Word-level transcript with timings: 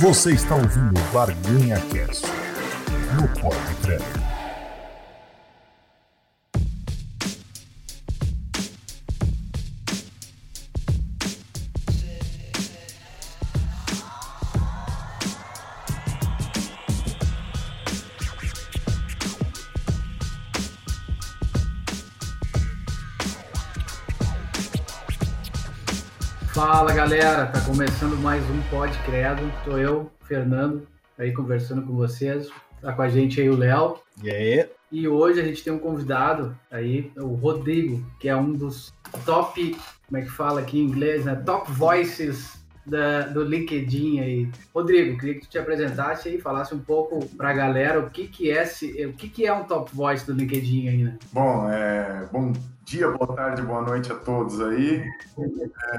Você 0.00 0.30
está 0.30 0.54
ouvindo 0.54 1.00
Barganha 1.12 1.80
Cast 1.90 2.24
no 3.16 3.26
Pode 3.40 3.58
galera, 27.18 27.46
tá 27.46 27.60
começando 27.62 28.16
mais 28.18 28.40
um 28.48 28.62
Pod 28.70 28.96
Credo. 28.98 29.52
Sou 29.64 29.76
eu, 29.76 30.08
Fernando, 30.22 30.86
aí 31.18 31.32
conversando 31.32 31.82
com 31.82 31.92
vocês. 31.94 32.48
Tá 32.80 32.92
com 32.92 33.02
a 33.02 33.08
gente 33.08 33.40
aí 33.40 33.50
o 33.50 33.56
Léo. 33.56 33.98
E 34.22 34.30
aí? 34.30 34.68
E 34.92 35.08
hoje 35.08 35.40
a 35.40 35.42
gente 35.42 35.64
tem 35.64 35.72
um 35.72 35.80
convidado 35.80 36.56
aí, 36.70 37.10
o 37.16 37.34
Rodrigo, 37.34 38.06
que 38.20 38.28
é 38.28 38.36
um 38.36 38.52
dos 38.52 38.94
top, 39.26 39.76
como 40.06 40.16
é 40.16 40.22
que 40.22 40.30
fala 40.30 40.60
aqui 40.60 40.78
em 40.78 40.84
inglês, 40.84 41.24
né? 41.24 41.34
Top 41.34 41.72
voices 41.72 42.57
da, 42.88 43.22
do 43.22 43.42
LinkedIn 43.42 44.20
aí. 44.20 44.50
Rodrigo, 44.74 45.18
queria 45.18 45.34
que 45.34 45.40
tu 45.42 45.48
te 45.48 45.58
apresentasse 45.58 46.28
e 46.28 46.40
falasse 46.40 46.74
um 46.74 46.80
pouco 46.80 47.24
pra 47.36 47.52
galera 47.52 48.00
o 48.00 48.10
que 48.10 48.26
que 48.26 48.50
é, 48.50 48.64
se, 48.64 49.06
o 49.06 49.12
que 49.12 49.28
que 49.28 49.46
é 49.46 49.52
um 49.52 49.64
top 49.64 49.94
voice 49.94 50.26
do 50.26 50.32
LinkedIn 50.32 50.88
aí, 50.88 51.04
né? 51.04 51.18
Bom, 51.32 51.68
é, 51.70 52.26
bom 52.32 52.52
dia, 52.84 53.10
boa 53.10 53.34
tarde, 53.34 53.62
boa 53.62 53.82
noite 53.82 54.10
a 54.10 54.16
todos 54.16 54.60
aí. 54.60 55.04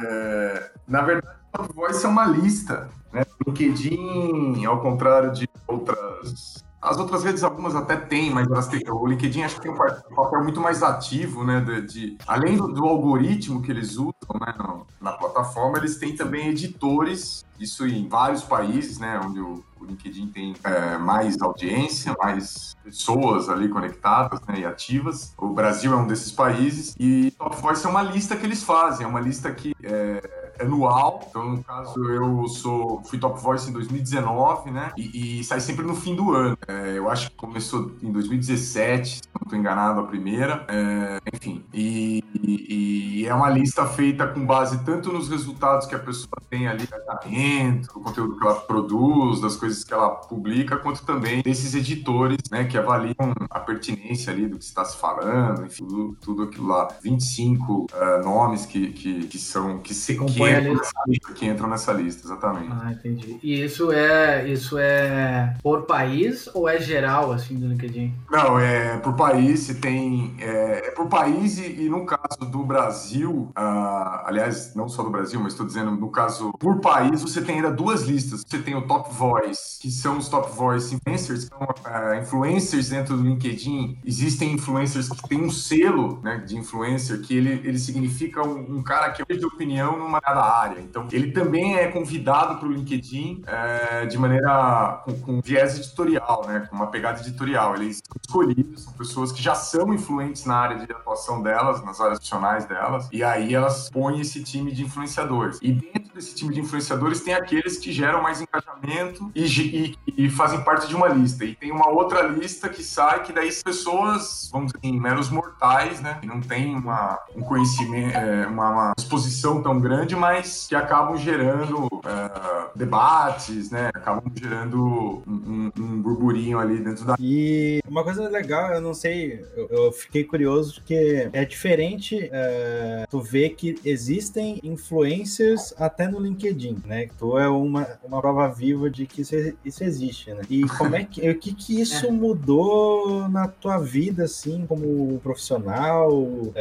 É, 0.04 0.72
na 0.88 1.02
verdade, 1.02 1.40
Top 1.52 1.74
Voice 1.74 2.06
é 2.06 2.10
uma 2.10 2.26
lista. 2.26 2.90
Né? 3.12 3.24
LinkedIn, 3.46 4.66
ao 4.66 4.82
contrário 4.82 5.32
de 5.32 5.50
outras. 5.68 6.64
As 6.82 6.98
outras 6.98 7.24
redes, 7.24 7.44
algumas 7.44 7.76
até 7.76 7.96
têm, 7.98 8.32
mas 8.32 8.48
elas 8.48 8.68
têm, 8.68 8.82
o 8.90 9.06
LinkedIn 9.06 9.44
acho 9.44 9.56
que 9.56 9.62
tem 9.62 9.72
um 9.72 10.16
papel 10.16 10.44
muito 10.44 10.62
mais 10.62 10.82
ativo, 10.82 11.44
né? 11.44 11.60
De, 11.60 11.82
de 11.82 12.18
além 12.26 12.56
do, 12.56 12.68
do, 12.68 12.86
algoritmo 12.86 13.62
que 13.62 13.70
eles 13.70 13.98
usam 13.98 14.14
né, 14.40 14.54
no, 14.58 14.88
na 15.02 15.12
plataforma, 15.12 15.78
eles 15.78 15.98
têm 15.98 16.16
também 16.16 16.48
editores, 16.50 17.46
isso 17.60 17.86
em 17.86 18.08
vários 18.08 18.44
países, 18.44 18.98
né? 18.98 19.20
Onde 19.22 19.42
o, 19.42 19.62
o 19.80 19.86
LinkedIn 19.86 20.28
tem 20.28 20.56
é, 20.64 20.98
mais 20.98 21.42
audiência, 21.42 22.16
mais 22.18 22.76
pessoas 22.82 23.50
ali 23.50 23.68
conectadas 23.68 24.40
né, 24.48 24.60
e 24.60 24.66
ativas. 24.66 25.34
O 25.38 25.50
Brasil 25.50 25.92
é 25.92 25.96
um 25.98 26.08
desses 26.08 26.32
países 26.32 26.96
e 26.98 27.32
Top 27.32 27.56
Voice 27.58 27.86
é 27.86 27.90
uma 27.90 28.02
lista 28.02 28.38
que 28.38 28.46
eles 28.46 28.64
fazem, 28.64 29.06
é 29.06 29.10
uma 29.10 29.20
lista 29.20 29.52
que 29.52 29.76
é 29.84 30.49
anual. 30.60 31.22
Então, 31.30 31.50
no 31.52 31.64
caso, 31.64 32.04
eu 32.10 32.48
sou 32.48 33.02
fui 33.04 33.20
Top 33.20 33.40
Voice 33.40 33.70
em 33.70 33.74
2019, 33.74 34.72
né? 34.72 34.92
E, 34.98 35.40
e 35.40 35.44
sai 35.44 35.60
sempre 35.60 35.86
no 35.86 35.96
fim 35.96 36.16
do 36.16 36.34
ano. 36.34 36.58
É, 36.68 36.98
eu 36.98 37.10
acho 37.10 37.30
que 37.30 37.36
começou 37.36 37.92
em 38.02 38.12
2017, 38.12 39.10
se 39.10 39.22
não 39.34 39.44
estou 39.44 39.58
enganado, 39.58 40.00
a 40.00 40.04
primeira. 40.04 40.66
É, 40.68 41.20
enfim, 41.34 41.64
e, 41.74 42.24
e, 42.58 43.22
e, 43.22 43.28
é 43.28 43.34
uma 43.34 43.50
lista 43.50 43.86
feita 43.86 44.28
com 44.28 44.46
base 44.46 44.84
tanto 44.84 45.12
nos 45.12 45.30
resultados 45.30 45.86
que 45.86 45.96
a 45.96 46.00
pessoa 46.00 46.30
tem 46.50 46.68
ali, 46.68 46.88
do 46.88 48.00
conteúdo 48.00 48.38
que 48.38 48.46
ela 48.46 48.56
produz, 48.56 49.42
das 49.42 49.56
coisas 49.56 49.84
que 49.84 49.94
ela 49.94 50.10
publica, 50.10 50.78
quanto 50.78 51.04
também 51.06 51.42
desses 51.42 51.76
editores, 51.76 52.38
né? 52.52 52.66
Que 52.66 52.78
avaliam 52.78 53.34
a 53.50 53.60
pertinência 53.60 54.32
ali 54.32 54.48
do 54.48 54.58
que 54.58 54.64
está 54.64 54.84
se 54.86 54.98
falando, 54.98 55.66
enfim, 55.66 55.86
tudo, 55.86 56.18
tudo 56.22 56.44
aquilo 56.44 56.68
lá. 56.68 56.88
25 57.02 57.74
uh, 57.74 57.88
nomes 58.24 58.66
que, 58.66 58.92
que, 58.92 59.28
que 59.28 59.38
são 59.38 59.80
que 59.80 59.94
se 59.94 60.16
que 60.16 60.24
entram, 60.24 60.74
lista, 61.08 61.34
que 61.34 61.46
entram, 61.46 61.70
nessa 61.70 61.94
lista, 61.94 62.28
exatamente. 62.28 62.70
Ah, 62.72 62.92
entendi. 62.92 63.40
E 63.42 63.64
isso 63.64 63.92
é 63.92 64.48
isso 64.48 64.78
é 64.78 65.56
por 65.62 65.84
país 65.84 66.50
ou 66.54 66.68
é 66.68 66.80
geral 66.80 67.32
assim 67.32 67.56
do 67.56 67.68
LinkedIn? 67.68 68.14
Não, 68.30 68.60
é 68.60 68.98
por 68.98 69.16
país. 69.16 69.60
Se 69.60 69.76
tem 69.76 70.36
é, 70.40 70.88
é 70.88 70.92
por 70.92 71.08
país 71.08 71.58
e, 71.60 71.84
e, 71.84 71.90
no 71.90 72.06
caso 72.06 72.39
do 72.46 72.64
Brasil, 72.64 73.52
uh, 73.58 74.26
aliás, 74.26 74.74
não 74.76 74.88
só 74.88 75.04
do 75.04 75.10
Brasil, 75.10 75.40
mas 75.40 75.54
estou 75.54 75.66
dizendo 75.66 75.92
no 75.92 76.10
caso 76.10 76.52
por 76.60 76.80
país, 76.80 77.22
você 77.22 77.42
tem 77.42 77.56
ainda 77.56 77.72
duas 77.72 78.04
listas. 78.04 78.44
Você 78.48 78.60
tem 78.60 78.76
o 78.76 78.88
Top 78.88 79.14
Voice, 79.14 79.80
que 79.80 79.92
são 79.92 80.18
os 80.18 80.30
Top 80.30 80.52
Voice 80.52 80.96
Influencers, 80.96 81.46
que 81.46 81.56
são 81.56 81.68
uh, 81.68 82.22
influencers 82.22 82.90
dentro 82.90 83.18
do 83.18 83.24
LinkedIn, 83.24 84.00
existem 84.06 84.54
influencers 84.54 85.10
que 85.10 85.30
têm 85.30 85.42
um 85.42 85.50
selo 85.50 86.20
né, 86.24 86.38
de 86.38 86.58
influencer, 86.58 87.22
que 87.22 87.36
ele, 87.36 87.62
ele 87.68 87.80
significa 87.80 88.46
um, 88.46 88.78
um 88.78 88.84
cara 88.84 89.12
que 89.12 89.22
é 89.22 89.36
de 89.36 89.46
opinião 89.46 89.98
numa 89.98 90.20
dada 90.20 90.42
área. 90.42 90.80
Então, 90.82 91.08
ele 91.12 91.32
também 91.32 91.76
é 91.76 91.88
convidado 91.88 92.58
para 92.58 92.68
o 92.68 92.72
LinkedIn 92.72 93.44
é, 93.46 94.06
de 94.06 94.18
maneira 94.18 95.02
com, 95.06 95.20
com, 95.20 95.42
viés 95.42 95.78
editorial, 95.78 96.46
né, 96.48 96.68
com 96.70 96.76
uma 96.76 96.88
pegada 96.88 97.20
editorial. 97.22 97.76
Eles 97.76 98.02
são 98.06 98.18
escolhidos, 98.22 98.84
são 98.84 98.94
pessoas 98.94 99.32
que 99.32 99.42
já 99.42 99.56
são 99.56 99.94
influentes 99.94 100.46
na 100.46 100.56
área 100.56 100.86
de 100.86 100.92
atuação 100.92 101.42
delas, 101.42 101.84
nas 101.84 102.00
áreas 102.00 102.20
profissionais 102.30 102.66
delas, 102.66 103.10
e 103.12 103.24
aí 103.24 103.56
elas 103.56 103.90
põem 103.90 104.22
esse 104.22 104.44
time 104.44 104.72
de 104.72 104.84
influenciadores. 104.84 105.58
E 105.62 105.72
dentro 105.72 106.14
desse 106.14 106.36
time 106.36 106.54
de 106.54 106.62
influenciadores 106.62 107.22
tem 107.22 107.34
aqueles 107.34 107.78
que 107.78 107.92
geram 107.92 108.22
mais 108.22 108.42
engajamento 108.42 109.32
e, 109.34 109.46
e, 109.46 110.26
e 110.26 110.30
fazem 110.30 110.62
parte 110.62 110.88
de 110.88 110.96
uma 110.96 111.08
lista. 111.08 111.44
E 111.44 111.56
tem 111.56 111.72
uma 111.72 111.90
outra 111.90 112.22
lista 112.22 112.70
que 112.70 112.84
sai, 112.84 113.24
que 113.24 113.34
daí 113.34 113.50
as 113.50 113.64
pessoas, 113.64 114.50
vamos 114.52 114.72
dizer 114.72 114.80
assim, 114.88 115.00
meros 115.00 115.30
mortais, 115.30 116.02
né? 116.02 116.18
Que 116.22 116.28
não 116.28 116.40
tem 116.40 116.76
uma, 116.76 117.18
um 117.36 117.42
conhecimento, 117.42 118.16
é, 118.16 118.48
uma, 118.48 118.70
uma, 118.70 118.94
exposição 118.98 119.62
tão 119.64 119.80
grande, 119.80 120.16
mas 120.16 120.68
que 120.68 120.76
acabam 120.76 121.18
gerando 121.18 121.86
uh, 121.86 122.70
debates, 122.76 123.72
né? 123.72 123.90
Acabam 123.94 124.32
gerando 124.36 125.24
um, 125.28 125.72
um, 125.78 125.84
um, 125.84 126.02
burburinho 126.02 126.60
ali 126.60 126.78
dentro 126.78 127.06
da. 127.06 127.16
E 127.20 127.82
uma 127.88 128.04
coisa 128.04 128.28
legal, 128.30 128.74
eu 128.74 128.82
não 128.82 128.94
sei, 128.94 129.46
eu, 129.56 129.68
eu 129.70 129.92
fiquei 129.92 130.24
curioso 130.24 130.76
porque 130.76 131.30
é 131.34 131.46
diferente 131.46 132.09
uh, 132.16 133.08
tu 133.10 133.22
ver 133.22 133.50
que 133.52 133.76
existem 133.84 134.60
influencers 134.64 135.74
até 135.78 136.08
no 136.08 136.20
LinkedIn, 136.20 136.78
né? 136.86 137.08
Tu 137.18 137.38
é 137.38 137.48
uma, 137.48 137.88
uma 138.04 138.22
prova 138.22 138.48
viva 138.48 138.90
de 138.90 139.06
que 139.06 139.22
isso, 139.22 139.36
isso 139.64 139.84
existe, 139.84 140.34
né? 140.34 140.42
E 140.50 140.64
como 140.78 140.96
é 140.96 141.04
que, 141.04 141.22
o 141.30 141.38
que 141.38 141.54
que 141.54 141.80
isso 141.80 142.08
é. 142.08 142.12
mudou? 142.12 143.20
na 143.28 143.48
tua 143.48 143.78
vida, 143.78 144.24
assim, 144.24 144.66
como 144.68 145.20
profissional 145.20 146.12
uh, 146.12 146.54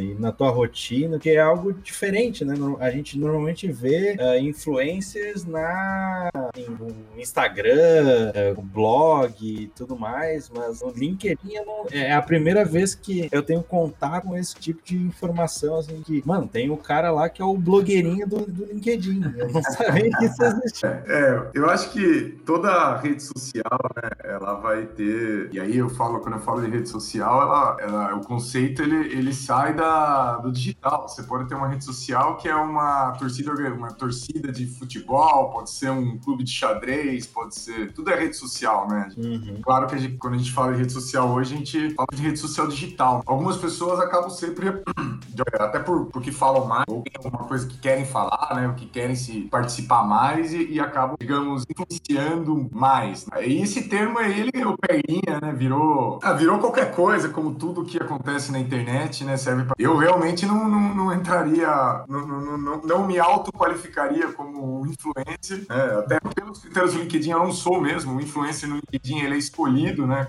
e 0.00 0.14
na 0.18 0.32
tua 0.32 0.50
rotina, 0.50 1.18
que 1.18 1.30
é 1.30 1.40
algo 1.40 1.72
diferente, 1.72 2.44
né? 2.44 2.54
A 2.80 2.90
gente 2.90 3.18
normalmente 3.18 3.70
vê 3.70 4.16
uh, 4.18 4.38
influencers 4.38 5.44
na 5.44 6.30
no 6.56 7.20
Instagram, 7.20 8.32
uh, 8.56 8.62
blog 8.62 9.34
e 9.40 9.68
tudo 9.68 9.98
mais, 9.98 10.50
mas 10.50 10.80
no 10.80 10.90
LinkedIn 10.90 11.54
não, 11.64 11.86
é 11.90 12.12
a 12.12 12.22
primeira 12.22 12.64
vez 12.64 12.94
que 12.94 13.28
eu 13.30 13.42
tenho 13.42 13.62
contato 13.62 14.26
com 14.26 14.36
esse 14.36 14.54
tipo 14.54 14.77
de 14.84 14.96
informação, 14.96 15.78
assim, 15.78 16.02
que, 16.02 16.22
mano, 16.26 16.48
tem 16.48 16.70
o 16.70 16.76
cara 16.76 17.10
lá 17.10 17.28
que 17.28 17.42
é 17.42 17.44
o 17.44 17.56
blogueirinho 17.56 18.26
do, 18.26 18.46
do 18.46 18.64
LinkedIn. 18.64 19.34
Eu 19.36 19.52
não 19.52 19.62
sabia 19.72 20.10
que 20.10 20.24
isso 20.24 20.42
existia. 20.42 21.02
É, 21.06 21.50
eu 21.54 21.68
acho 21.68 21.90
que 21.90 22.38
toda 22.44 22.96
rede 22.96 23.22
social, 23.22 23.78
né, 23.96 24.10
ela 24.24 24.54
vai 24.54 24.86
ter 24.86 25.48
e 25.52 25.60
aí 25.60 25.76
eu 25.76 25.88
falo, 25.88 26.20
quando 26.20 26.34
eu 26.34 26.40
falo 26.40 26.60
de 26.60 26.68
rede 26.68 26.88
social, 26.88 27.42
ela, 27.42 27.76
ela, 27.80 28.14
o 28.16 28.20
conceito 28.20 28.82
ele, 28.82 29.12
ele 29.12 29.32
sai 29.32 29.74
da, 29.74 30.36
do 30.36 30.50
digital. 30.50 31.08
Você 31.08 31.22
pode 31.22 31.48
ter 31.48 31.54
uma 31.54 31.68
rede 31.68 31.84
social 31.84 32.36
que 32.36 32.48
é 32.48 32.54
uma 32.54 33.12
torcida, 33.12 33.52
uma 33.72 33.92
torcida 33.92 34.50
de 34.52 34.66
futebol, 34.66 35.50
pode 35.50 35.70
ser 35.70 35.90
um 35.90 36.18
clube 36.18 36.44
de 36.44 36.50
xadrez, 36.50 37.26
pode 37.26 37.54
ser. 37.54 37.92
Tudo 37.92 38.10
é 38.10 38.18
rede 38.18 38.36
social, 38.36 38.88
né? 38.88 39.08
Uhum. 39.16 39.60
Claro 39.62 39.86
que 39.86 39.94
a 39.94 39.98
gente, 39.98 40.16
quando 40.16 40.34
a 40.34 40.38
gente 40.38 40.52
fala 40.52 40.72
de 40.72 40.78
rede 40.78 40.92
social 40.92 41.28
hoje, 41.30 41.54
a 41.54 41.56
gente 41.58 41.94
fala 41.94 42.08
de 42.12 42.22
rede 42.22 42.38
social 42.38 42.68
digital. 42.68 43.22
Algumas 43.26 43.56
pessoas 43.56 44.00
acabam 44.00 44.30
sempre, 44.30 44.67
até 45.58 45.78
por, 45.78 46.06
porque 46.06 46.32
falam 46.32 46.66
mais, 46.66 46.84
ou 46.88 47.02
tem 47.02 47.12
alguma 47.16 47.44
coisa 47.46 47.66
que 47.66 47.78
querem 47.78 48.04
falar, 48.04 48.54
né? 48.54 48.74
Que 48.76 48.86
querem 48.86 49.14
se 49.14 49.42
participar 49.42 50.04
mais 50.04 50.52
e, 50.52 50.72
e 50.72 50.80
acabam, 50.80 51.16
digamos, 51.18 51.64
influenciando 51.68 52.68
mais. 52.72 53.26
Né? 53.26 53.46
E 53.46 53.62
esse 53.62 53.88
termo, 53.88 54.20
ele, 54.20 54.50
eu 54.54 54.76
peguei 54.78 55.22
né? 55.40 55.52
Virou, 55.52 56.18
ah, 56.22 56.32
virou 56.32 56.58
qualquer 56.58 56.94
coisa, 56.94 57.28
como 57.28 57.54
tudo 57.54 57.84
que 57.84 57.98
acontece 57.98 58.50
na 58.52 58.58
internet, 58.58 59.24
né? 59.24 59.36
Serve. 59.36 59.66
Eu 59.78 59.96
realmente 59.96 60.46
não, 60.46 60.68
não, 60.68 60.94
não 60.94 61.12
entraria, 61.12 62.04
não, 62.08 62.26
não, 62.26 62.58
não, 62.58 62.80
não 62.82 63.06
me 63.06 63.18
autoqualificaria 63.18 64.32
como 64.32 64.86
influencer, 64.86 65.66
né? 65.68 65.98
Até 65.98 66.20
pelos 66.20 66.60
critérios 66.60 66.94
do 66.94 67.00
LinkedIn 67.00 67.30
eu 67.30 67.38
não 67.38 67.52
sou 67.52 67.80
mesmo. 67.80 68.16
O 68.16 68.20
influencer 68.20 68.68
no 68.68 68.76
LinkedIn 68.76 69.20
ele 69.20 69.34
é 69.34 69.38
escolhido, 69.38 70.06
né? 70.06 70.28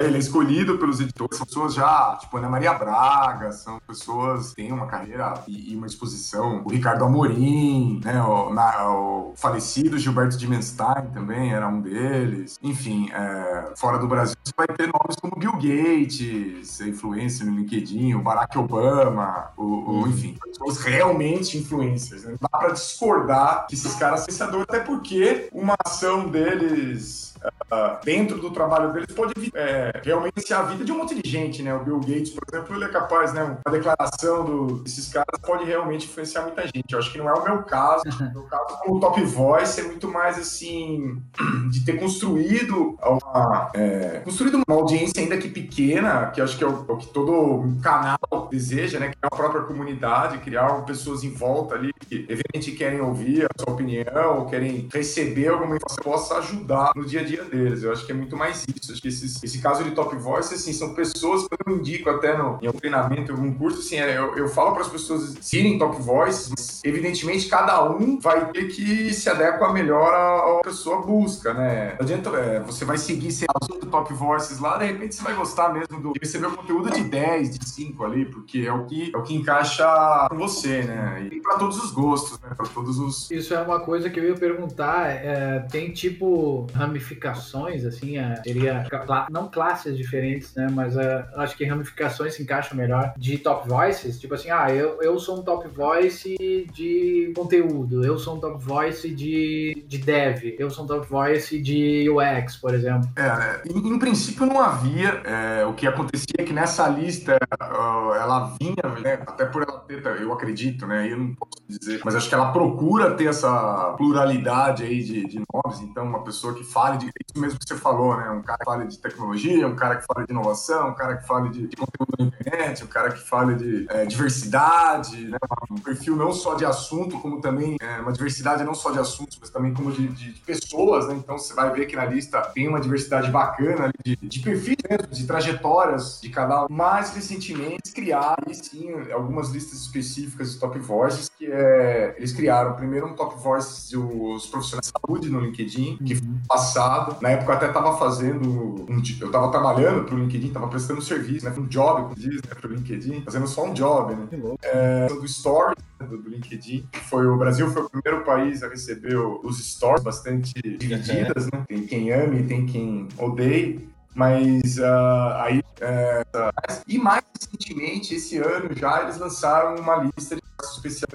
Ele 0.00 0.16
é 0.16 0.20
escolhido 0.20 0.78
pelos 0.78 1.00
editores, 1.00 1.36
são 1.36 1.46
pessoas 1.46 1.74
já, 1.74 2.16
tipo 2.20 2.36
Ana 2.36 2.48
Maria 2.48 2.74
Braga, 2.74 3.52
são 3.52 3.71
pessoas 3.86 4.50
que 4.50 4.56
têm 4.56 4.72
uma 4.72 4.86
carreira 4.86 5.34
e, 5.46 5.72
e 5.72 5.76
uma 5.76 5.86
exposição. 5.86 6.62
O 6.64 6.70
Ricardo 6.70 7.04
Amorim, 7.04 8.00
né? 8.04 8.22
O, 8.22 8.52
na, 8.52 8.90
o 8.90 9.32
falecido 9.36 9.98
Gilberto 9.98 10.36
Dimenstein 10.36 11.10
também 11.12 11.52
era 11.52 11.66
um 11.68 11.80
deles. 11.80 12.58
Enfim, 12.62 13.10
é, 13.12 13.72
fora 13.76 13.98
do 13.98 14.06
Brasil, 14.06 14.36
você 14.42 14.52
vai 14.56 14.66
ter 14.66 14.86
nomes 14.86 15.16
como 15.20 15.36
Bill 15.36 15.52
Gates, 15.52 16.80
influência 16.80 17.44
no 17.44 17.52
LinkedIn, 17.52 18.14
o 18.14 18.22
Barack 18.22 18.58
Obama, 18.58 19.50
o, 19.56 20.02
o 20.02 20.08
enfim, 20.08 20.36
pessoas 20.44 20.78
realmente 20.78 21.58
influencers. 21.58 22.24
Né? 22.24 22.36
Dá 22.40 22.48
para 22.48 22.72
discordar 22.72 23.66
que 23.66 23.74
esses 23.74 23.94
caras 23.94 24.20
são 24.20 24.26
pensadores, 24.26 24.66
até 24.68 24.80
porque 24.80 25.48
uma 25.52 25.74
ação 25.84 26.28
deles 26.28 27.31
uh, 27.72 28.04
dentro 28.04 28.38
do 28.38 28.50
trabalho 28.50 28.92
deles 28.92 29.14
pode 29.14 29.32
é, 29.54 30.00
realmente 30.04 30.46
ser 30.46 30.54
a 30.54 30.62
vida 30.62 30.84
de 30.84 30.92
um 30.92 30.98
monte 30.98 31.20
de 31.20 31.28
gente, 31.28 31.62
né? 31.62 31.74
O 31.74 31.84
Bill 31.84 32.00
Gates, 32.00 32.30
por 32.30 32.42
exemplo, 32.50 32.76
ele 32.76 32.84
é 32.84 32.88
capaz, 32.88 33.32
né? 33.32 33.42
Uma 33.42 33.72
declaração 33.72 34.44
do, 34.44 34.78
desses 34.82 35.08
caras 35.08 35.38
pode 35.40 35.64
realmente 35.64 36.06
influenciar 36.06 36.42
muita 36.42 36.62
gente. 36.62 36.92
Eu 36.92 36.98
acho 36.98 37.10
que 37.10 37.18
não 37.18 37.28
é 37.28 37.32
o 37.32 37.44
meu 37.44 37.62
caso. 37.62 38.02
O 38.08 38.32
meu 38.32 38.42
caso 38.44 38.78
como 38.82 39.00
Top 39.00 39.22
Voice 39.22 39.80
é 39.80 39.84
muito 39.84 40.08
mais 40.08 40.38
assim 40.38 41.22
de 41.70 41.84
ter 41.84 41.98
construído 41.98 42.96
uma, 43.02 43.70
é, 43.74 44.20
construído 44.24 44.62
uma 44.66 44.76
audiência 44.76 45.22
ainda 45.22 45.38
que 45.38 45.48
pequena, 45.48 46.26
que 46.26 46.40
acho 46.40 46.56
que 46.56 46.64
é 46.64 46.66
o, 46.66 46.84
é 46.88 46.92
o, 46.92 46.96
que 46.96 47.06
todo 47.08 47.64
canal 47.82 48.18
deseja, 48.50 48.98
né? 48.98 49.08
Criar 49.08 49.28
a 49.32 49.36
própria 49.36 49.62
comunidade, 49.62 50.38
criar 50.38 50.68
pessoas 50.82 51.24
em 51.24 51.30
volta 51.30 51.74
ali 51.74 51.92
que 52.00 52.26
evidentemente 52.28 52.72
querem 52.72 53.00
ouvir 53.00 53.44
a 53.44 53.62
sua 53.62 53.72
opinião, 53.72 54.40
ou 54.40 54.46
querem 54.46 54.88
receber 54.92 55.48
alguma 55.48 55.76
informação 55.76 55.96
que 55.96 56.04
possa 56.04 56.38
ajudar 56.38 56.92
no 56.94 57.04
dia 57.04 57.20
a 57.20 57.24
dia 57.24 57.31
dia 57.32 57.44
deles. 57.44 57.82
Eu 57.82 57.92
acho 57.92 58.04
que 58.04 58.12
é 58.12 58.14
muito 58.14 58.36
mais 58.36 58.64
isso. 58.74 58.92
Acho 58.92 59.00
que 59.00 59.08
esses, 59.08 59.42
esse 59.42 59.58
caso 59.58 59.82
de 59.82 59.92
top 59.92 60.14
voice, 60.16 60.54
assim, 60.54 60.72
são 60.72 60.94
pessoas 60.94 61.46
que 61.46 61.56
eu 61.66 61.76
indico 61.76 62.10
até 62.10 62.36
no, 62.36 62.58
em 62.60 62.66
algum 62.66 62.78
treinamento, 62.78 63.32
em 63.32 63.34
algum 63.34 63.54
curso, 63.54 63.78
assim, 63.78 63.96
é, 63.96 64.18
eu, 64.18 64.36
eu 64.36 64.48
falo 64.48 64.72
para 64.72 64.82
as 64.82 64.88
pessoas 64.88 65.34
serem 65.40 65.78
top 65.78 66.00
voice, 66.02 66.50
mas 66.50 66.82
evidentemente 66.84 67.48
cada 67.48 67.82
um 67.88 68.18
vai 68.18 68.50
ter 68.50 68.66
que 68.66 69.12
se 69.14 69.28
adequar 69.28 69.72
melhor 69.72 70.12
à, 70.12 70.58
à 70.58 70.62
pessoa 70.62 71.02
busca, 71.02 71.54
né? 71.54 71.94
Não 71.98 72.02
adianta, 72.02 72.30
é, 72.30 72.60
você 72.60 72.84
vai 72.84 72.98
seguir 72.98 73.32
sei 73.32 73.46
lá, 73.48 73.54
os 73.60 73.90
top 73.90 74.12
voices 74.12 74.58
lá, 74.58 74.78
de 74.78 74.86
repente 74.86 75.14
você 75.14 75.22
vai 75.22 75.34
gostar 75.34 75.72
mesmo 75.72 76.00
do, 76.00 76.12
de 76.12 76.20
receber 76.20 76.46
o 76.46 76.56
conteúdo 76.56 76.90
de 76.90 77.02
10, 77.02 77.58
de 77.58 77.68
5 77.68 78.04
ali, 78.04 78.24
porque 78.26 78.60
é 78.60 78.72
o 78.72 78.84
que, 78.84 79.12
é 79.14 79.16
o 79.16 79.22
que 79.22 79.34
encaixa 79.34 79.86
com 80.28 80.36
você, 80.36 80.82
né? 80.82 81.28
E 81.30 81.40
para 81.40 81.56
todos 81.56 81.82
os 81.82 81.90
gostos, 81.90 82.38
né? 82.40 82.50
Para 82.56 82.66
todos 82.66 82.98
os. 82.98 83.30
Isso 83.30 83.54
é 83.54 83.60
uma 83.60 83.80
coisa 83.80 84.10
que 84.10 84.18
eu 84.18 84.24
ia 84.24 84.34
perguntar. 84.34 85.10
É, 85.10 85.60
tem 85.70 85.92
tipo 85.92 86.66
ramificação 86.74 87.21
ramificações, 87.22 87.84
assim, 87.84 88.18
é, 88.18 88.36
seria 88.42 88.86
não 89.30 89.48
classes 89.48 89.96
diferentes, 89.96 90.54
né? 90.54 90.68
Mas 90.72 90.96
é, 90.96 91.26
acho 91.36 91.56
que 91.56 91.64
ramificações 91.64 92.34
se 92.34 92.42
encaixam 92.42 92.76
melhor 92.76 93.14
de 93.16 93.38
top 93.38 93.68
voices. 93.68 94.20
Tipo 94.20 94.34
assim, 94.34 94.50
ah, 94.50 94.70
eu, 94.70 95.00
eu 95.00 95.18
sou 95.18 95.38
um 95.38 95.42
top 95.42 95.68
voice 95.68 96.36
de 96.72 97.32
conteúdo, 97.36 98.04
eu 98.04 98.18
sou 98.18 98.36
um 98.36 98.40
top 98.40 98.62
voice 98.62 99.08
de, 99.14 99.84
de 99.86 99.98
dev, 99.98 100.56
eu 100.58 100.70
sou 100.70 100.84
um 100.84 100.88
top 100.88 101.06
voice 101.06 101.60
de 101.60 102.08
UX, 102.10 102.56
por 102.56 102.74
exemplo. 102.74 103.08
É, 103.16 103.22
né? 103.22 103.62
em, 103.66 103.94
em 103.94 103.98
princípio 103.98 104.46
não 104.46 104.60
havia. 104.60 105.22
É, 105.24 105.64
o 105.66 105.74
que 105.74 105.86
acontecia 105.86 106.34
é 106.38 106.42
que 106.42 106.52
nessa 106.52 106.88
lista 106.88 107.38
uh, 107.60 108.14
ela 108.14 108.54
vinha, 108.60 109.00
né? 109.02 109.22
Até 109.26 109.44
por 109.44 109.62
ela 109.62 109.78
ter, 109.80 110.04
eu 110.20 110.32
acredito, 110.32 110.86
né? 110.86 111.10
Eu 111.10 111.18
não 111.18 111.34
posso 111.34 111.62
dizer, 111.68 112.00
mas 112.04 112.14
acho 112.14 112.28
que 112.28 112.34
ela 112.34 112.52
procura 112.52 113.12
ter 113.12 113.26
essa 113.26 113.94
pluralidade 113.96 114.82
aí 114.82 115.02
de, 115.02 115.26
de 115.26 115.42
nomes. 115.52 115.80
Então, 115.80 116.04
uma 116.04 116.24
pessoa 116.24 116.54
que 116.54 116.64
fale 116.64 116.98
de 116.98 117.11
isso 117.20 117.40
mesmo 117.40 117.58
que 117.58 117.66
você 117.66 117.76
falou, 117.76 118.16
né? 118.16 118.30
Um 118.30 118.42
cara 118.42 118.58
que 118.58 118.64
fale 118.64 118.86
de 118.86 118.98
tecnologia, 118.98 119.66
um 119.66 119.76
cara 119.76 119.96
que 119.96 120.06
fale 120.06 120.26
de 120.26 120.32
inovação, 120.32 120.90
um 120.90 120.94
cara 120.94 121.16
que 121.16 121.26
fale 121.26 121.48
de, 121.50 121.66
de 121.68 121.76
conteúdo 121.76 122.16
na 122.18 122.26
internet, 122.26 122.84
um 122.84 122.86
cara 122.86 123.10
que 123.12 123.20
fale 123.20 123.54
de 123.54 123.86
é, 123.90 124.04
diversidade, 124.06 125.28
né? 125.28 125.38
Um 125.70 125.76
perfil 125.76 126.16
não 126.16 126.32
só 126.32 126.54
de 126.54 126.64
assunto, 126.64 127.18
como 127.20 127.40
também 127.40 127.76
é, 127.80 128.00
uma 128.00 128.12
diversidade 128.12 128.64
não 128.64 128.74
só 128.74 128.90
de 128.90 128.98
assuntos, 128.98 129.38
mas 129.40 129.50
também 129.50 129.72
como 129.72 129.90
de, 129.92 130.08
de, 130.08 130.32
de, 130.32 130.40
pessoas, 130.40 131.08
né? 131.08 131.14
Então 131.14 131.38
você 131.38 131.54
vai 131.54 131.70
ver 131.72 131.86
que 131.86 131.96
na 131.96 132.04
lista 132.04 132.40
tem 132.40 132.68
uma 132.68 132.80
diversidade 132.80 133.30
bacana 133.30 133.90
de, 134.04 134.16
de 134.16 134.40
perfis 134.40 134.76
mesmo, 134.88 135.06
de 135.08 135.26
trajetórias 135.26 136.20
de 136.20 136.28
cada 136.28 136.64
um. 136.64 136.66
Mais 136.70 137.14
recentemente 137.14 137.92
criaram, 137.92 138.52
sim, 138.52 138.90
algumas 139.12 139.50
listas 139.50 139.80
específicas 139.80 140.52
de 140.52 140.58
top 140.58 140.78
voices 140.78 141.28
que 141.28 141.46
é, 141.46 142.14
eles 142.16 142.32
criaram 142.32 142.74
primeiro 142.74 143.06
um 143.06 143.14
top 143.14 143.36
voice 143.42 143.92
dos 143.92 144.46
profissionais 144.46 144.86
de 144.86 144.92
saúde 144.92 145.28
no 145.28 145.40
LinkedIn, 145.40 145.98
que 145.98 146.14
foi 146.14 146.28
passado 146.46 147.01
na 147.20 147.30
época 147.30 147.52
eu 147.52 147.56
até 147.56 147.66
estava 147.66 147.96
fazendo, 147.96 148.48
um, 148.48 149.02
eu 149.20 149.26
estava 149.26 149.50
trabalhando 149.50 150.04
para 150.04 150.14
o 150.14 150.18
LinkedIn, 150.18 150.48
estava 150.48 150.68
prestando 150.68 151.00
serviço, 151.02 151.44
né? 151.44 151.54
Um 151.56 151.66
job, 151.66 152.02
como 152.02 152.14
diz, 152.14 152.36
né? 152.36 152.54
Para 152.60 152.70
o 152.70 152.74
LinkedIn, 152.74 153.22
fazendo 153.22 153.46
só 153.46 153.66
um 153.66 153.72
job, 153.72 154.14
né? 154.14 154.28
É, 154.62 155.06
do 155.08 155.24
Story, 155.24 155.76
né, 156.00 156.06
do, 156.06 156.18
do, 156.18 156.30
LinkedIn. 156.30 156.86
Foi, 157.08 157.26
o 157.26 157.36
Brasil 157.36 157.70
foi 157.70 157.82
o 157.82 157.90
primeiro 157.90 158.24
país 158.24 158.62
a 158.62 158.68
receber 158.68 159.16
os 159.16 159.58
Stories 159.64 160.02
bastante 160.02 160.52
divididas, 160.54 161.46
né? 161.46 161.64
Tem 161.68 161.86
quem 161.86 162.12
ame 162.12 162.42
tem 162.44 162.66
quem 162.66 163.08
odeie. 163.18 163.88
Mas 164.14 164.76
uh, 164.78 165.32
aí. 165.36 165.60
Uh, 165.60 166.82
e 166.86 166.98
mais 166.98 167.22
recentemente, 167.42 168.14
esse 168.14 168.38
ano 168.38 168.74
já, 168.74 169.02
eles 169.02 169.18
lançaram 169.18 169.76
uma 169.76 169.96
lista 169.96 170.36
de 170.36 170.42
especial 170.62 171.08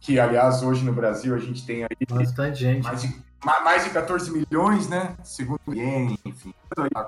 que 0.00 0.20
aliás 0.20 0.62
hoje 0.62 0.84
no 0.84 0.92
Brasil 0.92 1.34
a 1.34 1.38
gente 1.38 1.66
tem 1.66 1.82
aí. 1.82 2.06
Bastante 2.08 2.60
gente. 2.60 2.84
Mais 2.84 3.02
de 3.02 3.08
mais 3.44 3.84
de 3.84 3.90
14 3.90 4.30
milhões, 4.30 4.88
né? 4.88 5.14
Segundo 5.22 5.60
ninguém, 5.66 6.18
enfim. 6.24 6.54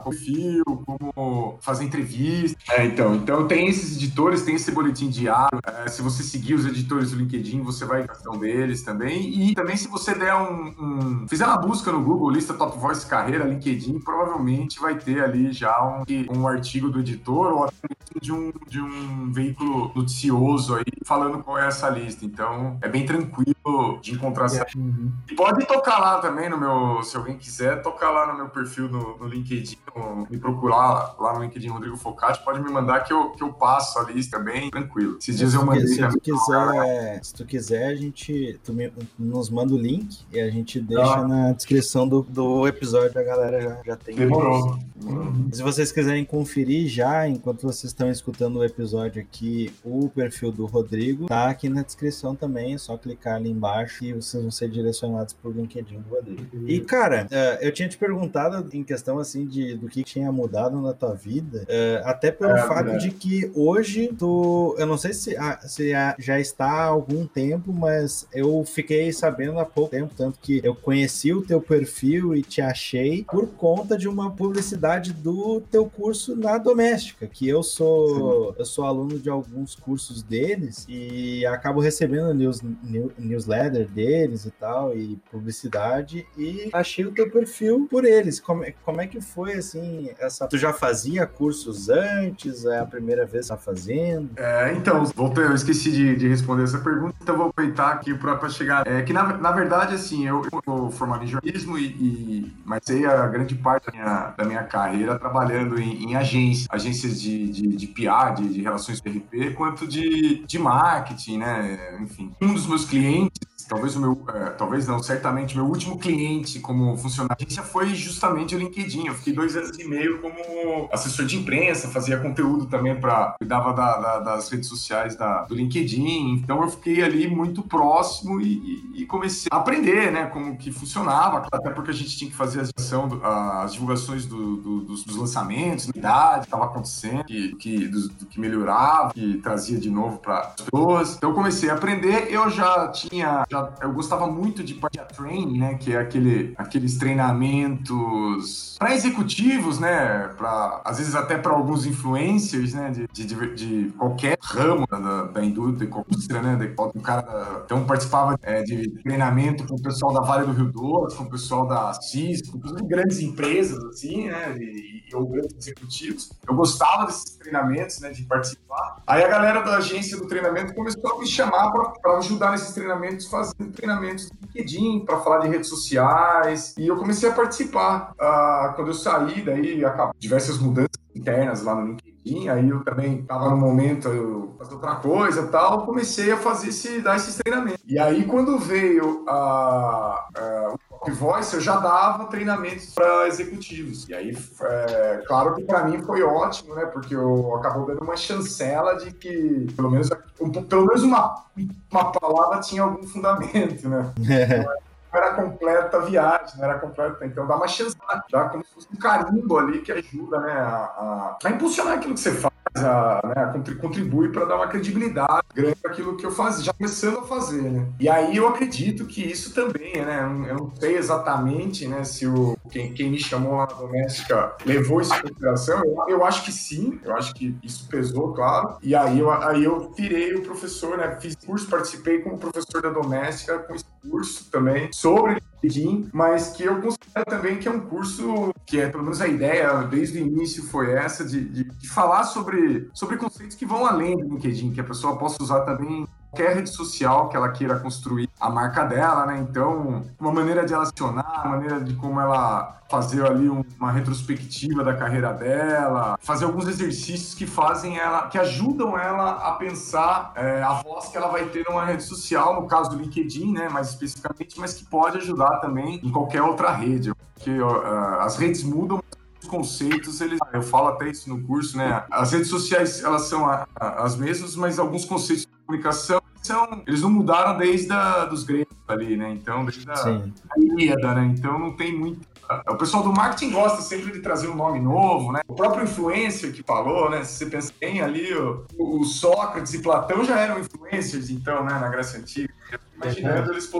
Perfil, 0.04 0.64
como 0.84 1.58
fazer 1.60 1.84
entrevista. 1.84 2.56
É, 2.70 2.84
então, 2.84 3.16
então 3.16 3.48
tem 3.48 3.66
esses 3.66 3.96
editores, 3.96 4.42
tem 4.42 4.54
esse 4.54 4.70
boletim 4.70 5.08
diário. 5.08 5.58
É, 5.66 5.88
se 5.88 6.02
você 6.02 6.22
seguir 6.22 6.54
os 6.54 6.66
editores 6.66 7.10
do 7.10 7.16
LinkedIn, 7.16 7.62
você 7.62 7.84
vai 7.84 8.06
questão 8.06 8.38
deles 8.38 8.82
também. 8.82 9.50
E 9.50 9.54
também 9.54 9.76
se 9.76 9.88
você 9.88 10.14
der 10.14 10.34
um, 10.34 10.74
um, 10.78 11.28
fizer 11.28 11.46
uma 11.46 11.56
busca 11.56 11.90
no 11.90 12.02
Google, 12.02 12.30
lista 12.30 12.54
Top 12.54 12.78
Voice 12.78 13.06
Carreira, 13.06 13.44
LinkedIn, 13.44 13.98
provavelmente 14.00 14.78
vai 14.78 14.96
ter 14.96 15.24
ali 15.24 15.52
já 15.52 15.74
um, 15.84 16.04
um 16.30 16.46
artigo 16.46 16.88
do 16.88 17.00
editor 17.00 17.52
ou 17.52 17.64
até 17.64 17.88
de 18.20 18.32
um, 18.32 18.52
de 18.68 18.80
um 18.80 19.30
veículo 19.32 19.92
noticioso 19.94 20.74
aí 20.74 20.84
falando 21.04 21.42
qual 21.42 21.58
é 21.58 21.66
essa 21.66 21.88
lista. 21.88 22.24
Então 22.24 22.78
é 22.80 22.88
bem 22.88 23.04
tranquilo 23.04 23.98
de 24.00 24.12
encontrar. 24.12 24.46
Uhum. 24.76 25.12
E 25.30 25.34
pode 25.34 25.66
tocar 25.66 25.98
lá 25.98 26.18
também 26.20 26.48
no 26.48 26.58
meu, 26.58 27.02
se 27.02 27.16
alguém 27.16 27.36
quiser, 27.36 27.82
tocar 27.82 28.10
lá 28.10 28.26
no 28.26 28.36
meu 28.36 28.48
perfil 28.48 28.88
no, 28.88 29.18
no 29.18 29.26
LinkedIn, 29.26 29.76
no, 29.94 30.26
me 30.30 30.38
procurar 30.38 31.16
lá 31.18 31.34
no 31.34 31.42
LinkedIn 31.42 31.68
Rodrigo 31.68 31.96
Focati, 31.96 32.44
pode 32.44 32.60
me 32.62 32.70
mandar 32.70 33.00
que 33.00 33.12
eu, 33.12 33.30
que 33.30 33.42
eu 33.42 33.52
passo 33.52 33.98
a 33.98 34.04
lista 34.04 34.38
bem 34.38 34.70
tranquilo. 34.70 35.18
Esses 35.18 35.38
dias 35.38 35.54
eu 35.54 35.64
mandei. 35.64 35.86
Se 35.86 36.08
tu, 36.08 36.20
quiser, 36.20 37.24
se 37.24 37.34
tu 37.34 37.44
quiser, 37.44 37.86
a 37.88 37.94
gente 37.94 38.60
tu 38.64 38.72
me, 38.72 38.92
nos 39.18 39.50
manda 39.50 39.74
o 39.74 39.78
link 39.78 40.24
e 40.32 40.40
a 40.40 40.50
gente 40.50 40.80
deixa 40.80 41.18
ah. 41.18 41.26
na 41.26 41.52
descrição 41.52 42.06
do, 42.06 42.22
do 42.22 42.66
episódio, 42.66 43.18
a 43.18 43.24
galera 43.24 43.60
já, 43.60 43.82
já 43.84 43.96
tem. 43.96 44.16
Demorou. 44.16 44.78
Uhum. 45.04 45.48
Se 45.52 45.62
vocês 45.62 45.92
quiserem 45.92 46.24
conferir 46.24 46.88
já, 46.88 47.28
enquanto 47.28 47.62
vocês 47.62 47.84
estão 47.84 48.10
escutando 48.10 48.45
o 48.54 48.64
episódio 48.64 49.20
aqui, 49.20 49.72
o 49.84 50.08
perfil 50.08 50.52
do 50.52 50.66
Rodrigo 50.66 51.26
tá 51.26 51.48
aqui 51.48 51.68
na 51.68 51.82
descrição 51.82 52.34
também, 52.34 52.74
é 52.74 52.78
só 52.78 52.96
clicar 52.96 53.36
ali 53.36 53.50
embaixo 53.50 54.04
e 54.04 54.12
vocês 54.12 54.42
vão 54.42 54.50
ser 54.50 54.68
direcionados 54.68 55.34
pro 55.34 55.50
LinkedIn 55.50 56.00
do 56.00 56.08
Rodrigo. 56.08 56.68
E, 56.68 56.80
cara, 56.80 57.26
uh, 57.26 57.62
eu 57.62 57.72
tinha 57.72 57.88
te 57.88 57.98
perguntado 57.98 58.68
em 58.72 58.82
questão, 58.82 59.18
assim, 59.18 59.46
de 59.46 59.76
do 59.76 59.88
que 59.88 60.02
tinha 60.02 60.30
mudado 60.30 60.80
na 60.80 60.92
tua 60.92 61.14
vida, 61.14 61.62
uh, 61.64 62.08
até 62.08 62.30
pelo 62.30 62.52
é, 62.52 62.66
fato 62.66 62.90
é. 62.90 62.96
de 62.96 63.10
que 63.10 63.50
hoje 63.54 64.08
tu, 64.18 64.74
eu 64.78 64.86
não 64.86 64.96
sei 64.96 65.12
se, 65.12 65.36
se 65.66 65.92
já 66.18 66.40
está 66.40 66.66
há 66.66 66.84
algum 66.84 67.26
tempo, 67.26 67.72
mas 67.72 68.26
eu 68.32 68.64
fiquei 68.64 69.12
sabendo 69.12 69.58
há 69.58 69.64
pouco 69.64 69.90
tempo, 69.90 70.12
tanto 70.16 70.38
que 70.40 70.60
eu 70.62 70.74
conheci 70.74 71.32
o 71.32 71.42
teu 71.42 71.60
perfil 71.60 72.34
e 72.34 72.42
te 72.42 72.60
achei 72.60 73.24
por 73.24 73.48
conta 73.48 73.96
de 73.96 74.08
uma 74.08 74.30
publicidade 74.30 75.12
do 75.12 75.60
teu 75.70 75.86
curso 75.86 76.36
na 76.36 76.58
doméstica, 76.58 77.26
que 77.26 77.48
eu 77.48 77.62
sou, 77.62 78.35
eu 78.58 78.64
sou 78.64 78.84
aluno 78.84 79.18
de 79.18 79.28
alguns 79.28 79.74
cursos 79.74 80.22
deles 80.22 80.86
e 80.88 81.44
acabo 81.46 81.80
recebendo 81.80 82.32
news, 82.34 82.62
news, 82.82 83.12
newsletter 83.18 83.88
deles 83.88 84.44
e 84.44 84.50
tal, 84.50 84.96
e 84.96 85.16
publicidade, 85.30 86.26
e 86.36 86.68
achei 86.72 87.04
o 87.04 87.12
teu 87.12 87.30
perfil 87.30 87.86
por 87.90 88.04
eles. 88.04 88.40
Como, 88.40 88.64
é, 88.64 88.74
como 88.84 89.00
é 89.00 89.06
que 89.06 89.20
foi, 89.20 89.54
assim, 89.54 90.10
essa... 90.18 90.46
Tu 90.46 90.58
já 90.58 90.72
fazia 90.72 91.26
cursos 91.26 91.88
antes? 91.88 92.64
É 92.64 92.80
a 92.80 92.86
primeira 92.86 93.24
vez 93.24 93.46
que 93.46 93.52
tá 93.52 93.56
fazendo? 93.56 94.30
É, 94.36 94.72
então, 94.72 95.04
voltei, 95.04 95.44
eu 95.44 95.54
esqueci 95.54 95.90
de, 95.90 96.16
de 96.16 96.28
responder 96.28 96.64
essa 96.64 96.78
pergunta, 96.78 97.14
então 97.20 97.36
vou 97.36 97.48
aproveitar 97.48 97.92
aqui 97.92 98.14
para 98.14 98.48
chegar. 98.48 98.86
É 98.86 99.02
que, 99.02 99.12
na, 99.12 99.36
na 99.38 99.52
verdade, 99.52 99.94
assim, 99.94 100.26
eu, 100.26 100.42
eu 100.52 100.60
sou 100.64 100.90
formado 100.90 101.24
em 101.24 101.26
jornalismo 101.26 101.78
e, 101.78 101.86
e 101.86 102.56
mas 102.64 102.80
sei 102.84 103.06
a 103.06 103.26
grande 103.26 103.54
parte 103.54 103.86
da 103.86 103.92
minha, 103.92 104.34
da 104.36 104.44
minha 104.44 104.62
carreira 104.64 105.18
trabalhando 105.18 105.78
em, 105.78 106.04
em 106.04 106.16
agências, 106.16 106.66
agências 106.70 107.20
de, 107.20 107.48
de, 107.48 107.68
de 107.68 107.86
PR, 107.86 108.15
de, 108.34 108.48
de 108.48 108.62
relações 108.62 109.00
PRP, 109.00 109.54
quanto 109.54 109.86
de, 109.86 110.44
de 110.46 110.58
marketing, 110.58 111.38
né? 111.38 111.98
Enfim, 112.00 112.32
um 112.40 112.52
dos 112.52 112.66
meus 112.66 112.84
clientes 112.84 113.56
talvez 113.68 113.96
o 113.96 114.00
meu, 114.00 114.24
é, 114.32 114.50
talvez 114.50 114.86
não, 114.86 115.02
certamente 115.02 115.56
meu 115.56 115.66
último 115.66 115.98
cliente 115.98 116.60
como 116.60 116.96
funcionário 116.96 117.36
agência 117.38 117.62
foi 117.62 117.94
justamente 117.94 118.54
o 118.54 118.58
LinkedIn. 118.58 119.06
Eu 119.06 119.14
fiquei 119.14 119.32
dois 119.32 119.56
anos 119.56 119.76
e 119.78 119.84
meio 119.84 120.20
como 120.20 120.88
assessor 120.92 121.26
de 121.26 121.36
imprensa, 121.36 121.88
fazia 121.88 122.18
conteúdo 122.18 122.66
também 122.66 122.98
para 122.98 123.34
cuidava 123.38 123.72
da, 123.72 123.98
da, 123.98 124.18
das 124.20 124.48
redes 124.48 124.68
sociais 124.68 125.16
da, 125.16 125.42
do 125.44 125.54
LinkedIn. 125.54 126.34
Então 126.34 126.62
eu 126.62 126.68
fiquei 126.68 127.02
ali 127.02 127.28
muito 127.28 127.62
próximo 127.62 128.40
e, 128.40 128.92
e, 128.94 129.02
e, 129.02 129.06
comecei 129.06 129.48
a 129.50 129.56
aprender, 129.56 130.10
né, 130.10 130.26
como 130.26 130.56
que 130.56 130.70
funcionava, 130.70 131.46
até 131.50 131.70
porque 131.70 131.90
a 131.90 131.94
gente 131.94 132.16
tinha 132.16 132.30
que 132.30 132.36
fazer 132.36 132.60
a 132.60 133.62
as 133.62 133.72
divulgações 133.72 134.26
do, 134.26 134.56
do, 134.56 134.80
dos, 134.82 135.04
dos, 135.04 135.16
lançamentos, 135.16 135.88
idade, 135.88 136.44
estava 136.44 136.66
acontecendo, 136.66 137.24
que, 137.24 137.54
que, 137.56 137.88
do, 138.08 138.26
que 138.26 138.40
melhorava, 138.40 139.12
que 139.12 139.38
trazia 139.38 139.78
de 139.78 139.90
novo 139.90 140.18
para 140.18 140.40
as 140.40 140.62
pessoas. 140.62 141.16
Então 141.16 141.30
eu 141.30 141.34
comecei 141.34 141.70
a 141.70 141.74
aprender, 141.74 142.32
eu 142.32 142.48
já 142.50 142.88
tinha, 142.88 143.44
já, 143.50 143.72
eu 143.80 143.92
gostava 143.92 144.26
muito 144.26 144.62
de 144.62 144.74
partia 144.74 145.04
training, 145.04 145.58
né, 145.58 145.74
que 145.74 145.92
é 145.92 145.98
aquele, 145.98 146.54
aqueles 146.56 146.96
treinamentos 146.98 148.76
para 148.78 148.94
executivos, 148.94 149.78
né, 149.78 150.28
para 150.36 150.82
às 150.84 150.98
vezes 150.98 151.14
até 151.14 151.38
para 151.38 151.52
alguns 151.52 151.86
influencers, 151.86 152.74
né, 152.74 152.90
de, 152.90 153.06
de, 153.26 153.54
de 153.54 153.92
qualquer 153.96 154.36
ramo 154.40 154.86
da, 154.86 155.24
da 155.24 155.44
indústria, 155.44 155.88
indústria, 156.08 156.42
né, 156.42 156.56
de, 156.56 156.74
um 156.94 157.00
cara, 157.00 157.62
então 157.64 157.84
participava 157.84 158.38
é, 158.42 158.62
de 158.62 158.90
treinamento 159.02 159.66
com 159.66 159.74
o 159.74 159.82
pessoal 159.82 160.12
da 160.12 160.20
Vale 160.20 160.46
do 160.46 160.52
Rio 160.52 160.72
Doce, 160.72 161.16
com 161.16 161.24
o 161.24 161.30
pessoal 161.30 161.66
da 161.66 161.92
Cisco, 161.94 162.58
com 162.58 162.86
grandes 162.86 163.20
empresas, 163.20 163.82
assim, 163.84 164.26
né, 164.28 164.56
e, 164.58 165.04
e, 165.10 165.14
ou 165.14 165.26
grandes 165.26 165.56
executivos. 165.56 166.30
Eu 166.48 166.54
gostava 166.54 167.06
desses 167.06 167.36
treinamentos, 167.36 167.95
né, 168.00 168.10
de 168.10 168.24
participar. 168.24 169.02
Aí 169.06 169.24
a 169.24 169.28
galera 169.28 169.62
da 169.62 169.76
agência 169.76 170.16
do 170.16 170.26
treinamento 170.26 170.74
começou 170.74 171.14
a 171.14 171.18
me 171.18 171.26
chamar 171.26 171.70
para 171.70 172.18
ajudar 172.18 172.52
nesses 172.52 172.74
treinamentos, 172.74 173.26
fazendo 173.26 173.72
treinamentos 173.72 174.30
do 174.30 174.36
LinkedIn, 174.42 175.04
para 175.04 175.18
falar 175.18 175.38
de 175.38 175.48
redes 175.48 175.68
sociais. 175.68 176.74
E 176.78 176.86
eu 176.86 176.96
comecei 176.96 177.28
a 177.28 177.32
participar. 177.32 178.12
Ah, 178.18 178.72
quando 178.74 178.88
eu 178.88 178.94
saí, 178.94 179.42
daí 179.42 179.84
acabou 179.84 180.14
diversas 180.18 180.58
mudanças 180.58 180.96
internas 181.14 181.62
lá 181.62 181.74
no 181.74 181.86
LinkedIn. 181.86 182.48
Aí 182.48 182.68
eu 182.68 182.82
também 182.82 183.20
estava 183.20 183.48
no 183.50 183.56
momento, 183.56 184.08
eu 184.08 184.54
fazer 184.58 184.74
outra 184.74 184.96
coisa 184.96 185.46
tal, 185.46 185.86
comecei 185.86 186.32
a 186.32 186.36
fazer 186.36 186.68
esse, 186.68 187.00
dar 187.00 187.16
esses 187.16 187.36
treinamentos. 187.36 187.82
E 187.86 187.98
aí, 187.98 188.24
quando 188.24 188.58
veio 188.58 189.24
a, 189.28 190.26
a, 190.34 190.74
o 190.74 190.85
Voice, 191.12 191.54
eu 191.54 191.60
já 191.60 191.76
dava 191.76 192.26
treinamentos 192.26 192.94
para 192.94 193.28
executivos. 193.28 194.08
E 194.08 194.14
aí, 194.14 194.36
é, 194.62 195.22
claro 195.26 195.54
que 195.54 195.62
para 195.62 195.84
mim 195.84 196.02
foi 196.02 196.22
ótimo, 196.22 196.74
né? 196.74 196.86
Porque 196.86 197.14
eu 197.14 197.54
acabou 197.56 197.86
dando 197.86 198.02
uma 198.02 198.16
chancela 198.16 198.96
de 198.96 199.12
que, 199.12 199.66
pelo 199.74 199.90
menos, 199.90 200.08
um, 200.40 200.50
pelo 200.50 200.86
menos 200.86 201.02
uma, 201.02 201.44
uma 201.90 202.12
palavra 202.12 202.60
tinha 202.60 202.82
algum 202.82 203.06
fundamento, 203.06 203.88
né? 203.88 204.12
não 205.12 205.22
era 205.22 205.34
completa 205.34 205.96
a 205.96 206.00
viagem, 206.00 206.58
não 206.58 206.64
era 206.64 206.78
completa. 206.78 207.24
Então 207.26 207.46
dá 207.46 207.56
uma 207.56 207.68
chance, 207.68 207.96
dá 208.30 208.48
como 208.48 208.64
se 208.64 208.74
fosse 208.74 208.88
um 208.92 208.96
carimbo 208.98 209.58
ali 209.58 209.80
que 209.80 209.92
ajuda 209.92 210.40
né, 210.40 210.52
a, 210.52 210.66
a, 210.66 211.38
a 211.44 211.50
impulsionar 211.50 211.94
aquilo 211.94 212.14
que 212.14 212.20
você 212.20 212.32
faz, 212.32 212.54
né, 212.82 213.64
contribui 213.80 214.30
para 214.30 214.44
dar 214.44 214.56
uma 214.56 214.68
credibilidade 214.68 215.42
grande 215.54 215.76
para 215.76 215.92
aquilo 215.92 216.16
que 216.16 216.26
eu 216.26 216.30
fazia, 216.30 216.64
já 216.64 216.72
começando 216.72 217.18
a 217.18 217.22
fazer. 217.22 217.62
Né? 217.62 217.86
E 217.98 218.08
aí 218.08 218.36
eu 218.36 218.48
acredito 218.48 219.06
que 219.06 219.22
isso 219.22 219.54
também, 219.54 220.04
né? 220.04 220.46
Eu 220.48 220.56
não 220.56 220.72
sei 220.76 220.96
exatamente 220.96 221.86
né, 221.86 222.04
se 222.04 222.26
o, 222.26 222.56
quem, 222.70 222.92
quem 222.92 223.10
me 223.10 223.18
chamou 223.18 223.56
lá 223.56 223.66
na 223.66 223.74
doméstica 223.74 224.56
levou 224.64 225.00
isso 225.00 225.14
em 225.14 225.22
consideração. 225.22 225.82
Eu, 225.84 226.04
eu 226.08 226.24
acho 226.24 226.44
que 226.44 226.52
sim, 226.52 227.00
eu 227.04 227.14
acho 227.16 227.34
que 227.34 227.56
isso 227.62 227.88
pesou, 227.88 228.32
claro. 228.32 228.76
E 228.82 228.94
aí 228.94 229.18
eu, 229.18 229.30
aí 229.30 229.64
eu 229.64 229.92
virei 229.96 230.34
o 230.34 230.42
professor, 230.42 230.96
né? 230.98 231.16
Fiz 231.20 231.34
curso, 231.34 231.68
participei 231.68 232.20
como 232.20 232.38
professor 232.38 232.82
da 232.82 232.90
doméstica 232.90 233.58
com 233.58 233.74
curso 234.08 234.50
também 234.50 234.90
sobre 234.92 235.40
LinkedIn, 235.62 236.10
mas 236.12 236.50
que 236.50 236.64
eu 236.64 236.80
considero 236.80 237.26
também 237.28 237.58
que 237.58 237.68
é 237.68 237.70
um 237.70 237.80
curso 237.80 238.52
que 238.64 238.80
é, 238.80 238.88
pelo 238.88 239.02
menos 239.02 239.20
a 239.20 239.28
ideia 239.28 239.82
desde 239.82 240.20
o 240.20 240.26
início 240.26 240.62
foi 240.64 240.92
essa, 240.92 241.24
de, 241.24 241.44
de, 241.44 241.64
de 241.64 241.88
falar 241.88 242.24
sobre, 242.24 242.88
sobre 242.92 243.16
conceitos 243.16 243.56
que 243.56 243.66
vão 243.66 243.86
além 243.86 244.16
do 244.16 244.28
LinkedIn, 244.28 244.72
que 244.72 244.80
a 244.80 244.84
pessoa 244.84 245.16
possa 245.16 245.42
usar 245.42 245.60
também 245.60 246.06
qualquer 246.36 246.54
rede 246.54 246.70
social 246.70 247.28
que 247.30 247.36
ela 247.36 247.48
queira 247.50 247.78
construir 247.78 248.28
a 248.38 248.50
marca 248.50 248.84
dela, 248.84 249.24
né? 249.24 249.38
Então, 249.38 250.04
uma 250.20 250.32
maneira 250.32 250.66
de 250.66 250.74
ela 250.74 250.82
acionar, 250.82 251.40
a 251.44 251.48
maneira 251.48 251.80
de 251.80 251.94
como 251.94 252.20
ela 252.20 252.76
fazer 252.90 253.24
ali 253.24 253.48
uma 253.48 253.90
retrospectiva 253.90 254.84
da 254.84 254.94
carreira 254.94 255.32
dela, 255.32 256.16
fazer 256.20 256.44
alguns 256.44 256.68
exercícios 256.68 257.34
que 257.34 257.46
fazem 257.46 257.98
ela, 257.98 258.28
que 258.28 258.38
ajudam 258.38 258.96
ela 258.96 259.48
a 259.48 259.52
pensar 259.52 260.32
é, 260.36 260.62
a 260.62 260.74
voz 260.74 261.08
que 261.08 261.16
ela 261.16 261.28
vai 261.28 261.46
ter 261.46 261.64
numa 261.68 261.84
rede 261.84 262.04
social, 262.04 262.60
no 262.60 262.68
caso 262.68 262.90
do 262.90 262.96
LinkedIn, 262.96 263.52
né? 263.52 263.68
Mais 263.68 263.88
especificamente, 263.88 264.60
mas 264.60 264.74
que 264.74 264.84
pode 264.84 265.16
ajudar 265.18 265.58
também 265.60 266.00
em 266.02 266.12
qualquer 266.12 266.42
outra 266.42 266.70
rede. 266.70 267.12
Porque 267.34 267.58
uh, 267.58 268.20
as 268.20 268.36
redes 268.36 268.62
mudam, 268.62 269.02
os 269.42 269.48
conceitos, 269.48 270.20
eles, 270.20 270.38
eu 270.52 270.62
falo 270.62 270.88
até 270.88 271.08
isso 271.08 271.28
no 271.28 271.42
curso, 271.42 271.76
né? 271.76 272.04
As 272.10 272.32
redes 272.32 272.48
sociais, 272.48 273.02
elas 273.02 273.22
são 273.22 273.46
a, 273.46 273.66
a, 273.74 274.04
as 274.04 274.16
mesmas, 274.16 274.54
mas 274.54 274.78
alguns 274.78 275.04
conceitos 275.04 275.46
de 275.46 275.66
comunicação 275.66 276.20
são, 276.46 276.82
eles 276.86 277.02
não 277.02 277.10
mudaram 277.10 277.56
desde 277.58 277.92
a, 277.92 278.24
dos 278.24 278.44
gregos 278.44 278.74
ali, 278.88 279.16
né? 279.16 279.30
Então, 279.32 279.64
desde 279.64 279.88
a, 279.90 279.94
a 279.94 280.58
Ilíada, 280.58 281.14
né? 281.14 281.34
Então 281.36 281.58
não 281.58 281.72
tem 281.72 281.96
muito 281.96 282.26
o 282.68 282.76
pessoal 282.76 283.02
do 283.02 283.12
marketing 283.12 283.50
gosta 283.50 283.82
sempre 283.82 284.12
de 284.12 284.20
trazer 284.20 284.48
um 284.48 284.54
nome 284.54 284.80
novo, 284.80 285.32
né? 285.32 285.40
O 285.48 285.54
próprio 285.54 285.84
influencer 285.84 286.52
que 286.52 286.62
falou, 286.62 287.10
né? 287.10 287.24
Se 287.24 287.38
você 287.38 287.46
pensa 287.46 287.72
bem 287.80 288.00
ali, 288.00 288.32
o, 288.34 288.64
o 288.78 289.04
Sócrates 289.04 289.74
e 289.74 289.80
Platão 289.80 290.24
já 290.24 290.38
eram 290.38 290.60
influencers, 290.60 291.28
então, 291.28 291.64
né? 291.64 291.72
Na 291.78 291.88
Grécia 291.88 292.20
Antiga. 292.20 292.54
Imaginando 292.96 293.52
eles 293.52 293.70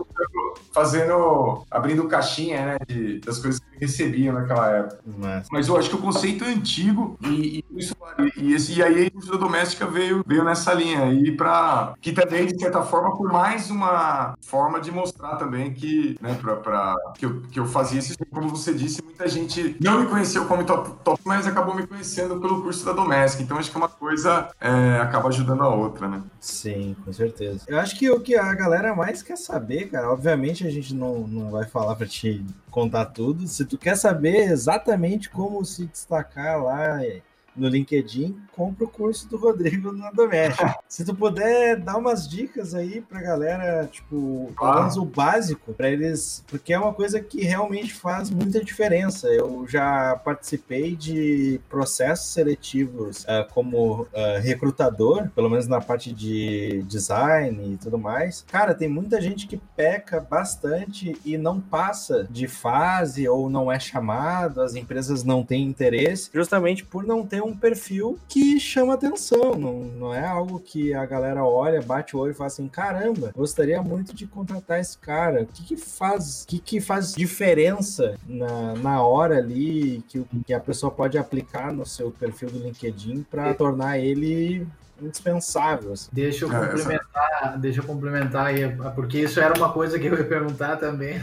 fazendo, 0.73 1.65
abrindo 1.71 2.07
caixinha, 2.09 2.67
né? 2.67 2.77
De, 2.87 3.21
das 3.21 3.39
coisas 3.39 3.61
que 3.61 3.79
recebiam 3.81 4.35
naquela 4.35 4.71
época. 4.71 5.01
Mas, 5.19 5.49
Mas 5.51 5.69
eu 5.69 5.77
acho 5.77 5.91
que 5.91 5.97
o 5.97 6.01
conceito 6.01 6.45
é 6.45 6.49
antigo 6.49 7.19
e, 7.23 7.65
e 7.71 7.79
isso 7.81 7.95
e, 8.37 8.55
esse, 8.55 8.79
e 8.79 8.83
aí 8.83 9.05
a 9.05 9.07
indústria 9.07 9.39
doméstica 9.39 9.87
veio, 9.87 10.25
veio 10.27 10.45
nessa 10.45 10.73
linha 10.73 11.05
aí 11.05 11.33
para 11.33 11.95
que 12.01 12.13
também, 12.13 12.47
de 12.47 12.59
certa 12.59 12.83
forma, 12.83 13.17
por 13.17 13.31
mais 13.31 13.71
uma 13.71 14.35
forma 14.41 14.81
de 14.81 14.91
mostrar 14.91 15.37
também 15.37 15.73
que, 15.73 16.17
né, 16.21 16.37
pra, 16.41 16.57
pra 16.57 16.97
que, 17.19 17.27
eu, 17.27 17.43
que 17.43 17.61
eu 17.61 17.67
fazia 17.67 17.99
isso, 17.99 18.15
como 18.31 18.49
você 18.49 18.73
disse, 18.73 19.03
muita 19.03 19.29
gente 19.29 19.77
não 19.81 20.01
me 20.01 20.07
conheceu 20.07 20.47
como 20.47 20.65
top, 20.65 20.91
top 21.05 21.21
mas 21.25 21.47
acabou 21.47 21.75
me 21.75 21.87
conhecendo 21.87 22.41
pelo 22.41 22.63
curso 22.63 22.85
da 22.85 22.93
doméstica. 22.93 23.43
Então 23.43 23.59
acho 23.59 23.71
que 23.71 23.77
uma 23.77 23.89
coisa 23.89 24.49
é, 24.61 24.99
acaba 25.01 25.29
ajudando 25.29 25.63
a 25.63 25.69
outra, 25.69 26.09
né? 26.09 26.23
Sim, 26.41 26.97
com 27.05 27.13
certeza. 27.13 27.65
Eu 27.67 27.79
acho 27.79 27.99
que 27.99 28.11
o 28.11 28.21
que 28.21 28.35
a 28.35 28.55
galera 28.55 28.95
mais 28.95 29.06
quer 29.13 29.37
saber, 29.37 29.91
cara, 29.91 30.11
obviamente 30.11 30.67
a 30.67 30.71
gente 30.71 30.95
não, 30.95 31.27
não 31.27 31.51
vai 31.51 31.65
falar 31.65 31.97
para 31.97 32.07
te 32.07 32.45
contar 32.71 33.07
tudo. 33.07 33.47
Se 33.47 33.65
tu 33.65 33.77
quer 33.79 33.97
saber 33.97 34.51
exatamente 34.51 35.31
como 35.31 35.65
se 35.65 35.87
destacar 35.87 36.63
lá 36.63 37.01
no 37.57 37.69
LinkedIn, 37.69 38.37
compra 38.53 38.85
o 38.85 38.89
curso 38.89 39.29
do 39.29 39.37
Rodrigo 39.37 39.93
na 39.93 40.11
Doméstica. 40.11 40.77
Se 40.89 41.05
tu 41.05 41.15
puder 41.15 41.77
dar 41.77 41.97
umas 41.97 42.29
dicas 42.29 42.75
aí 42.75 43.01
pra 43.01 43.21
galera, 43.21 43.89
tipo, 43.91 44.53
pelo 44.59 44.75
menos 44.75 44.97
o 44.97 45.05
básico, 45.05 45.73
para 45.75 45.91
eles, 45.91 46.45
porque 46.47 46.73
é 46.73 46.79
uma 46.79 46.93
coisa 46.93 47.21
que 47.21 47.43
realmente 47.43 47.95
faz 47.95 48.31
muita 48.31 48.63
diferença. 48.65 49.29
Eu 49.29 49.67
já 49.69 50.17
participei 50.25 50.97
de 50.97 51.61
processos 51.69 52.29
seletivos 52.33 53.25
uh, 53.25 53.47
como 53.53 54.03
uh, 54.03 54.09
recrutador, 54.43 55.29
pelo 55.31 55.51
menos 55.51 55.67
na 55.67 55.81
parte 55.81 56.13
de 56.13 56.83
design 56.87 57.75
e 57.75 57.77
tudo 57.77 57.99
mais. 57.99 58.45
Cara, 58.51 58.75
tem 58.75 58.89
muita 58.89 59.21
gente 59.21 59.47
que 59.47 59.61
peca 59.77 60.21
bastante 60.21 61.19
e 61.25 61.37
não 61.37 61.61
passa 61.61 62.27
de 62.31 62.49
fase 62.49 63.29
ou 63.29 63.51
não 63.51 63.71
é 63.71 63.79
chamado, 63.79 64.61
as 64.61 64.75
empresas 64.75 65.25
não 65.25 65.45
têm 65.45 65.65
interesse, 65.65 66.31
justamente 66.33 66.85
por 66.85 67.05
não 67.05 67.27
ter 67.27 67.43
um 67.47 67.57
perfil 67.57 68.19
que 68.29 68.59
chama 68.59 68.95
atenção, 68.95 69.55
não, 69.55 69.81
não 69.81 70.15
é 70.15 70.27
algo 70.27 70.59
que 70.59 70.93
a 70.93 71.05
galera 71.07 71.45
olha, 71.45 71.81
bate 71.83 72.17
o 72.17 72.19
olho 72.21 72.33
e 72.33 72.35
fala 72.35 72.49
assim, 72.49 72.69
caramba, 72.69 73.33
gostaria 73.35 73.81
muito 73.83 74.15
de 74.15 74.27
contratar 74.27 74.81
esse 74.81 74.99
cara. 74.99 75.43
O 75.43 75.47
que, 75.47 75.65
que 75.65 75.77
faz, 75.77 76.43
o 76.43 76.47
que, 76.47 76.59
que 76.59 76.81
faz 76.81 77.13
diferença 77.13 78.17
na, 78.27 78.75
na 78.75 79.03
hora 79.03 79.39
ali 79.39 80.03
que, 80.09 80.25
que 80.47 80.53
a 80.53 80.61
pessoa 80.61 80.91
pode 80.91 81.17
aplicar 81.19 81.73
no 81.73 81.87
seu 81.87 82.11
perfil 82.11 82.51
do 82.51 82.59
LinkedIn 82.59 83.23
para 83.31 83.55
tornar 83.55 83.99
ele 83.99 84.67
indispensável. 85.01 85.93
Assim. 85.93 86.09
Deixa 86.13 86.45
eu 86.45 86.53
é, 86.53 86.67
complementar, 86.67 87.59
deixa 87.59 87.81
eu 87.81 87.85
complementar 87.85 88.47
aí, 88.47 88.77
porque 88.95 89.21
isso 89.21 89.41
era 89.41 89.55
uma 89.57 89.73
coisa 89.73 89.99
que 89.99 90.07
eu 90.07 90.17
ia 90.17 90.25
perguntar 90.25 90.77
também. 90.77 91.21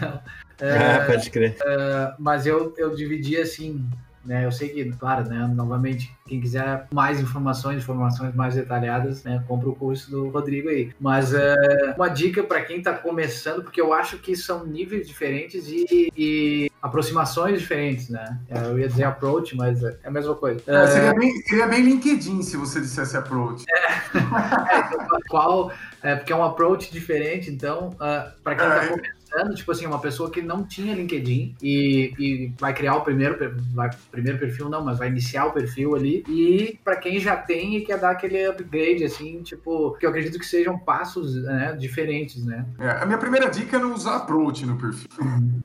É, 0.59 0.77
ah, 0.77 1.05
pode 1.05 1.29
crer. 1.29 1.57
É, 1.61 2.13
mas 2.19 2.45
eu, 2.45 2.73
eu 2.77 2.95
dividi 2.95 3.37
assim, 3.37 3.85
né? 4.25 4.45
Eu 4.45 4.51
sei 4.51 4.69
que, 4.69 4.91
claro, 4.93 5.27
né, 5.27 5.51
novamente, 5.53 6.13
quem 6.25 6.39
quiser 6.39 6.87
mais 6.93 7.19
informações, 7.19 7.83
informações 7.83 8.33
mais 8.33 8.55
detalhadas, 8.55 9.23
né, 9.23 9.43
compra 9.47 9.69
o 9.69 9.75
curso 9.75 10.09
do 10.09 10.29
Rodrigo 10.29 10.69
aí. 10.69 10.91
Mas 10.99 11.33
é, 11.33 11.93
uma 11.95 12.09
dica 12.09 12.43
para 12.43 12.61
quem 12.61 12.77
está 12.77 12.93
começando, 12.93 13.63
porque 13.63 13.81
eu 13.81 13.93
acho 13.93 14.17
que 14.17 14.35
são 14.35 14.65
níveis 14.65 15.07
diferentes 15.07 15.67
e, 15.67 16.11
e, 16.15 16.71
aproximações 16.81 17.59
diferentes, 17.59 18.09
né? 18.09 18.37
É, 18.49 18.65
eu 18.65 18.77
ia 18.77 18.87
dizer 18.87 19.05
approach, 19.05 19.55
mas 19.55 19.81
é 19.83 19.97
a 20.03 20.11
mesma 20.11 20.35
coisa. 20.35 20.61
É, 20.67 20.87
seria, 20.87 21.13
bem, 21.13 21.31
seria 21.43 21.67
bem 21.67 21.81
LinkedIn 21.81 22.41
se 22.41 22.57
você 22.57 22.81
dissesse 22.81 23.15
approach. 23.15 23.63
É, 23.69 24.17
é, 24.17 25.19
qual, 25.29 25.71
é, 26.01 26.15
porque 26.15 26.33
é 26.33 26.35
um 26.35 26.43
approach 26.43 26.91
diferente, 26.91 27.49
então, 27.49 27.89
uh, 27.91 28.31
para 28.43 28.55
quem 28.55 28.67
está 28.67 28.87
começando 28.87 29.22
pensando, 29.33 29.55
tipo 29.55 29.71
assim, 29.71 29.85
uma 29.85 29.99
pessoa 29.99 30.29
que 30.29 30.41
não 30.41 30.63
tinha 30.63 30.93
LinkedIn 30.93 31.55
e, 31.61 32.13
e 32.17 32.53
vai 32.59 32.73
criar 32.73 32.95
o 32.95 33.01
primeiro, 33.01 33.37
vai, 33.73 33.89
primeiro 34.11 34.37
perfil, 34.39 34.69
não, 34.69 34.83
mas 34.83 34.99
vai 34.99 35.07
iniciar 35.07 35.45
o 35.45 35.51
perfil 35.51 35.95
ali. 35.95 36.23
E 36.27 36.79
para 36.83 36.95
quem 36.97 37.19
já 37.19 37.35
tem 37.35 37.77
e 37.77 37.81
quer 37.81 37.99
dar 37.99 38.11
aquele 38.11 38.45
upgrade, 38.45 39.03
assim, 39.03 39.41
tipo, 39.41 39.97
que 39.97 40.05
eu 40.05 40.09
acredito 40.09 40.37
que 40.37 40.45
sejam 40.45 40.77
passos 40.77 41.35
né, 41.35 41.75
diferentes, 41.79 42.45
né? 42.45 42.65
É, 42.79 42.89
a 42.91 43.05
minha 43.05 43.17
primeira 43.17 43.49
dica 43.49 43.77
é 43.77 43.79
não 43.79 43.93
usar 43.93 44.17
approach 44.17 44.65
no 44.65 44.77
perfil. 44.77 45.07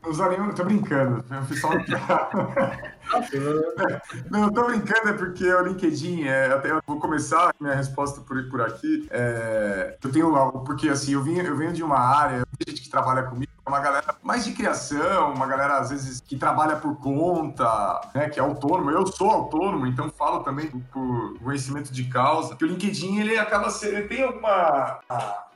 Não 0.02 0.10
usar 0.10 0.30
nenhum, 0.30 0.50
tô 0.52 0.64
brincando. 0.64 1.24
Eu 1.30 1.42
fiz 1.42 1.60
só 1.60 1.68
Não, 4.30 4.44
eu 4.44 4.52
tô 4.52 4.64
brincando, 4.64 5.08
é 5.08 5.12
porque 5.12 5.44
o 5.50 5.62
LinkedIn, 5.62 6.24
é, 6.24 6.52
até 6.52 6.70
eu 6.70 6.82
vou 6.86 6.98
começar 6.98 7.54
minha 7.60 7.74
resposta 7.74 8.20
por, 8.20 8.42
por 8.48 8.60
aqui. 8.60 9.06
É, 9.10 9.96
eu 10.02 10.12
tenho 10.12 10.34
algo, 10.36 10.60
porque 10.60 10.88
assim, 10.88 11.12
eu 11.14 11.22
venho, 11.22 11.42
eu 11.42 11.56
venho 11.56 11.72
de 11.72 11.82
uma 11.82 11.98
área, 11.98 12.42
tem 12.58 12.74
gente 12.74 12.82
que 12.82 12.90
trabalha 12.90 13.22
comigo, 13.22 13.50
uma 13.68 13.80
galera 13.80 14.14
mais 14.22 14.44
de 14.44 14.52
criação, 14.52 15.32
uma 15.32 15.46
galera 15.46 15.78
às 15.78 15.90
vezes 15.90 16.20
que 16.20 16.36
trabalha 16.36 16.76
por 16.76 16.96
conta, 16.96 18.00
né, 18.14 18.28
que 18.28 18.40
é 18.40 18.42
autônomo. 18.42 18.90
Eu 18.90 19.06
sou 19.06 19.30
autônomo, 19.30 19.86
então 19.86 20.10
falo 20.10 20.40
também 20.40 20.68
por 20.92 21.38
conhecimento 21.38 21.92
de 21.92 22.04
causa. 22.04 22.56
Que 22.56 22.64
o 22.64 22.68
LinkedIn 22.68 23.18
ele 23.18 23.38
acaba 23.38 23.70
sendo, 23.70 23.96
ele 23.98 24.08
tem 24.08 24.22
alguma 24.22 25.00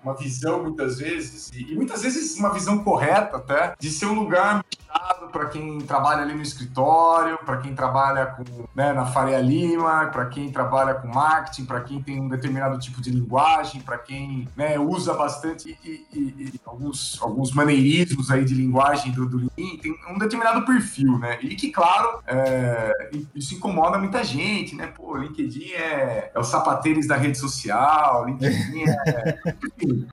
uma 0.03 0.15
visão 0.15 0.65
muitas 0.65 0.99
vezes 0.99 1.51
e 1.55 1.75
muitas 1.77 2.03
vezes 2.03 2.37
uma 2.37 2.53
visão 2.53 2.83
correta 2.83 3.37
até 3.37 3.75
de 3.79 3.89
ser 3.89 4.07
um 4.07 4.15
lugar 4.15 4.65
para 5.33 5.47
quem 5.47 5.81
trabalha 5.81 6.23
ali 6.23 6.35
no 6.35 6.43
escritório, 6.43 7.39
para 7.45 7.57
quem 7.59 7.75
trabalha 7.75 8.27
com, 8.27 8.45
né, 8.75 8.93
na 8.93 9.07
Faria 9.07 9.41
Lima, 9.41 10.07
para 10.13 10.27
quem 10.27 10.53
trabalha 10.53 10.95
com 10.95 11.09
marketing, 11.09 11.65
para 11.65 11.81
quem 11.81 12.03
tem 12.03 12.21
um 12.21 12.29
determinado 12.29 12.79
tipo 12.79 13.01
de 13.01 13.11
linguagem, 13.11 13.81
para 13.81 13.99
quem 13.99 14.49
né, 14.57 14.79
usa 14.79 15.15
bastante 15.15 15.77
e, 15.85 16.07
e, 16.13 16.19
e, 16.39 16.61
alguns, 16.65 17.19
alguns 17.21 17.53
maneirismos 17.53 18.31
aí 18.31 18.45
de 18.45 18.55
linguagem 18.55 19.13
do, 19.13 19.27
do 19.27 19.39
LinkedIn, 19.39 19.79
tem 19.79 19.97
um 20.09 20.19
determinado 20.19 20.65
perfil, 20.65 21.19
né? 21.19 21.39
E 21.41 21.55
que, 21.57 21.71
claro, 21.71 22.23
é, 22.27 23.11
isso 23.35 23.55
incomoda 23.55 23.99
muita 23.99 24.23
gente, 24.23 24.75
né? 24.75 24.87
Pô, 24.89 25.17
LinkedIn 25.17 25.73
é, 25.73 26.31
é 26.35 26.39
o 26.39 26.45
sapatênis 26.45 27.07
da 27.07 27.17
rede 27.17 27.39
social, 27.39 28.27
LinkedIn 28.27 28.85
é... 28.89 29.39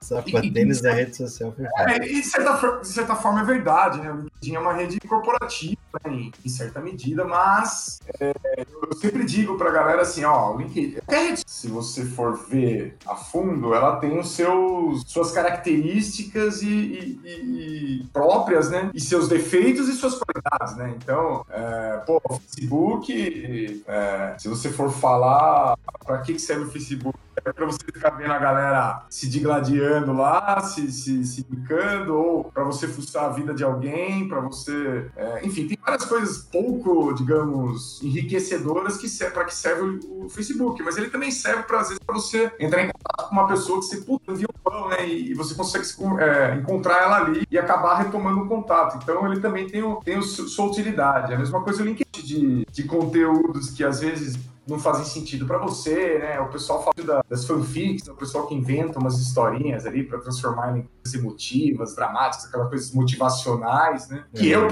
sapatênis 0.02 0.80
da 0.80 0.92
rede 0.92 1.16
social. 1.16 1.54
É, 1.78 1.96
e 1.96 2.20
de 2.20 2.22
certa, 2.22 2.78
de 2.80 2.88
certa 2.88 3.14
forma 3.14 3.40
é 3.40 3.44
verdade, 3.44 4.00
né? 4.00 4.10
O 4.12 4.16
LinkedIn 4.16 4.54
é 4.54 4.58
uma 4.58 4.72
rede 4.72 4.98
corporativa, 5.10 5.76
né, 6.04 6.12
em, 6.12 6.32
em, 6.44 6.48
certa 6.48 6.80
medida, 6.80 7.24
mas 7.24 8.00
é, 8.20 8.32
eu 8.56 8.96
sempre 8.96 9.24
digo 9.24 9.58
pra 9.58 9.72
galera 9.72 10.02
assim, 10.02 10.24
ó, 10.24 10.56
LinkedIn, 10.56 10.98
se 11.44 11.66
você 11.66 12.04
for 12.04 12.36
ver 12.48 12.96
a 13.04 13.16
fundo, 13.16 13.74
ela 13.74 13.96
tem 13.96 14.16
os 14.16 14.30
seus 14.30 15.02
suas 15.06 15.32
características 15.32 16.62
e, 16.62 16.68
e, 16.68 18.00
e 18.02 18.06
próprias, 18.12 18.70
né? 18.70 18.90
E 18.94 19.00
seus 19.00 19.28
defeitos 19.28 19.88
e 19.88 19.94
suas 19.94 20.14
qualidades, 20.14 20.76
né? 20.76 20.94
Então, 20.96 21.44
é, 21.50 22.02
pô, 22.06 22.20
o 22.24 22.38
Facebook, 22.38 23.82
é, 23.88 24.36
se 24.38 24.48
você 24.48 24.70
for 24.70 24.90
falar 24.92 25.76
para 26.06 26.18
que, 26.18 26.34
que 26.34 26.38
serve 26.38 26.64
o 26.64 26.70
Facebook, 26.70 27.18
é 27.44 27.52
para 27.52 27.66
você 27.66 27.78
ficar 27.84 28.10
vendo 28.10 28.32
a 28.32 28.38
galera 28.38 29.04
se 29.08 29.28
digladiando 29.28 30.12
lá, 30.12 30.60
se, 30.60 30.90
se, 30.90 31.24
se 31.24 31.44
picando, 31.44 32.14
ou 32.14 32.44
para 32.44 32.64
você 32.64 32.86
fuçar 32.86 33.24
a 33.24 33.28
vida 33.28 33.54
de 33.54 33.64
alguém, 33.64 34.28
para 34.28 34.40
você. 34.40 35.10
É, 35.16 35.46
enfim, 35.46 35.66
tem 35.66 35.78
várias 35.84 36.04
coisas 36.04 36.38
pouco, 36.38 37.12
digamos, 37.12 38.02
enriquecedoras 38.02 38.96
que 38.96 39.08
para 39.30 39.44
que 39.44 39.54
serve 39.54 39.82
o, 39.82 40.24
o, 40.24 40.28
Facebook, 40.28 40.82
mas 40.82 40.96
ele 40.96 41.10
também 41.10 41.30
serve, 41.30 41.64
para 41.64 41.80
às 41.80 41.88
vezes, 41.88 41.98
para 41.98 42.14
você 42.14 42.50
entrar 42.58 42.82
em 42.82 42.90
contato 42.90 43.28
com 43.28 43.34
uma 43.34 43.46
pessoa 43.46 43.80
que 43.80 43.86
você, 43.86 43.98
puta, 43.98 44.32
viu 44.34 44.48
o 44.48 44.70
pão, 44.70 44.88
né? 44.88 45.06
E, 45.06 45.30
e 45.30 45.34
você 45.34 45.54
consegue 45.54 45.84
é, 46.20 46.56
encontrar 46.56 47.02
ela 47.02 47.16
ali 47.18 47.46
e 47.50 47.58
acabar 47.58 47.96
retomando 47.96 48.42
o 48.42 48.48
contato. 48.48 48.98
Então, 49.02 49.30
ele 49.30 49.40
também 49.40 49.68
tem, 49.68 49.82
o, 49.82 49.96
tem 49.96 50.18
o, 50.18 50.22
sua 50.22 50.66
utilidade. 50.66 51.34
A 51.34 51.38
mesma 51.38 51.62
coisa 51.62 51.82
o 51.82 51.86
LinkedIn 51.86 52.22
de, 52.22 52.66
de 52.70 52.84
conteúdos 52.84 53.70
que 53.70 53.84
às 53.84 54.00
vezes 54.00 54.38
não 54.70 54.78
fazem 54.78 55.04
sentido 55.04 55.46
para 55.46 55.58
você, 55.58 56.18
né? 56.18 56.40
O 56.40 56.48
pessoal 56.48 56.82
fala 56.82 57.06
da, 57.06 57.24
das 57.28 57.44
fanfics, 57.44 58.06
o 58.08 58.14
pessoal 58.14 58.46
que 58.46 58.54
inventa 58.54 58.98
umas 58.98 59.18
historinhas 59.18 59.84
ali 59.84 60.04
para 60.04 60.18
transformar 60.18 60.78
em 60.78 60.82
coisas 60.82 61.20
emotivas, 61.20 61.94
dramáticas, 61.94 62.46
aquelas 62.46 62.68
coisas 62.68 62.92
motivacionais, 62.92 64.08
né? 64.08 64.24
É. 64.32 64.38
Que, 64.38 64.50
eu, 64.50 64.68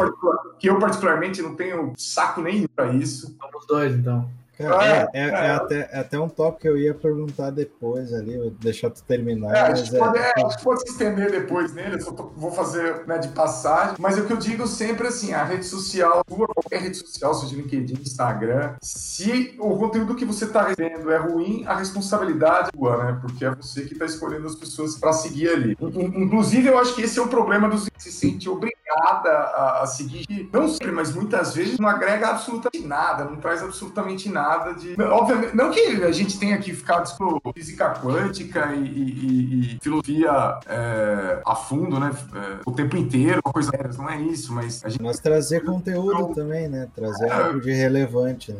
que 0.58 0.70
eu 0.70 0.78
particularmente 0.78 1.42
não 1.42 1.54
tenho 1.54 1.92
saco 1.96 2.40
nenhum 2.40 2.66
para 2.74 2.92
isso. 2.92 3.36
Somos 3.40 3.66
dois, 3.66 3.94
então. 3.94 4.30
Cara, 4.58 4.84
é, 4.84 5.08
é, 5.12 5.22
é, 5.22 5.28
é, 5.28 5.50
até, 5.52 5.90
é 5.92 6.00
até 6.00 6.18
um 6.18 6.28
tópico 6.28 6.62
que 6.62 6.68
eu 6.68 6.76
ia 6.76 6.92
perguntar 6.92 7.50
depois 7.50 8.12
ali, 8.12 8.36
vou 8.36 8.50
deixar 8.50 8.90
tu 8.90 9.04
terminar. 9.04 9.54
É, 9.54 9.60
a, 9.60 9.74
gente 9.74 9.94
é 9.94 9.98
pode, 9.98 10.18
é, 10.18 10.32
a 10.36 10.40
gente 10.40 10.64
pode 10.64 10.80
se 10.80 10.90
estender 10.90 11.30
depois 11.30 11.72
nele, 11.72 12.00
só 12.00 12.10
tô, 12.10 12.24
vou 12.36 12.50
fazer 12.50 13.06
né, 13.06 13.18
de 13.18 13.28
passagem, 13.28 13.94
mas 14.00 14.18
é 14.18 14.20
o 14.20 14.26
que 14.26 14.32
eu 14.32 14.36
digo 14.36 14.66
sempre 14.66 15.06
assim, 15.06 15.32
a 15.32 15.44
rede 15.44 15.64
social, 15.64 16.24
qualquer 16.26 16.80
rede 16.80 16.96
social, 16.96 17.34
seja 17.34 17.54
LinkedIn, 17.54 18.00
Instagram, 18.00 18.74
se 18.82 19.56
o 19.60 19.76
conteúdo 19.78 20.16
que 20.16 20.24
você 20.24 20.44
está 20.44 20.64
recebendo 20.64 21.12
é 21.12 21.18
ruim, 21.18 21.64
a 21.64 21.76
responsabilidade 21.76 22.70
é 22.74 22.76
tua, 22.76 23.04
né? 23.04 23.18
Porque 23.20 23.44
é 23.44 23.54
você 23.54 23.82
que 23.82 23.92
está 23.92 24.06
escolhendo 24.06 24.46
as 24.48 24.56
pessoas 24.56 24.96
para 24.96 25.12
seguir 25.12 25.50
ali. 25.50 25.76
Inclusive, 25.80 26.68
eu 26.68 26.78
acho 26.78 26.96
que 26.96 27.02
esse 27.02 27.18
é 27.18 27.22
o 27.22 27.28
problema 27.28 27.68
dos 27.68 27.88
que 27.88 28.02
se 28.02 28.10
sente 28.10 28.48
obrigada 28.48 29.30
a, 29.30 29.82
a 29.82 29.86
seguir, 29.86 30.48
não 30.52 30.68
sempre, 30.68 30.90
mas 30.90 31.14
muitas 31.14 31.54
vezes 31.54 31.78
não 31.78 31.88
agrega 31.88 32.28
absolutamente 32.28 32.84
nada, 32.84 33.24
não 33.24 33.36
traz 33.36 33.62
absolutamente 33.62 34.28
nada 34.28 34.47
nada 34.48 34.74
de. 34.74 35.00
Obviamente, 35.00 35.54
não 35.56 35.70
que 35.70 35.80
a 36.02 36.12
gente 36.12 36.38
tenha 36.38 36.58
que 36.58 36.72
ficar 36.72 37.02
tipo, 37.02 37.40
física 37.54 37.90
quântica 37.90 38.72
e, 38.74 38.84
e, 38.84 39.74
e 39.76 39.78
filosofia 39.80 40.58
é, 40.66 41.42
a 41.44 41.54
fundo, 41.54 42.00
né? 42.00 42.10
É, 42.34 42.58
o 42.66 42.72
tempo 42.72 42.96
inteiro, 42.96 43.40
uma 43.44 43.52
coisa 43.52 43.70
não 43.96 44.08
é 44.08 44.20
isso, 44.20 44.52
mas 44.52 44.84
a 44.84 44.88
gente. 44.88 45.02
Mas 45.02 45.20
trazer 45.20 45.64
conteúdo 45.64 46.12
então, 46.12 46.34
também, 46.34 46.68
né? 46.68 46.88
Trazer 46.94 47.26
é, 47.26 47.32
algo 47.32 47.60
de 47.60 47.72
relevante. 47.72 48.52
Né? 48.52 48.58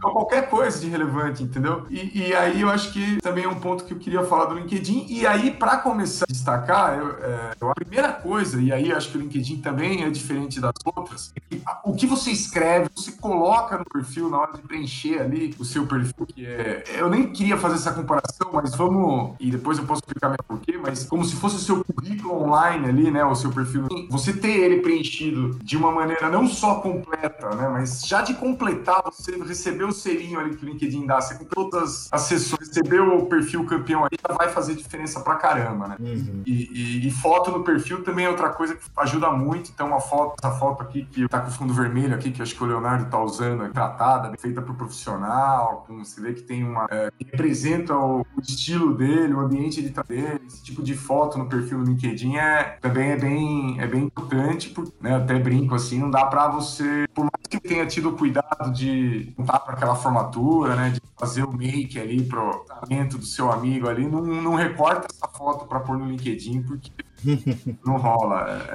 Qualquer 0.00 0.48
coisa 0.48 0.78
de 0.78 0.88
relevante, 0.88 1.42
entendeu? 1.42 1.86
E, 1.90 2.28
e, 2.28 2.34
aí 2.34 2.60
eu 2.60 2.68
acho 2.68 2.92
que 2.92 3.18
também 3.20 3.44
é 3.44 3.48
um 3.48 3.58
ponto 3.60 3.84
que 3.84 3.92
eu 3.92 3.98
queria 3.98 4.22
falar 4.24 4.46
do 4.46 4.54
LinkedIn. 4.54 5.06
E 5.08 5.26
aí, 5.26 5.50
para 5.50 5.78
começar 5.78 6.26
a 6.28 6.32
destacar, 6.32 6.98
eu, 6.98 7.10
é, 7.22 7.52
a 7.60 7.74
primeira 7.74 8.12
coisa, 8.12 8.60
e 8.60 8.72
aí 8.72 8.92
acho 8.92 9.10
que 9.10 9.18
o 9.18 9.20
LinkedIn 9.20 9.60
também 9.60 10.04
é 10.04 10.10
diferente 10.10 10.60
das 10.60 10.74
outras, 10.84 11.32
é 11.36 11.40
que 11.40 11.62
o 11.84 11.94
que 11.94 12.06
você 12.06 12.30
escreve, 12.30 12.88
você 12.94 13.12
coloca 13.12 13.78
no 13.78 13.84
perfil 13.84 14.28
na 14.28 14.38
hora 14.38 14.52
de 14.52 14.62
preencher 14.62 15.20
ali 15.28 15.54
o 15.58 15.64
seu 15.64 15.86
perfil, 15.86 16.26
que 16.26 16.44
é. 16.44 16.84
Eu 16.96 17.08
nem 17.08 17.30
queria 17.30 17.56
fazer 17.56 17.76
essa 17.76 17.92
comparação, 17.92 18.50
mas 18.52 18.74
vamos. 18.74 19.34
E 19.38 19.50
depois 19.50 19.78
eu 19.78 19.84
posso 19.84 20.00
explicar 20.00 20.28
melhor 20.28 20.44
porquê, 20.46 20.78
mas 20.78 21.04
como 21.04 21.24
se 21.24 21.36
fosse 21.36 21.56
o 21.56 21.60
seu 21.60 21.84
currículo 21.84 22.42
online 22.42 22.88
ali, 22.88 23.10
né? 23.10 23.24
O 23.24 23.34
seu 23.34 23.50
perfil. 23.50 23.86
Você 24.10 24.32
ter 24.32 24.48
ele 24.48 24.80
preenchido 24.80 25.58
de 25.62 25.76
uma 25.76 25.92
maneira 25.92 26.28
não 26.28 26.46
só 26.48 26.76
completa, 26.76 27.54
né? 27.54 27.68
Mas 27.68 28.02
já 28.04 28.22
de 28.22 28.34
completar, 28.34 29.02
você 29.04 29.36
recebeu 29.36 29.88
o 29.88 29.92
selinho 29.92 30.40
ali 30.40 30.56
que 30.56 30.64
o 30.64 30.68
LinkedIn 30.68 31.06
dá, 31.06 31.20
você 31.20 31.34
com 31.34 31.44
todas 31.44 32.08
as 32.10 32.22
sessões, 32.22 32.68
recebeu 32.68 33.16
o 33.16 33.26
perfil 33.26 33.64
campeão 33.64 34.04
aí, 34.04 34.18
já 34.28 34.34
vai 34.34 34.48
fazer 34.48 34.74
diferença 34.74 35.20
pra 35.20 35.36
caramba, 35.36 35.88
né? 35.88 35.96
Uhum. 36.00 36.42
E, 36.46 36.52
e, 36.52 37.08
e, 37.08 37.10
foto 37.10 37.50
no 37.50 37.62
perfil 37.62 38.02
também 38.02 38.24
é 38.24 38.30
outra 38.30 38.50
coisa 38.50 38.74
que 38.74 38.82
ajuda 38.96 39.30
muito. 39.30 39.70
Então, 39.70 39.88
uma 39.88 40.00
foto, 40.00 40.34
essa 40.42 40.54
foto 40.56 40.82
aqui 40.82 41.04
que 41.04 41.28
tá 41.28 41.40
com 41.40 41.50
fundo 41.50 41.74
vermelho 41.74 42.14
aqui, 42.14 42.30
que 42.30 42.42
acho 42.42 42.54
que 42.54 42.62
o 42.62 42.66
Leonardo 42.66 43.10
tá 43.10 43.20
usando, 43.22 43.68
tratada, 43.72 44.32
feita 44.38 44.62
por 44.62 44.74
profissional 44.74 45.17
profissional, 45.18 45.84
com, 45.86 46.04
você 46.04 46.20
vê 46.20 46.32
que 46.32 46.42
tem 46.42 46.64
uma. 46.64 46.86
É, 46.90 47.10
representa 47.18 47.94
o, 47.94 48.20
o, 48.20 48.40
estilo 48.40 48.94
dele, 48.94 49.34
o 49.34 49.40
ambiente 49.40 49.82
de 49.82 49.90
trabalho 49.90 50.22
dele, 50.22 50.40
esse 50.46 50.62
tipo 50.62 50.82
de 50.82 50.94
foto 50.96 51.36
no 51.38 51.46
perfil 51.48 51.78
do 51.78 51.90
LinkedIn 51.90 52.36
é, 52.36 52.78
também 52.80 53.10
é 53.10 53.16
bem, 53.16 53.80
é 53.80 53.86
bem 53.86 54.04
importante, 54.04 54.70
porque, 54.70 54.92
né, 55.00 55.16
até 55.16 55.38
brinco 55.38 55.74
assim, 55.74 55.98
não 55.98 56.10
dá 56.10 56.24
para 56.26 56.48
você, 56.48 57.06
por 57.12 57.22
mais 57.22 57.46
que 57.48 57.60
tenha 57.60 57.86
tido 57.86 58.10
o 58.10 58.16
cuidado 58.16 58.72
de 58.72 59.32
contar 59.36 59.60
para 59.60 59.74
aquela 59.74 59.94
formatura, 59.94 60.76
né, 60.76 60.90
de 60.90 61.00
fazer 61.18 61.42
o 61.42 61.52
make 61.52 61.98
ali 61.98 62.22
pro 62.22 62.64
tratamento 62.64 63.18
do 63.18 63.24
seu 63.24 63.50
amigo 63.50 63.88
ali, 63.88 64.06
não, 64.06 64.22
não 64.22 64.54
recorta 64.54 65.08
essa 65.10 65.28
foto 65.28 65.66
para 65.66 65.80
pôr 65.80 65.98
no 65.98 66.06
LinkedIn, 66.06 66.62
porque 66.62 66.90
não 67.84 67.96
rola. 67.96 68.66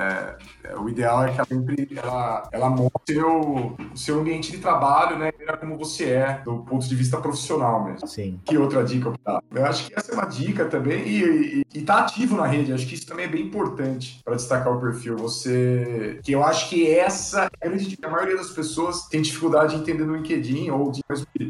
É, 0.63 0.69
é, 0.69 0.77
o 0.77 0.89
ideal 0.89 1.23
é 1.23 1.31
que 1.31 1.37
ela 1.37 1.47
sempre 1.47 1.89
ela, 1.95 2.49
ela 2.51 2.69
mostre 2.69 3.19
o, 3.19 3.75
o 3.93 3.97
seu 3.97 4.19
ambiente 4.19 4.51
de 4.51 4.57
trabalho, 4.57 5.17
né? 5.17 5.31
Como 5.59 5.77
você 5.77 6.05
é, 6.05 6.41
do 6.43 6.59
ponto 6.59 6.87
de 6.87 6.95
vista 6.95 7.17
profissional 7.17 7.83
mesmo. 7.85 8.07
Sim. 8.07 8.39
Que 8.43 8.57
outra 8.57 8.83
dica 8.83 9.09
eu 9.09 9.15
dar? 9.23 9.43
Eu 9.53 9.65
acho 9.65 9.87
que 9.87 9.93
essa 9.95 10.11
é 10.11 10.15
uma 10.15 10.25
dica 10.25 10.65
também, 10.65 11.07
e, 11.07 11.63
e, 11.73 11.79
e 11.79 11.81
tá 11.81 11.99
ativo 11.99 12.35
na 12.35 12.45
rede. 12.45 12.73
Acho 12.73 12.87
que 12.87 12.95
isso 12.95 13.05
também 13.05 13.25
é 13.25 13.29
bem 13.29 13.43
importante 13.43 14.21
para 14.23 14.35
destacar 14.35 14.73
o 14.73 14.79
perfil. 14.79 15.15
Você. 15.17 16.19
Que 16.23 16.33
eu 16.33 16.43
acho 16.43 16.69
que 16.69 16.89
essa 16.89 17.49
é 17.61 17.67
a 17.67 17.69
grande 17.69 17.87
dica. 17.87 18.07
A 18.07 18.11
maioria 18.11 18.37
das 18.37 18.51
pessoas 18.51 19.07
tem 19.07 19.21
dificuldade 19.21 19.75
de 19.75 19.81
entender 19.81 20.05
no 20.05 20.15
LinkedIn, 20.15 20.69
ou 20.69 20.91
de, 20.91 21.01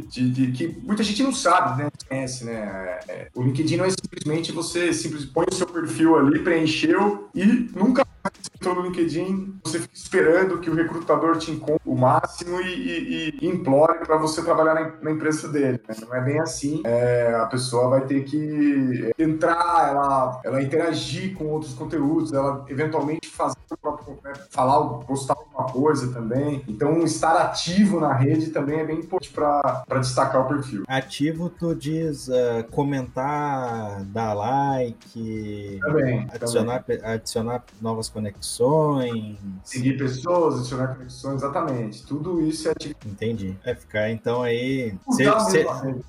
de, 0.08 0.30
de 0.32 0.52
que 0.52 0.80
muita 0.84 1.04
gente 1.04 1.24
não 1.24 1.34
sabe, 1.34 1.84
né? 1.84 1.90
Conhece, 2.08 2.46
né? 2.46 3.00
É, 3.08 3.28
o 3.34 3.42
LinkedIn 3.42 3.78
não 3.78 3.86
é 3.86 3.90
simplesmente 3.90 4.52
você 4.52 4.94
simplesmente 4.94 5.34
põe 5.34 5.46
o 5.52 5.54
seu 5.54 5.68
perfil 5.68 6.18
ali, 6.18 6.40
preencheu 6.84 7.30
e 7.34 7.46
nunca 7.76 8.06
entrou 8.56 8.76
no 8.76 8.82
LinkedIn, 8.82 9.60
você 9.64 9.80
fica 9.80 9.94
esperando 9.94 10.60
que 10.60 10.70
o 10.70 10.76
recrutador 10.76 11.38
te 11.38 11.52
encontre, 11.52 11.82
o 11.86 11.94
o 11.94 11.98
máximo 11.98 12.60
e, 12.60 12.74
e, 12.74 13.38
e 13.42 13.48
implore 13.48 14.00
para 14.00 14.18
você 14.18 14.42
trabalhar 14.42 14.74
na, 14.74 14.94
na 15.02 15.12
empresa 15.12 15.48
dele. 15.48 15.80
Né? 15.88 15.96
Não 16.02 16.16
é 16.16 16.22
bem 16.22 16.40
assim. 16.40 16.82
É, 16.84 17.34
a 17.36 17.46
pessoa 17.46 17.88
vai 17.90 18.02
ter 18.02 18.24
que 18.24 19.12
entrar, 19.18 19.90
ela, 19.90 20.42
ela 20.44 20.62
interagir 20.62 21.36
com 21.36 21.46
outros 21.46 21.74
conteúdos, 21.74 22.34
ela 22.34 22.66
eventualmente 22.68 23.30
fazer 23.30 23.58
o 23.70 23.78
próprio, 23.78 24.18
né, 24.24 24.34
falar, 24.50 24.82
postar 25.06 25.36
alguma 25.38 25.72
coisa 25.72 26.12
também. 26.12 26.64
Então, 26.68 27.04
estar 27.04 27.36
ativo 27.38 28.00
na 28.00 28.14
rede 28.14 28.50
também 28.50 28.80
é 28.80 28.84
bem 28.84 29.00
importante 29.00 29.32
para 29.32 30.00
destacar 30.00 30.42
o 30.42 30.48
perfil. 30.48 30.84
Ativo, 30.88 31.50
tu 31.50 31.76
diz 31.76 32.28
uh, 32.28 32.64
comentar, 32.72 34.04
dar 34.06 34.34
like, 34.34 35.80
também, 35.82 36.28
adicionar, 36.34 36.84
também. 36.84 37.06
adicionar 37.06 37.64
novas 37.80 38.10
conexões. 38.14 39.38
Seguir 39.64 39.98
pessoas, 39.98 40.60
adicionar 40.60 40.96
conexões, 40.96 41.36
exatamente. 41.36 42.06
Tudo 42.06 42.42
isso 42.42 42.68
é 42.68 42.72
ativo. 42.72 42.96
Entendi. 43.06 43.56
É 43.64 43.74
ficar 43.74 44.10
então 44.10 44.44
aí. 44.44 44.94
Seja, 45.12 45.40
se, 45.40 45.66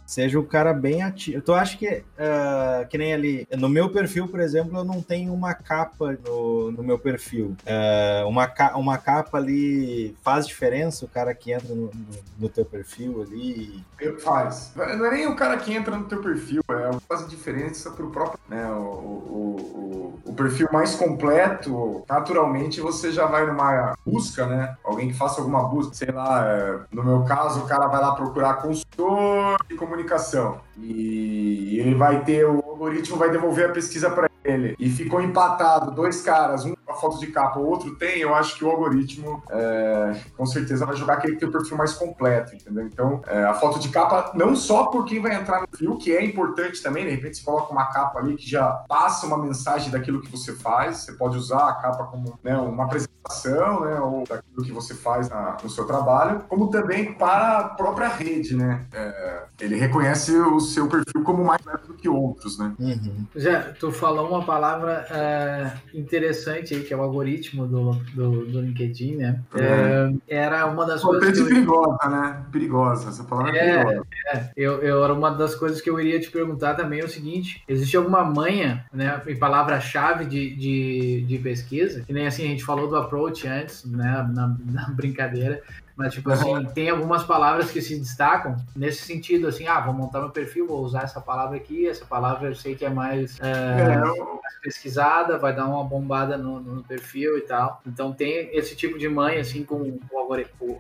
seja 0.07 0.39
o 0.39 0.45
cara 0.45 0.73
bem 0.73 1.03
ativo. 1.03 1.41
Tu 1.41 1.53
acha 1.53 1.77
que, 1.77 1.89
uh, 1.89 2.87
que 2.89 2.99
nem 2.99 3.15
ali, 3.15 3.49
no 3.57 3.69
meu 3.69 3.91
perfil, 3.91 4.29
por 4.29 4.41
exemplo, 4.41 4.79
eu 4.79 4.85
não 4.85 5.01
tenho 5.01 5.33
uma 5.33 5.55
capa 5.55 6.17
no, 6.25 6.71
no 6.71 6.83
meu 6.83 6.99
perfil. 6.99 7.57
Uh, 7.65 8.29
uma, 8.29 8.53
uma 8.77 8.99
capa 8.99 9.39
ali 9.39 10.17
faz 10.23 10.47
diferença 10.47 11.05
o 11.05 11.09
cara 11.09 11.35
que 11.35 11.53
entra 11.53 11.75
no, 11.75 11.87
no, 11.87 11.93
no 12.39 12.49
teu 12.49 12.65
perfil 12.65 13.23
ali? 13.23 13.83
Faz. 14.19 14.73
Não 14.77 15.07
é 15.07 15.11
nem 15.11 15.27
o 15.27 15.37
cara 15.37 15.57
que 15.57 15.73
entra 15.73 15.97
no 15.97 16.05
teu 16.05 16.21
perfil, 16.21 16.63
é 16.69 16.91
faz 17.09 17.27
diferença 17.29 17.91
pro 17.91 18.11
próprio, 18.11 18.39
né? 18.49 18.67
O, 18.71 18.79
o, 18.79 20.21
o, 20.25 20.31
o, 20.31 20.35
perfil 20.35 20.69
mais 20.73 20.95
completo, 20.95 21.94
naturalmente 22.09 22.81
você 22.81 23.13
já 23.13 23.27
vai 23.27 23.47
numa 23.47 23.95
busca, 24.05 24.47
né? 24.47 24.75
Alguém 24.83 25.09
que 25.09 25.15
faça 25.15 25.41
alguma 25.41 25.65
busca, 25.65 25.95
sei 25.95 26.11
lá, 26.11 26.47
é, 26.47 26.81
no 26.91 27.05
meu 27.05 27.23
caso, 27.25 27.61
o 27.61 27.67
cara 27.67 27.87
vai 27.87 28.01
lá 28.01 28.15
procurar 28.15 28.55
consultor 28.55 29.57
de 29.69 29.75
comunicação 29.77 30.61
e 30.79 31.79
ele 31.79 31.95
vai 31.95 32.25
ter, 32.25 32.45
o 32.45 32.63
algoritmo 32.67 33.17
vai 33.17 33.31
devolver 33.31 33.71
a 33.71 33.73
pesquisa 33.73 34.11
para 34.11 34.29
ele 34.45 34.75
e 34.79 34.91
ficou 34.91 35.21
empatado, 35.21 35.91
dois 35.91 36.21
caras, 36.23 36.65
um 36.65 36.74
com 36.95 36.99
a 36.99 37.01
foto 37.01 37.19
de 37.19 37.27
capa, 37.29 37.59
o 37.59 37.67
outro 37.67 37.95
tem, 37.97 38.21
eu 38.21 38.35
acho 38.35 38.57
que 38.57 38.65
o 38.65 38.71
algoritmo 38.71 39.43
é, 39.51 40.17
com 40.37 40.47
certeza 40.47 40.87
vai 40.87 40.97
jogar 40.97 41.15
aquele 41.15 41.35
que 41.35 41.41
tem 41.41 41.49
o 41.49 41.53
perfil 41.53 41.77
mais 41.77 41.93
completo, 41.93 42.55
entendeu? 42.55 42.87
Então, 42.87 43.21
é, 43.27 43.45
a 43.45 43.55
foto 43.55 43.79
de 43.79 43.89
capa, 43.89 44.33
não 44.35 44.55
só 44.55 44.87
por 44.87 45.05
quem 45.05 45.21
vai 45.21 45.35
entrar 45.35 45.61
no 45.61 45.69
perfil, 45.69 45.97
que 45.97 46.15
é 46.15 46.25
importante 46.25 46.83
também, 46.83 47.05
de 47.05 47.11
repente 47.11 47.39
você 47.39 47.45
coloca 47.45 47.73
uma 47.73 47.87
capa 47.87 48.19
ali 48.19 48.37
que 48.37 48.49
já 48.49 48.67
passa 48.89 49.27
uma 49.27 49.39
mensagem 49.39 49.91
daquilo 49.91 50.21
que 50.21 50.31
você 50.31 50.55
faz, 50.55 50.99
você 50.99 51.13
pode 51.13 51.37
usar 51.37 51.69
a 51.69 51.75
capa 51.75 52.05
como 52.05 52.39
né, 52.43 52.57
uma 52.57 52.85
apresentação, 52.85 53.81
né, 53.81 54.01
ou 54.01 54.25
daquilo 54.25 54.65
que 54.65 54.73
você 54.73 54.95
faz 54.95 55.29
na, 55.29 55.57
no 55.63 55.71
seu 55.71 55.87
trabalho, 55.87 56.45
como 56.49 56.69
também 56.69 57.15
para 57.15 57.59
a 57.59 57.69
própria 57.71 58.09
rede, 58.09 58.57
né? 58.57 58.85
É, 58.93 59.45
ele 59.61 59.77
reconhece 59.77 60.37
o 60.37 60.61
seu 60.61 60.89
perfil 60.89 61.23
como 61.23 61.45
mais 61.45 61.63
do 61.87 61.95
que 61.95 62.09
outros, 62.09 62.59
né? 62.59 62.75
Uhum. 62.79 63.27
Já, 63.35 63.73
tu 63.73 63.91
falou 63.91 64.29
uma 64.29 64.45
palavra 64.45 65.07
é, 65.11 65.73
interessante 65.95 66.75
aí, 66.75 66.84
que 66.85 66.95
é 66.95 66.97
o 66.97 67.03
algoritmo 67.03 67.67
do, 67.67 67.93
do, 68.15 68.47
do 68.47 68.61
LinkedIn, 68.61 69.17
né? 69.17 69.41
É, 69.55 70.13
era 70.29 70.67
uma 70.67 70.87
das 70.87 71.03
coisas. 71.03 71.33
Que 71.33 71.41
eu... 71.41 71.47
perigosa, 71.47 72.09
né? 72.09 72.45
Perigosa, 72.53 73.09
essa 73.09 73.25
palavra 73.25 73.57
é, 73.57 73.69
é 73.69 73.85
perigosa. 73.85 74.07
É, 74.33 74.51
eu, 74.57 74.83
eu, 74.83 75.05
era 75.05 75.13
uma 75.13 75.31
das 75.31 75.55
coisas 75.55 75.81
que 75.81 75.91
eu 75.91 75.99
iria 75.99 76.21
te 76.21 76.31
perguntar 76.31 76.75
também 76.75 77.01
é 77.01 77.05
o 77.05 77.09
seguinte: 77.09 77.63
existe 77.69 77.97
alguma 77.97 78.25
manha, 78.25 78.85
né, 78.93 79.21
em 79.27 79.37
palavra-chave 79.37 80.25
de, 80.25 80.55
de, 80.57 81.25
de 81.27 81.39
pesquisa, 81.39 82.03
que 82.03 82.13
nem 82.13 82.27
assim 82.27 82.45
a 82.45 82.49
gente 82.49 82.65
falou 82.65 82.89
do 82.89 82.97
approach 82.97 83.47
antes, 83.47 83.85
né, 83.85 84.29
na, 84.33 84.57
na 84.65 84.89
brincadeira, 84.91 85.63
mas, 85.97 86.13
tipo 86.13 86.31
assim, 86.31 86.65
tem 86.75 86.91
algumas 86.91 87.23
palavras 87.23 87.71
que 87.71 87.81
se 87.81 87.97
destacam 87.99 88.57
nesse 88.75 89.03
sentido, 89.03 89.47
assim, 89.47 89.67
ah, 89.69 89.81
vou 89.81 89.95
montar 89.95 90.21
meu 90.21 90.31
perfil, 90.31 90.67
vou 90.67 90.83
usar 90.83 91.03
essa 91.03 91.21
palavra 91.21 91.57
aqui, 91.57 91.87
essa 91.87 92.05
palavra 92.05 92.49
eu 92.49 92.55
sei 92.55 92.75
que 92.75 92.85
é 92.85 92.91
mais, 92.91 93.39
é, 93.41 93.51
é, 93.51 93.99
mais 93.99 94.55
pesquisada, 94.61 95.39
vai 95.39 95.55
dar 95.55 95.67
uma 95.67 95.85
bombada 95.85 96.37
no, 96.37 96.61
no, 96.61 96.83
perfil 96.83 97.39
e 97.39 97.43
tal. 97.43 97.81
Então 97.87 98.13
tem 98.13 98.51
esse 98.57 98.75
tipo 98.75 98.99
de 98.99 99.09
mãe, 99.09 99.39
assim, 99.39 99.63
com 99.63 99.77
o 99.77 100.19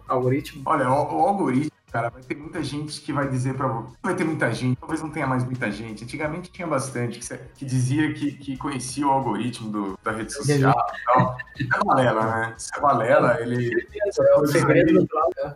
algoritmo. 0.08 0.62
Olha, 0.66 0.90
o, 0.90 0.94
o 0.94 1.28
algoritmo 1.28 1.73
cara. 1.94 2.10
Vai 2.10 2.22
ter 2.22 2.36
muita 2.36 2.62
gente 2.62 3.00
que 3.00 3.12
vai 3.12 3.28
dizer 3.28 3.54
para 3.54 3.68
você. 3.68 3.96
Vai 4.02 4.14
ter 4.16 4.24
muita 4.24 4.52
gente, 4.52 4.76
talvez 4.78 5.00
não 5.00 5.10
tenha 5.10 5.26
mais 5.26 5.44
muita 5.44 5.70
gente. 5.70 6.02
Antigamente 6.02 6.50
tinha 6.50 6.66
bastante 6.66 7.20
que, 7.20 7.38
que 7.54 7.64
dizia 7.64 8.12
que, 8.12 8.32
que 8.32 8.56
conhecia 8.56 9.06
o 9.06 9.10
algoritmo 9.10 9.70
do, 9.70 9.98
da 10.02 10.10
rede 10.10 10.32
social 10.32 10.74
e 10.74 11.04
tal. 11.04 11.38
Isso 11.56 11.68
é 11.72 11.84
balela, 11.84 12.24
né? 12.24 12.54
Isso 12.58 12.70
é 12.74 12.80
balela. 12.80 13.40
Ele. 13.40 13.70
É 14.18 14.38
o 14.38 14.46
segredo 14.46 15.06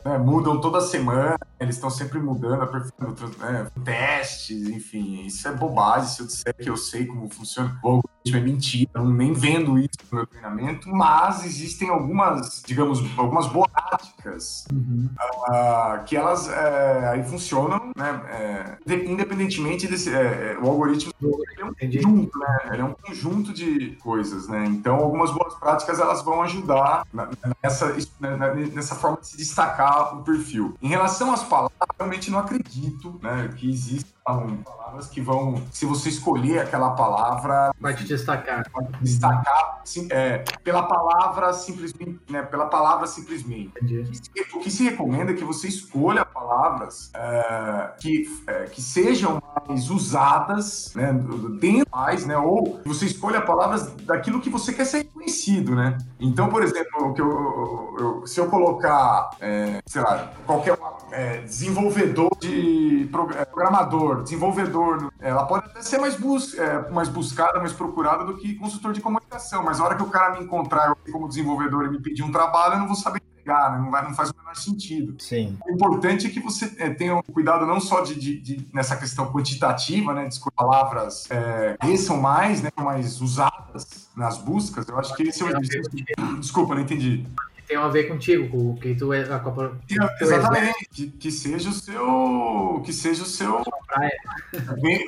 né, 0.05 0.19
Mudam 0.19 0.61
toda 0.61 0.81
semana, 0.81 1.37
eles 1.59 1.75
estão 1.75 1.91
sempre 1.91 2.21
mudando, 2.21 2.63
aperfeiçoando 2.63 3.37
né, 3.39 3.67
testes, 3.85 4.69
enfim. 4.69 5.27
Isso 5.27 5.49
é 5.49 5.53
bobagem. 5.53 6.09
Se 6.09 6.23
eu 6.23 6.27
disser 6.27 6.55
que 6.55 6.71
eu 6.71 6.77
sei 6.77 7.07
como 7.07 7.29
funciona 7.29 7.77
o 7.83 7.89
algoritmo, 7.89 8.37
é 8.37 8.41
mentira. 8.41 8.91
Eu 8.95 9.05
nem 9.07 9.33
vendo 9.33 9.79
isso 9.79 9.99
no 10.11 10.19
meu 10.19 10.27
treinamento, 10.27 10.89
mas 10.89 11.45
existem 11.45 11.89
algumas, 11.89 12.63
digamos, 12.65 13.03
algumas 13.19 13.47
boas 13.47 13.71
práticas 13.73 14.65
uhum. 14.73 15.09
uh, 15.19 16.05
que 16.05 16.17
elas 16.17 16.28
elas 16.29 16.49
é, 16.49 17.09
aí 17.09 17.25
funcionam, 17.25 17.91
né? 17.97 18.79
É, 18.87 18.95
independentemente 19.07 19.87
desse. 19.87 20.15
É, 20.15 20.53
é, 20.53 20.59
o 20.61 20.69
algoritmo 20.69 21.13
é 21.59 21.65
um 21.65 21.75
conjunto, 21.75 22.39
né? 22.39 22.59
Ele 22.73 22.83
é 22.83 22.85
um 22.85 22.95
conjunto 22.95 23.53
de 23.53 23.97
coisas, 24.03 24.49
né? 24.49 24.67
Então, 24.67 24.97
algumas 24.97 25.31
boas 25.31 25.55
práticas 25.55 25.99
elas 25.99 26.23
vão 26.23 26.43
ajudar 26.43 27.07
nessa, 27.63 27.97
né, 28.21 28.37
nessa 28.73 28.95
forma 28.95 29.19
de 29.21 29.29
se 29.29 29.37
destacar 29.37 30.19
o 30.19 30.23
perfil. 30.23 30.75
Em 30.83 30.89
relação 30.89 31.33
às 31.33 31.43
palavras, 31.43 31.73
realmente 31.99 32.31
não 32.31 32.39
acredito 32.39 33.19
né, 33.23 33.51
que 33.57 33.71
exista 33.71 34.18
palavras 34.89 35.09
que 35.09 35.21
vão, 35.21 35.63
se 35.73 35.87
você 35.87 36.09
escolher 36.09 36.61
aquela 36.61 36.91
palavra, 36.91 37.73
vai 37.81 37.95
te 37.95 38.05
destacar. 38.05 38.65
Vai 38.73 38.85
te 38.85 39.03
destacar 39.03 39.81
sim, 39.85 40.09
é, 40.11 40.45
pela 40.63 40.83
palavra 40.85 41.53
simplesmente, 41.53 42.21
né, 42.29 42.43
pela 42.43 42.67
palavra 42.67 43.07
simplesmente. 43.07 43.73
O 44.55 44.61
que 44.61 44.71
se 44.71 44.85
recomenda 44.85 45.33
é 45.33 45.35
que 45.35 45.45
você 45.45 45.69
escolha 45.69 46.25
palavras 46.25 47.11
é, 47.15 47.91
que, 47.99 48.25
é, 48.47 48.65
que 48.65 48.83
sejam 48.83 49.43
mais 49.67 49.91
usadas, 49.91 50.93
né, 50.95 51.13
dentro 51.61 51.89
mais, 51.91 52.27
né, 52.27 52.37
ou 52.37 52.81
você 52.85 53.07
escolha 53.07 53.41
palavras 53.41 53.93
daquilo 54.05 54.41
que 54.41 54.51
você 54.51 54.73
quer 54.73 54.85
ser 54.85 54.99
reconhecido, 54.99 55.75
né. 55.75 55.99
Então, 56.21 56.49
por 56.49 56.63
exemplo, 56.63 57.15
que 57.15 57.21
eu, 57.21 57.97
eu, 57.99 58.27
se 58.27 58.41
eu 58.41 58.49
colocar, 58.49 59.31
é, 59.41 59.81
sei 59.87 60.03
lá, 60.03 60.33
qualquer 60.47 60.77
é, 61.11 61.39
desenvolvedor 61.39 62.31
de 62.41 63.09
é, 63.37 63.45
desenvolvedor, 64.23 65.13
ela 65.21 65.45
pode 65.47 65.67
até 65.67 65.83
ser 65.83 65.99
mais, 65.99 66.17
bus 66.17 66.55
é, 66.55 66.91
mais 66.91 67.09
buscada, 67.09 67.59
mais 67.59 67.73
procurada 67.73 68.25
do 68.25 68.37
que 68.37 68.55
consultor 68.55 68.93
de 68.93 69.01
comunicação, 69.01 69.63
mas 69.63 69.81
a 69.81 69.85
hora 69.85 69.97
que 69.97 70.03
o 70.03 70.11
cara 70.11 70.39
me 70.39 70.45
encontrar 70.45 70.95
como 71.11 71.29
desenvolvedor 71.29 71.87
e 71.87 71.91
me 71.91 72.01
pedir 72.01 72.23
um 72.23 72.33
trabalho, 72.33 72.75
eu 72.75 72.79
não 72.79 72.87
vou 72.87 72.97
saber 72.97 73.21
entregar, 73.49 73.73
né? 73.73 73.79
não, 73.79 73.91
vai, 73.91 74.05
não 74.05 74.15
faz 74.15 74.31
o 74.31 74.37
menor 74.37 74.55
sentido. 74.57 75.17
Sim. 75.19 75.59
O 75.67 75.73
importante 75.73 76.27
é 76.27 76.31
que 76.31 76.41
você 76.41 76.75
é, 76.79 76.91
tenha 76.91 77.17
um 77.17 77.23
cuidado 77.23 77.67
não 77.67 77.81
só 77.81 78.01
de, 78.01 78.15
de, 78.15 78.41
de, 78.41 78.69
nessa 78.73 78.97
questão 78.97 79.33
quantitativa, 79.33 80.13
né, 80.13 80.27
de 80.27 80.39
palavras 80.55 81.27
é, 81.31 81.77
que 81.81 81.97
são 81.97 82.19
mais, 82.19 82.63
né, 82.63 82.71
mais 82.77 83.21
usadas 83.21 84.09
nas 84.17 84.39
buscas, 84.39 84.87
eu 84.89 84.99
acho 84.99 85.15
que 85.15 85.23
esse 85.23 85.43
é 85.43 85.47
o 85.47 86.39
Desculpa, 86.39 86.75
não 86.75 86.83
entendi 86.83 87.27
tem 87.69 87.77
a 87.77 87.87
ver 87.89 88.05
contigo, 88.05 88.49
com 88.49 88.71
o 88.71 88.77
que 88.77 88.95
tu 88.95 89.13
é 89.13 89.23
a 89.23 89.39
Copa. 89.39 89.79
Exatamente, 90.21 90.89
que, 90.91 91.11
que, 91.11 91.31
seja 91.31 91.69
o 91.69 91.73
seu. 91.73 92.83
Que 92.85 92.93
seja 92.93 93.23
o 93.23 93.27
seu. 93.27 93.63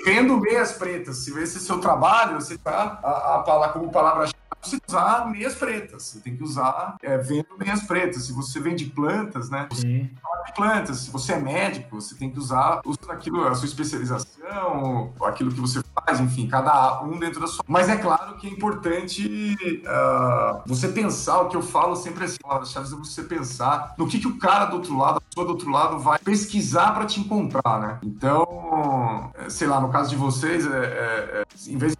Vendo 0.04 0.38
meias 0.38 0.72
pretas. 0.72 1.16
Se 1.24 1.36
esse 1.40 1.56
é 1.56 1.60
seu 1.60 1.80
trabalho, 1.80 2.34
você 2.34 2.58
tá 2.58 3.00
a, 3.02 3.08
a, 3.08 3.64
a 3.64 3.68
como 3.70 3.90
palavra 3.90 4.28
você 4.62 4.78
usar 4.86 5.30
meias 5.30 5.54
pretas. 5.54 6.02
Você 6.02 6.20
tem 6.20 6.36
que 6.36 6.42
usar 6.42 6.96
é, 7.02 7.16
vendo 7.18 7.48
meias 7.58 7.82
pretas. 7.82 8.24
Se 8.24 8.32
você 8.32 8.60
vende 8.60 8.86
plantas, 8.86 9.50
né? 9.50 9.68
Você 9.70 9.80
Sim. 9.82 10.10
plantas. 10.54 10.98
Se 10.98 11.10
você 11.10 11.32
é 11.32 11.38
médico, 11.38 12.00
você 12.00 12.14
tem 12.14 12.30
que 12.30 12.38
usar 12.38 12.80
aquilo, 13.08 13.46
a 13.46 13.54
sua 13.54 13.66
especialização, 13.66 15.12
aquilo 15.22 15.50
que 15.50 15.60
você 15.60 15.82
faz, 15.94 16.20
enfim, 16.20 16.46
cada 16.46 17.02
um 17.02 17.18
dentro 17.18 17.40
da 17.40 17.46
sua. 17.46 17.64
Mas 17.66 17.88
é 17.88 17.96
claro 17.96 18.36
que 18.36 18.46
é 18.46 18.50
importante 18.50 19.56
uh, 19.84 20.62
você 20.66 20.88
pensar 20.88 21.40
o 21.40 21.48
que 21.48 21.56
eu 21.56 21.62
falo 21.62 21.96
sempre 21.96 22.24
assim, 22.24 22.38
chaves 22.66 22.92
é 22.92 22.96
você 22.96 23.22
pensar 23.22 23.94
no 23.96 24.06
que, 24.06 24.18
que 24.18 24.26
o 24.26 24.38
cara 24.38 24.66
do 24.66 24.76
outro 24.76 24.96
lado, 24.96 25.18
a 25.18 25.20
pessoa 25.20 25.46
do 25.46 25.52
outro 25.52 25.70
lado 25.70 25.98
vai 25.98 26.18
pesquisar 26.18 26.92
para 26.92 27.06
te 27.06 27.20
encontrar, 27.20 27.80
né? 27.80 27.98
Então, 28.02 29.30
é, 29.34 29.48
sei 29.48 29.66
lá, 29.66 29.80
no 29.80 29.88
caso 29.88 30.10
de 30.10 30.16
vocês, 30.16 30.66
é, 30.66 30.68
é, 30.68 31.42
é, 31.42 31.44
em 31.68 31.76
vez 31.76 31.92
de 31.92 31.98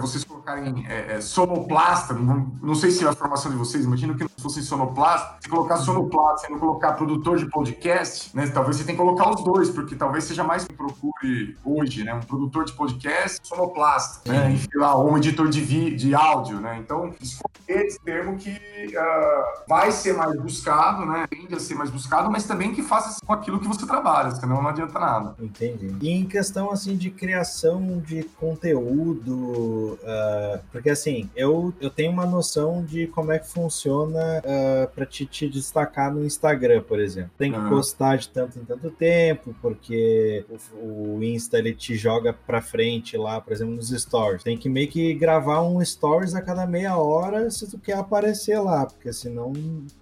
vocês 0.00 0.24
colocarem 0.24 0.86
é, 0.88 1.16
é, 1.16 1.20
sonoplasta, 1.20 2.14
não, 2.14 2.52
não, 2.62 2.74
sei 2.74 2.90
se 2.90 3.04
é 3.04 3.08
a 3.08 3.12
formação 3.12 3.50
de 3.50 3.56
vocês, 3.56 3.84
imagino 3.84 4.14
que 4.14 4.22
não 4.22 4.30
fosse 4.38 4.62
sonoplasta, 4.62 5.36
se 5.40 5.48
colocar 5.48 5.76
sonoplasta 5.78 6.46
e 6.46 6.50
não 6.50 6.58
colocar 6.58 6.92
produtor 6.92 7.38
de 7.38 7.46
podcast, 7.46 8.34
né, 8.36 8.46
talvez 8.48 8.76
você 8.76 8.84
tenha 8.84 8.96
que 8.96 9.02
colocar 9.02 9.30
os 9.30 9.42
dois, 9.42 9.70
porque 9.70 9.96
talvez 9.96 10.24
seja 10.24 10.44
mais 10.44 10.64
que 10.64 10.72
procure 10.72 11.56
hoje, 11.64 12.04
né, 12.04 12.14
um 12.14 12.20
produtor 12.20 12.64
de 12.64 12.72
podcast, 12.72 13.40
sonoplasta, 13.42 14.30
né, 14.30 14.52
enfim, 14.52 14.68
lá, 14.76 14.94
ou 14.94 15.12
um 15.12 15.18
editor 15.18 15.48
de, 15.48 15.60
vi, 15.60 15.94
de 15.94 16.14
áudio, 16.14 16.60
né, 16.60 16.78
então 16.78 17.12
escolher 17.20 17.86
esse 17.86 18.00
termo 18.00 18.36
que 18.36 18.50
uh, 18.50 19.68
vai 19.68 19.90
ser 19.90 20.14
mais 20.14 20.40
buscado, 20.40 21.04
né, 21.04 21.26
tende 21.28 21.54
a 21.54 21.60
ser 21.60 21.74
mais 21.74 21.90
buscado, 21.90 22.30
mas 22.30 22.44
também 22.44 22.72
que 22.72 22.82
faça 22.82 23.18
com 23.24 23.32
aquilo 23.32 23.58
que 23.58 23.66
você 23.66 23.86
trabalha, 23.86 24.30
senão 24.30 24.62
não 24.62 24.68
adianta 24.68 24.98
nada. 24.98 25.34
Entendi. 25.38 25.94
E 26.00 26.10
em 26.10 26.26
questão, 26.26 26.70
assim, 26.70 26.96
de 26.96 27.10
criação 27.10 28.00
de 28.00 28.22
conteúdo, 28.38 29.47
uh, 29.50 30.60
porque 30.70 30.90
assim, 30.90 31.28
eu, 31.34 31.72
eu 31.80 31.90
tenho 31.90 32.10
uma 32.10 32.26
noção 32.26 32.84
de 32.84 33.06
como 33.08 33.32
é 33.32 33.38
que 33.38 33.48
funciona 33.48 34.40
uh, 34.40 34.88
para 34.94 35.06
te, 35.06 35.26
te, 35.26 35.48
destacar 35.48 36.12
no 36.12 36.24
Instagram, 36.24 36.82
por 36.82 37.00
exemplo. 37.00 37.30
Tem 37.38 37.52
que 37.52 37.58
uhum. 37.58 37.68
postar 37.68 38.16
de 38.16 38.28
tanto 38.28 38.58
em 38.58 38.64
tanto 38.64 38.90
tempo, 38.90 39.54
porque 39.60 40.44
o, 40.74 41.16
o 41.16 41.24
Insta 41.24 41.58
ele 41.58 41.72
te 41.72 41.96
joga 41.96 42.32
para 42.32 42.60
frente 42.60 43.16
lá, 43.16 43.40
por 43.40 43.52
exemplo, 43.52 43.74
nos 43.74 43.90
stories. 43.90 44.42
Tem 44.42 44.56
que 44.56 44.68
meio 44.68 44.88
que 44.88 45.14
gravar 45.14 45.62
um 45.62 45.84
stories 45.84 46.34
a 46.34 46.42
cada 46.42 46.66
meia 46.66 46.96
hora 46.96 47.50
se 47.50 47.68
tu 47.68 47.78
quer 47.78 47.94
aparecer 47.94 48.58
lá, 48.58 48.86
porque 48.86 49.12
senão 49.12 49.52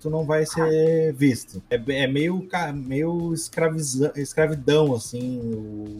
tu 0.00 0.10
não 0.10 0.24
vai 0.24 0.44
ser 0.46 1.12
visto. 1.12 1.62
É, 1.70 1.76
é 1.76 2.06
meio, 2.06 2.46
meio 2.74 3.34
escravidão, 4.16 4.94
assim, 4.94 5.40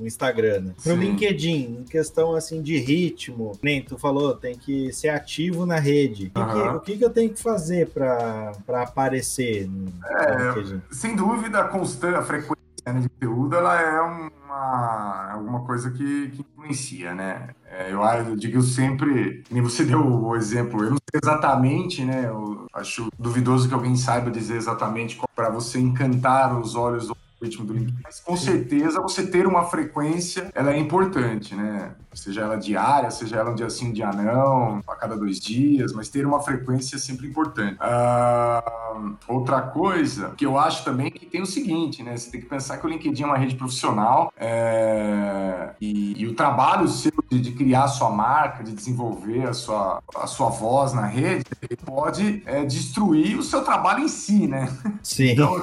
o 0.01 0.07
Instagram, 0.07 0.61
né? 0.61 0.75
Pro 0.83 0.97
LinkedIn, 0.97 1.79
em 1.81 1.85
questão, 1.85 2.35
assim, 2.35 2.63
de 2.63 2.79
ritmo, 2.79 3.36
nem 3.63 3.83
tu 3.83 3.99
falou, 3.99 4.35
tem 4.35 4.57
que 4.57 4.93
ser 4.93 5.09
ativo 5.09 5.67
na 5.67 5.79
rede. 5.79 6.33
Uhum. 6.37 6.47
Que, 6.47 6.69
o 6.69 6.81
que, 6.81 6.99
que 6.99 7.05
eu 7.05 7.11
tenho 7.11 7.31
que 7.31 7.43
fazer 7.43 7.91
para 7.91 8.53
aparecer 8.83 9.69
no, 9.69 9.87
é? 10.05 10.81
Sem 10.91 11.15
dúvida, 11.17 11.61
a 11.61 11.69
constante, 11.69 12.17
a 12.17 12.23
frequência 12.23 12.57
de 13.01 13.09
conteúdo, 13.09 13.57
ela 13.57 13.81
é 13.81 14.01
uma, 14.01 15.33
alguma 15.33 15.61
coisa 15.65 15.91
que, 15.91 16.31
que 16.31 16.41
influencia, 16.41 17.15
né? 17.15 17.49
É, 17.69 17.93
eu, 17.93 18.03
eu, 18.03 18.37
digo 18.37 18.63
sempre, 18.63 19.43
nem 19.51 19.63
você 19.63 19.85
deu 19.85 20.01
o 20.01 20.37
exemplo, 20.37 20.85
eu 20.85 20.91
não 20.91 20.99
sei 21.11 21.21
exatamente, 21.23 22.05
né? 22.05 22.27
Eu 22.27 22.67
acho 22.73 23.09
duvidoso 23.19 23.69
que 23.69 23.75
alguém 23.75 23.97
saiba 23.97 24.31
dizer 24.31 24.57
exatamente 24.57 25.21
para 25.35 25.51
você 25.51 25.79
encantar 25.79 26.59
os 26.59 26.75
olhos 26.75 27.09
do 27.09 27.17
ritmo 27.41 27.65
do 27.65 27.73
LinkedIn. 27.73 27.99
Mas 28.03 28.21
com 28.21 28.37
certeza 28.37 29.01
você 29.01 29.27
ter 29.27 29.47
uma 29.47 29.65
frequência, 29.65 30.51
ela 30.55 30.73
é 30.73 30.79
importante, 30.79 31.55
né? 31.55 31.95
seja 32.17 32.43
ela 32.43 32.57
diária, 32.57 33.11
seja 33.11 33.37
ela 33.37 33.51
um 33.51 33.55
dia 33.55 33.69
sim, 33.69 33.91
um 33.91 33.93
dia 33.93 34.11
não, 34.11 34.83
a 34.89 34.97
cada 34.97 35.17
dois 35.17 35.39
dias, 35.39 35.93
mas 35.93 36.09
ter 36.09 36.27
uma 36.27 36.41
frequência 36.41 36.97
é 36.97 36.99
sempre 36.99 37.27
importante. 37.27 37.77
Uh, 37.77 39.17
outra 39.29 39.61
coisa 39.61 40.33
que 40.37 40.47
eu 40.47 40.59
acho 40.59 40.85
também 40.85 41.11
que 41.11 41.27
tem 41.27 41.43
o 41.43 41.47
seguinte, 41.47 42.03
né? 42.03 42.17
Você 42.17 42.31
tem 42.31 42.41
que 42.41 42.47
pensar 42.47 42.79
que 42.79 42.87
o 42.87 42.89
LinkedIn 42.89 43.23
é 43.23 43.27
uma 43.27 43.37
rede 43.37 43.55
profissional 43.55 44.33
é, 44.37 45.75
e, 45.81 46.21
e, 46.21 46.27
o 46.27 46.35
trabalho 46.35 46.89
seu 46.89 47.13
de, 47.31 47.41
de, 47.41 47.53
criar 47.53 47.85
a 47.85 47.89
sua 47.89 48.11
marca, 48.11 48.65
de 48.65 48.73
desenvolver 48.73 49.47
a 49.49 49.53
sua, 49.53 50.03
a 50.15 50.27
sua 50.27 50.49
voz 50.49 50.93
na 50.93 51.07
rede, 51.07 51.45
pode 51.85 52.43
é, 52.47 52.65
destruir 52.65 53.37
o 53.39 53.43
seu 53.43 53.63
trabalho 53.63 54.05
em 54.05 54.09
si, 54.09 54.47
né? 54.47 54.73
Sim. 55.03 55.33
Então, 55.33 55.63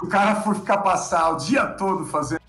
o 0.00 0.06
cara 0.06 0.36
for 0.36 0.54
ficar 0.54 0.78
passar 0.78 1.30
o 1.30 1.36
dia 1.36 1.66
todo 1.66 2.04
fazendo 2.06 2.40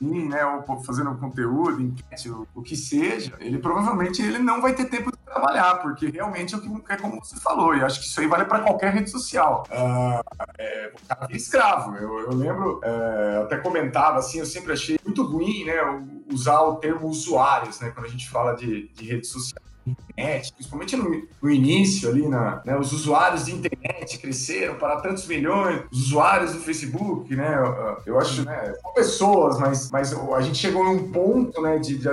LinkedIn, 0.00 0.28
né? 0.28 0.44
Ou 0.44 0.82
fazendo 0.82 1.14
conteúdo, 1.16 1.80
enquete, 1.80 2.30
o, 2.30 2.46
o 2.54 2.62
que 2.62 2.76
seja, 2.76 3.34
ele 3.40 3.58
provavelmente 3.58 4.22
ele 4.22 4.38
não 4.38 4.60
vai 4.60 4.74
ter 4.74 4.86
tempo 4.86 5.10
de 5.10 5.18
trabalhar, 5.18 5.76
porque 5.76 6.08
realmente 6.08 6.54
é 6.54 6.58
o 6.58 6.60
que 6.60 6.92
é 6.92 6.96
como 6.96 7.24
você 7.24 7.36
falou, 7.36 7.74
e 7.74 7.82
acho 7.82 8.00
que 8.00 8.06
isso 8.06 8.20
aí 8.20 8.26
vale 8.26 8.44
para 8.44 8.60
qualquer 8.60 8.92
rede 8.92 9.10
social. 9.10 9.64
Uh, 9.70 10.22
é, 10.58 10.92
o 10.94 11.06
cara 11.06 11.32
é 11.32 11.36
escravo. 11.36 11.96
Eu, 11.96 12.20
eu 12.20 12.34
lembro, 12.34 12.80
eu 12.82 13.42
até 13.42 13.56
comentava 13.56 14.18
assim, 14.18 14.38
eu 14.38 14.46
sempre 14.46 14.72
achei 14.72 14.98
muito 15.04 15.22
ruim, 15.24 15.64
né, 15.64 15.76
usar 16.30 16.60
o 16.62 16.76
termo 16.76 17.08
usuários, 17.08 17.80
né, 17.80 17.90
quando 17.90 18.06
a 18.06 18.10
gente 18.10 18.28
fala 18.28 18.54
de, 18.54 18.88
de 18.88 19.04
rede 19.06 19.26
social 19.26 19.62
internet, 19.86 20.52
principalmente 20.52 20.96
no, 20.96 21.26
no 21.42 21.50
início 21.50 22.08
ali, 22.08 22.28
na, 22.28 22.62
né, 22.64 22.76
os 22.78 22.92
usuários 22.92 23.46
de 23.46 23.52
internet 23.52 24.18
cresceram 24.18 24.76
para 24.76 25.00
tantos 25.00 25.26
milhões, 25.26 25.82
os 25.90 26.06
usuários 26.06 26.52
do 26.52 26.60
Facebook, 26.60 27.34
né, 27.34 27.56
eu, 27.56 28.14
eu 28.14 28.18
acho, 28.18 28.44
né, 28.44 28.74
são 28.80 28.92
pessoas, 28.94 29.58
mas, 29.58 29.90
mas 29.90 30.12
a 30.12 30.40
gente 30.40 30.58
chegou 30.58 30.84
num 30.84 31.10
ponto, 31.10 31.60
né, 31.60 31.78
de, 31.78 31.98
de 31.98 32.08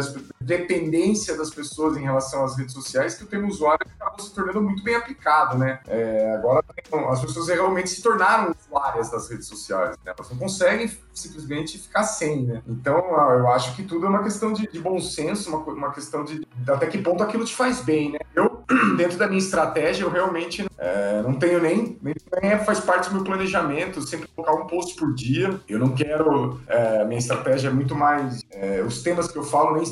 dependência 0.49 1.37
das 1.37 1.51
pessoas 1.51 1.95
em 1.95 2.01
relação 2.01 2.43
às 2.43 2.57
redes 2.57 2.73
sociais 2.73 3.15
que 3.15 3.23
o 3.23 3.27
termo 3.27 3.47
usuário 3.47 3.85
acabou 3.99 4.19
se 4.19 4.33
tornando 4.33 4.61
muito 4.61 4.83
bem 4.83 4.95
aplicado, 4.95 5.57
né, 5.57 5.79
é, 5.87 6.33
agora 6.35 6.65
as 7.11 7.21
pessoas 7.21 7.47
realmente 7.47 7.89
se 7.89 8.01
tornaram 8.01 8.53
usuárias 8.67 9.11
das 9.11 9.29
redes 9.29 9.47
sociais, 9.47 9.95
né, 10.03 10.13
elas 10.17 10.29
não 10.31 10.37
conseguem 10.37 10.91
simplesmente 11.13 11.77
ficar 11.77 12.03
sem, 12.03 12.45
né, 12.45 12.63
então 12.67 12.97
eu 12.97 13.47
acho 13.49 13.75
que 13.75 13.83
tudo 13.83 14.07
é 14.07 14.09
uma 14.09 14.23
questão 14.23 14.51
de, 14.51 14.67
de 14.67 14.79
bom 14.79 14.99
senso, 14.99 15.49
uma, 15.49 15.59
uma 15.59 15.91
questão 15.91 16.23
de, 16.23 16.39
de 16.39 16.71
até 16.71 16.87
que 16.87 16.97
ponto 16.97 17.21
aquilo 17.21 17.45
te 17.45 17.55
faz 17.55 17.81
bem, 17.81 18.11
né? 18.11 18.19
Eu, 18.35 18.63
dentro 18.97 19.17
da 19.17 19.27
minha 19.27 19.39
estratégia, 19.39 20.03
eu 20.03 20.09
realmente 20.09 20.68
é, 20.79 21.21
não 21.21 21.33
tenho 21.33 21.61
nem, 21.61 21.97
nem, 22.01 22.15
nem, 22.41 22.59
faz 22.59 22.79
parte 22.79 23.09
do 23.09 23.15
meu 23.15 23.23
planejamento, 23.25 24.01
sempre 24.01 24.29
colocar 24.33 24.53
um 24.53 24.65
post 24.65 24.95
por 24.95 25.13
dia. 25.13 25.59
Eu 25.67 25.77
não 25.77 25.93
quero, 25.93 26.59
é, 26.67 27.03
minha 27.05 27.19
estratégia 27.19 27.67
é 27.67 27.71
muito 27.71 27.93
mais, 27.93 28.45
é, 28.49 28.81
os 28.81 29.03
temas 29.03 29.29
que 29.29 29.37
eu 29.37 29.43
falo 29.43 29.75
nem, 29.75 29.83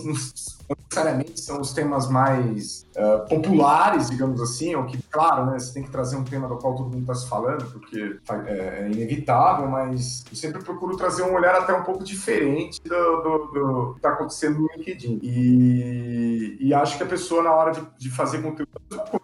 não 0.70 0.76
necessariamente 0.76 1.40
são 1.40 1.62
os 1.62 1.74
temas 1.74 2.10
mais 2.10 2.86
uh, 2.96 3.28
populares, 3.28 4.10
digamos 4.10 4.42
assim, 4.42 4.76
ou 4.76 4.86
que, 4.86 4.98
claro, 5.10 5.46
né, 5.46 5.60
você 5.60 5.74
tem 5.74 5.84
que 5.84 5.90
trazer 5.90 6.16
um 6.16 6.24
tema 6.24 6.48
do 6.48 6.58
qual 6.58 6.76
todo 6.76 6.90
mundo 6.90 7.02
está 7.02 7.16
se 7.16 7.28
falando, 7.28 7.66
porque 7.72 8.18
é, 8.30 8.52
é, 8.52 8.90
inevitável, 8.92 9.68
mas 9.68 10.24
eu 10.30 10.36
sempre 10.36 10.64
procuro 10.64 10.98
trazer 10.98 11.24
um 11.24 11.34
olhar 11.34 11.56
até 11.56 11.74
um 11.74 11.84
pouco 11.84 12.04
diferente 12.04 12.82
do, 12.84 13.22
do, 13.22 13.38
do 13.48 13.92
que 13.94 14.00
está 14.00 14.10
acontecendo 14.10 14.60
no 14.60 14.70
LinkedIn. 14.76 15.20
E, 15.24 16.58
e, 16.60 16.74
acho 16.74 16.98
que 16.98 17.04
a 17.04 17.08
pessoa, 17.08 17.42
na 17.42 17.54
hora 17.54 17.72
de, 17.72 17.82
de 17.98 18.10
fazer 18.10 18.42
conteúdo, 18.42 18.68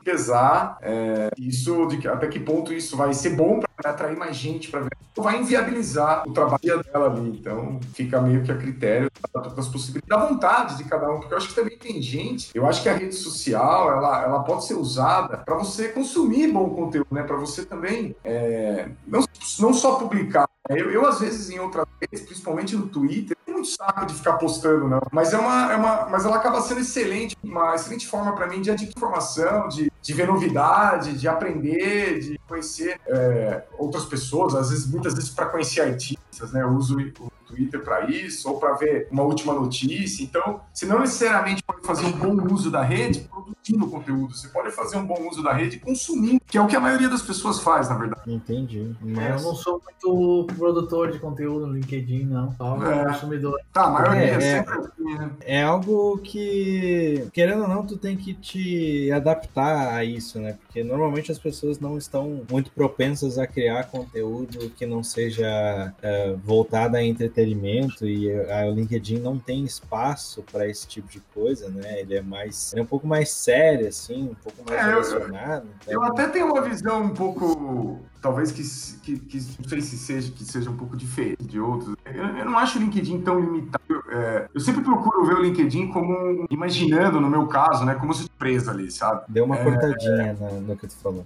pesar 0.04 0.78
é, 0.82 1.30
isso, 1.38 1.88
de, 1.88 2.08
até 2.08 2.28
que 2.28 2.40
ponto 2.40 2.74
isso 2.74 2.96
vai 2.98 3.14
ser 3.14 3.32
bom 3.32 3.60
para 3.60 3.70
atrair 3.84 4.18
mais 4.18 4.36
gente 4.36 4.70
para 4.70 4.82
ver, 4.82 4.92
ou 5.16 5.24
vai 5.24 5.40
inviabilizar 5.40 6.28
o 6.28 6.34
trabalho 6.34 6.84
dela 6.84 7.08
ali. 7.08 7.30
Então, 7.30 7.80
fica 7.94 8.22
meio 8.22 8.44
que 8.44 8.52
a 8.52 8.58
critério 8.58 9.12
das 9.56 9.68
possibilidades, 9.68 10.08
da 10.08 10.18
vontade 10.18 10.78
de 10.78 10.84
cada 10.86 11.10
um, 11.12 11.20
porque 11.20 11.34
eu 11.34 11.38
acho 11.38 11.50
que 11.50 11.56
também 11.56 11.78
tem 11.78 12.02
gente, 12.02 12.52
eu 12.54 12.66
acho 12.66 12.82
que 12.82 12.90
a 12.90 12.94
rede 12.94 13.16
social, 13.16 13.92
ela, 13.92 14.24
ela 14.24 14.44
pode 14.44 14.66
ser 14.66 14.76
usada 14.76 15.38
para 15.38 15.56
você 15.56 15.90
consumir 15.90 16.52
bom 16.52 16.70
conteúdo, 16.70 17.08
né? 17.12 17.24
Para 17.24 17.38
você 17.38 17.66
também 17.66 18.16
é, 18.24 18.90
não, 19.08 19.24
não 19.60 19.74
só 19.74 19.96
publicar. 19.96 20.48
Eu, 20.70 20.92
eu, 20.92 21.06
às 21.06 21.20
vezes, 21.20 21.50
em 21.50 21.60
outras 21.60 21.86
redes, 22.00 22.26
principalmente 22.26 22.76
no 22.76 22.88
Twitter, 22.88 23.36
tem 23.46 23.54
muito 23.54 23.68
saco 23.68 24.06
de 24.06 24.14
ficar 24.14 24.34
postando, 24.34 24.88
não. 24.88 25.02
Mas 25.12 25.34
é 25.34 25.38
uma, 25.38 25.74
é 25.74 25.76
uma, 25.76 26.06
mas 26.10 26.26
ela 26.26 26.38
acaba 26.38 26.62
sendo 26.62 26.80
excelente, 26.80 27.36
uma 27.44 27.76
excelente 27.76 28.08
forma 28.08 28.34
para 28.34 28.48
mim 28.48 28.62
de 28.62 28.72
adquirir 28.72 28.94
informação, 28.96 29.68
de, 29.68 29.92
de 30.04 30.14
ver 30.14 30.28
novidade, 30.28 31.18
de 31.18 31.28
aprender, 31.30 32.20
de 32.20 32.40
conhecer 32.46 33.00
é, 33.08 33.64
outras 33.78 34.04
pessoas, 34.04 34.54
às 34.54 34.70
vezes, 34.70 34.86
muitas 34.86 35.14
vezes 35.14 35.30
para 35.30 35.46
conhecer 35.46 35.82
artistas, 35.82 36.52
né? 36.52 36.62
Eu 36.62 36.72
uso 36.72 36.98
o 36.98 37.32
Twitter 37.54 37.84
para 37.84 38.10
isso, 38.10 38.50
ou 38.50 38.60
para 38.60 38.74
ver 38.74 39.08
uma 39.12 39.24
última 39.24 39.54
notícia. 39.54 40.24
Então, 40.24 40.62
você 40.74 40.86
não 40.86 41.00
necessariamente 41.00 41.64
pode 41.64 41.86
fazer 41.86 42.06
um 42.06 42.12
bom 42.12 42.54
uso 42.54 42.72
da 42.72 42.82
rede 42.82 43.30
produzindo 43.30 43.88
conteúdo, 43.88 44.36
você 44.36 44.48
pode 44.48 44.72
fazer 44.72 44.98
um 44.98 45.06
bom 45.06 45.28
uso 45.30 45.44
da 45.44 45.54
rede 45.54 45.80
consumindo, 45.80 46.42
que 46.48 46.58
é 46.58 46.62
o 46.62 46.68
que 46.68 46.76
a 46.76 46.80
maioria 46.80 47.10
das 47.10 47.22
pessoas 47.22 47.60
faz, 47.60 47.90
na 47.90 47.96
verdade. 47.96 48.22
Entendi. 48.28 48.96
Mas... 49.02 49.18
É, 49.18 49.32
eu 49.32 49.42
não 49.42 49.56
sou 49.56 49.82
muito 49.84 50.54
produtor 50.56 51.12
de 51.12 51.20
conteúdo 51.20 51.68
no 51.68 51.74
LinkedIn, 51.74 52.26
não. 52.26 52.52
Só 52.54 52.78
é. 52.86 53.06
consumidor. 53.06 53.60
Tá, 53.72 53.84
a 53.86 53.90
maioria 53.90 54.24
é, 54.24 54.36
é 54.36 54.40
sempre 54.40 54.74
assim, 54.80 55.18
né? 55.18 55.32
É 55.42 55.64
algo 55.64 56.18
que, 56.18 57.28
querendo 57.34 57.64
ou 57.64 57.68
não, 57.68 57.86
tu 57.86 57.98
tem 57.98 58.18
que 58.18 58.34
te 58.34 59.12
adaptar 59.12 59.94
a 59.94 60.04
isso, 60.04 60.40
né? 60.40 60.58
Porque 60.66 60.84
normalmente 60.84 61.32
as 61.32 61.40
pessoas 61.40 61.80
não 61.80 61.98
estão 61.98 62.42
muito 62.50 62.72
propensas 62.72 63.38
a 63.38 63.48
criar 63.48 63.86
conteúdo 63.86 64.70
que 64.72 64.86
não 64.86 65.04
seja 65.04 65.94
uh, 66.00 66.38
voltado 66.44 66.98
a 66.98 67.04
entretenimento 67.04 67.43
entretenimento 67.44 68.06
e 68.06 68.32
a, 68.50 68.66
o 68.66 68.72
LinkedIn 68.72 69.20
não 69.20 69.38
tem 69.38 69.64
espaço 69.64 70.44
para 70.52 70.68
esse 70.68 70.88
tipo 70.88 71.08
de 71.08 71.20
coisa, 71.34 71.70
né? 71.70 72.00
Ele 72.00 72.16
é 72.16 72.22
mais, 72.22 72.72
ele 72.72 72.82
é 72.82 72.84
um 72.84 72.88
pouco 72.88 73.06
mais 73.06 73.30
sério, 73.32 73.88
assim, 73.88 74.30
um 74.30 74.36
pouco 74.36 74.64
mais 74.70 74.80
é, 74.80 74.90
relacionado. 74.90 75.66
Eu, 75.66 75.72
então... 75.82 75.94
eu 75.94 76.04
até 76.04 76.28
tenho 76.28 76.48
uma 76.48 76.62
visão 76.62 77.04
um 77.04 77.14
pouco 77.14 78.00
talvez 78.24 78.54
que, 78.54 78.64
que, 79.02 79.20
que, 79.20 79.38
não 79.60 79.68
sei 79.68 79.82
se 79.82 79.98
seja, 79.98 80.32
que 80.32 80.46
seja 80.46 80.70
um 80.70 80.78
pouco 80.78 80.96
diferente 80.96 81.44
de 81.44 81.60
outros. 81.60 81.94
Eu, 82.06 82.24
eu 82.24 82.46
não 82.46 82.58
acho 82.58 82.80
o 82.80 82.82
LinkedIn 82.82 83.22
tão 83.22 83.38
limitado. 83.38 83.84
É, 84.10 84.48
eu 84.54 84.62
sempre 84.62 84.82
procuro 84.82 85.26
ver 85.26 85.34
o 85.34 85.42
LinkedIn 85.42 85.90
como, 85.90 86.46
imaginando, 86.50 87.20
no 87.20 87.30
meu 87.30 87.46
caso, 87.48 87.84
né, 87.84 87.96
como 87.96 88.14
surpresa 88.14 88.72
ali, 88.72 88.90
sabe? 88.90 89.24
Deu 89.28 89.44
uma 89.44 89.58
é, 89.58 89.64
cortadinha 89.64 90.38
é, 90.40 90.60
no 90.62 90.78
que 90.78 90.88
tu 90.88 90.96
falou. 90.96 91.26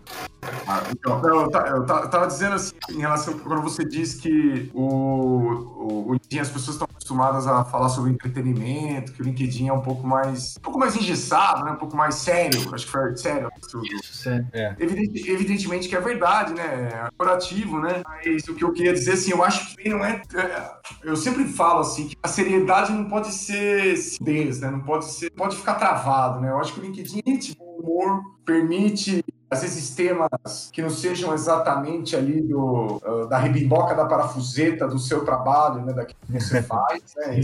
Ah, 0.67 0.81
então, 0.89 1.21
eu, 1.23 1.35
eu, 1.35 1.75
eu, 1.75 1.85
tava 1.85 2.25
dizendo 2.25 2.55
assim, 2.55 2.73
em 2.89 2.99
relação 2.99 3.37
quando 3.37 3.61
você 3.61 3.85
diz 3.85 4.15
que 4.15 4.71
o, 4.73 4.81
o, 4.81 6.09
o 6.09 6.13
LinkedIn, 6.13 6.39
as 6.39 6.49
pessoas 6.49 6.75
estão 6.75 6.87
acostumadas 7.07 7.47
a 7.47 7.63
falar 7.63 7.89
sobre 7.89 8.11
entretenimento, 8.11 9.13
que 9.13 9.21
o 9.21 9.25
LinkedIn 9.25 9.69
é 9.69 9.73
um 9.73 9.81
pouco 9.81 10.05
mais 10.05 10.55
um 10.57 10.61
pouco 10.61 10.77
mais 10.77 10.95
engessado, 10.95 11.63
né? 11.63 11.71
um 11.71 11.75
pouco 11.77 11.95
mais 11.95 12.15
sério. 12.15 12.59
Acho 12.73 12.85
que 12.85 12.91
foi 12.91 13.15
sério. 13.15 13.49
Isso, 13.83 14.13
sério. 14.13 14.47
É. 14.51 14.75
Evidente- 14.79 15.29
evidentemente 15.31 15.87
que 15.87 15.95
é 15.95 16.01
verdade, 16.01 16.53
né? 16.53 16.89
É 16.93 17.01
corporativo, 17.09 17.79
né? 17.79 18.01
Mas 18.05 18.47
o 18.47 18.53
que 18.55 18.63
eu 18.63 18.71
queria 18.73 18.93
dizer, 18.93 19.13
assim, 19.13 19.31
eu 19.31 19.43
acho 19.43 19.75
que 19.75 19.89
não 19.89 20.03
é. 20.03 20.21
é, 20.35 20.71
Eu 21.03 21.15
sempre 21.15 21.45
falo 21.45 21.79
assim 21.79 22.07
que 22.07 22.17
a 22.21 22.27
seriedade 22.27 22.91
não 22.91 23.05
pode 23.05 23.31
ser 23.33 23.95
cidez, 23.97 24.59
né? 24.59 24.69
Não 24.69 24.81
pode 24.81 25.05
ser. 25.05 25.31
Pode 25.31 25.55
ficar 25.55 25.75
travado, 25.75 26.41
né? 26.41 26.49
Eu 26.49 26.59
acho 26.59 26.73
que 26.73 26.79
o 26.79 26.83
LinkedIn 26.83 27.21
permite 27.21 27.55
o 27.59 27.81
humor, 27.81 28.21
permite. 28.45 29.23
Às 29.49 29.61
vezes 29.61 29.95
temas 29.95 30.69
que 30.73 30.81
não 30.81 30.89
sejam 30.89 31.33
exatamente 31.33 32.15
ali 32.15 32.41
do, 32.41 33.01
ah, 33.05 33.27
da 33.27 33.37
ribimboca 33.37 33.95
da 33.95 34.05
parafuseta 34.05 34.87
do 34.87 34.99
seu 34.99 35.23
trabalho, 35.23 35.85
né? 35.85 35.93
Daquilo 35.93 36.19
que 36.25 36.39
você 36.39 36.61
faz, 36.63 37.01
né? 37.15 37.39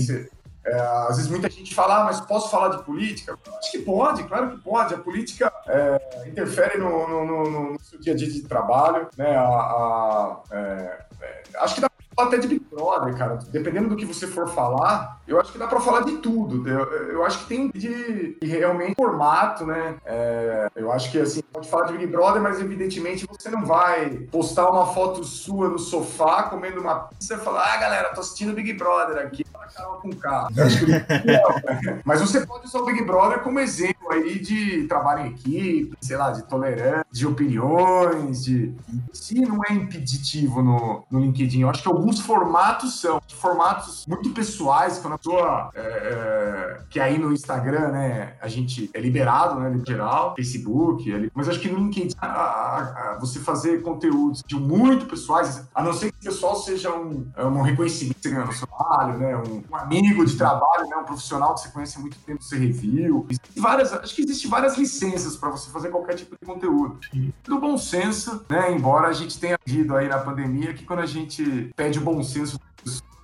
É, 0.65 0.79
às 1.09 1.17
vezes 1.17 1.29
muita 1.29 1.49
gente 1.49 1.75
fala, 1.75 2.01
ah, 2.01 2.03
mas 2.05 2.21
posso 2.21 2.49
falar 2.49 2.69
de 2.69 2.83
política? 2.83 3.37
Acho 3.57 3.71
que 3.71 3.79
pode, 3.79 4.23
claro 4.23 4.51
que 4.51 4.63
pode. 4.63 4.93
A 4.93 4.97
política 4.97 5.51
é, 5.67 6.25
interfere 6.27 6.77
no, 6.77 7.05
no- 7.07 7.25
no- 7.25 7.49
no- 7.73 7.79
seu 7.81 7.99
dia 7.99 8.13
a 8.13 8.15
dia 8.15 8.29
de 8.31 8.41
trabalho, 8.43 9.07
né? 9.17 9.35
A, 9.35 9.43
a- 9.45 10.39
é, 10.51 10.99
é, 11.21 11.43
acho 11.57 11.75
que 11.75 11.81
dá 11.81 11.89
até 12.17 12.37
de 12.37 12.47
Big 12.47 12.65
Brother, 12.71 13.15
cara. 13.17 13.39
Dependendo 13.51 13.89
do 13.89 13.95
que 13.95 14.05
você 14.05 14.27
for 14.27 14.47
falar, 14.47 15.21
eu 15.27 15.39
acho 15.39 15.51
que 15.51 15.57
dá 15.57 15.67
pra 15.67 15.79
falar 15.79 16.01
de 16.01 16.17
tudo. 16.17 16.67
Eu, 16.67 16.85
eu 17.09 17.25
acho 17.25 17.39
que 17.39 17.45
tem 17.45 17.69
de, 17.69 18.37
de 18.39 18.47
realmente 18.47 18.95
formato, 18.95 19.65
né? 19.65 19.95
É, 20.05 20.69
eu 20.75 20.91
acho 20.91 21.11
que 21.11 21.19
assim, 21.19 21.41
pode 21.41 21.69
falar 21.69 21.87
de 21.87 21.93
Big 21.93 22.07
Brother, 22.07 22.41
mas 22.41 22.59
evidentemente 22.59 23.25
você 23.27 23.49
não 23.49 23.65
vai 23.65 24.09
postar 24.31 24.69
uma 24.69 24.87
foto 24.87 25.23
sua 25.23 25.69
no 25.69 25.79
sofá 25.79 26.43
comendo 26.43 26.81
uma 26.81 26.95
pizza 26.95 27.35
e 27.35 27.37
falar, 27.37 27.73
ah, 27.73 27.77
galera, 27.77 28.09
tô 28.09 28.21
assistindo 28.21 28.53
Big 28.53 28.73
Brother 28.73 29.25
aqui. 29.25 29.43
Carol 29.73 29.97
com 29.97 30.11
K. 30.11 30.47
Não, 30.53 32.01
mas 32.05 32.21
você 32.21 32.45
pode 32.45 32.67
usar 32.67 32.79
o 32.79 32.85
Big 32.85 33.03
Brother 33.03 33.39
como 33.39 33.59
exemplo 33.59 33.92
aí 34.13 34.39
de 34.39 34.87
trabalho 34.87 35.25
em 35.27 35.31
equipe, 35.31 35.97
sei 36.01 36.17
lá, 36.17 36.31
de 36.31 36.43
tolerância, 36.43 37.05
de 37.11 37.27
opiniões, 37.27 38.43
de. 38.43 38.73
Se 39.11 39.39
não 39.41 39.59
é 39.69 39.73
impeditivo 39.73 40.61
no, 40.61 41.03
no 41.09 41.19
LinkedIn, 41.19 41.61
eu 41.61 41.69
acho 41.69 41.81
que 41.81 41.87
alguns 41.87 42.19
formatos 42.19 42.99
são 42.99 43.21
formatos 43.27 44.05
muito 44.07 44.29
pessoais, 44.31 44.97
quando 44.99 45.13
a 45.13 45.17
pessoa. 45.17 45.71
é, 45.75 45.81
é, 45.81 46.81
que 46.89 46.99
aí 46.99 47.17
no 47.17 47.31
Instagram, 47.33 47.89
né, 47.91 48.33
a 48.41 48.47
gente 48.47 48.89
é 48.93 48.99
liberado, 48.99 49.59
né, 49.59 49.69
no 49.69 49.83
geral, 49.85 50.33
Facebook, 50.35 51.11
ali, 51.13 51.31
mas 51.33 51.49
acho 51.49 51.59
que 51.59 51.69
no 51.69 51.77
LinkedIn, 51.79 52.15
a- 52.19 52.27
a- 52.27 53.13
a- 53.13 53.17
você 53.19 53.39
fazer 53.39 53.81
conteúdos 53.81 54.43
de 54.45 54.55
muito 54.55 55.05
pessoais, 55.05 55.67
a 55.73 55.83
não 55.83 55.93
ser 55.93 56.11
que 56.11 56.17
o 56.19 56.23
pessoal 56.31 56.55
seja 56.55 56.93
um, 56.95 57.27
é 57.35 57.43
um 57.45 57.61
reconhecimento 57.61 58.15
que 58.17 58.21
você 58.23 58.29
ganha 58.35 58.45
no 58.45 58.53
seu 58.53 58.67
trabalho, 58.67 59.17
né, 59.17 59.35
um, 59.37 59.63
um 59.71 59.75
amigo 59.75 60.25
de 60.25 60.35
trabalho, 60.37 60.87
né, 60.87 60.95
um 60.97 61.03
profissional 61.03 61.53
que 61.55 61.61
você 61.61 61.69
conhece 61.69 61.97
há 61.97 62.01
muito 62.01 62.17
tempo, 62.19 62.43
você 62.43 62.57
review. 62.57 63.25
Várias, 63.57 63.91
acho 64.03 64.13
que 64.13 64.21
existem 64.21 64.49
várias 64.49 64.77
licenças 64.77 65.37
para 65.37 65.49
você 65.49 65.71
fazer 65.71 65.89
qualquer 65.89 66.15
tipo 66.15 66.35
de 66.39 66.45
conteúdo. 66.45 66.99
Do 67.43 67.59
bom 67.59 67.77
senso, 67.77 68.45
né, 68.49 68.71
embora 68.71 69.07
a 69.07 69.13
gente 69.13 69.39
tenha 69.39 69.57
visto 69.65 69.95
aí 69.95 70.07
na 70.07 70.19
pandemia 70.19 70.73
que 70.73 70.83
quando 70.83 70.99
a 70.99 71.05
gente 71.05 71.71
pede 71.75 71.99
o 71.99 72.01
bom 72.01 72.21
senso 72.21 72.59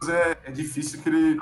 é, 0.07 0.37
é 0.45 0.51
difícil 0.51 1.01
que 1.01 1.09
ele 1.09 1.37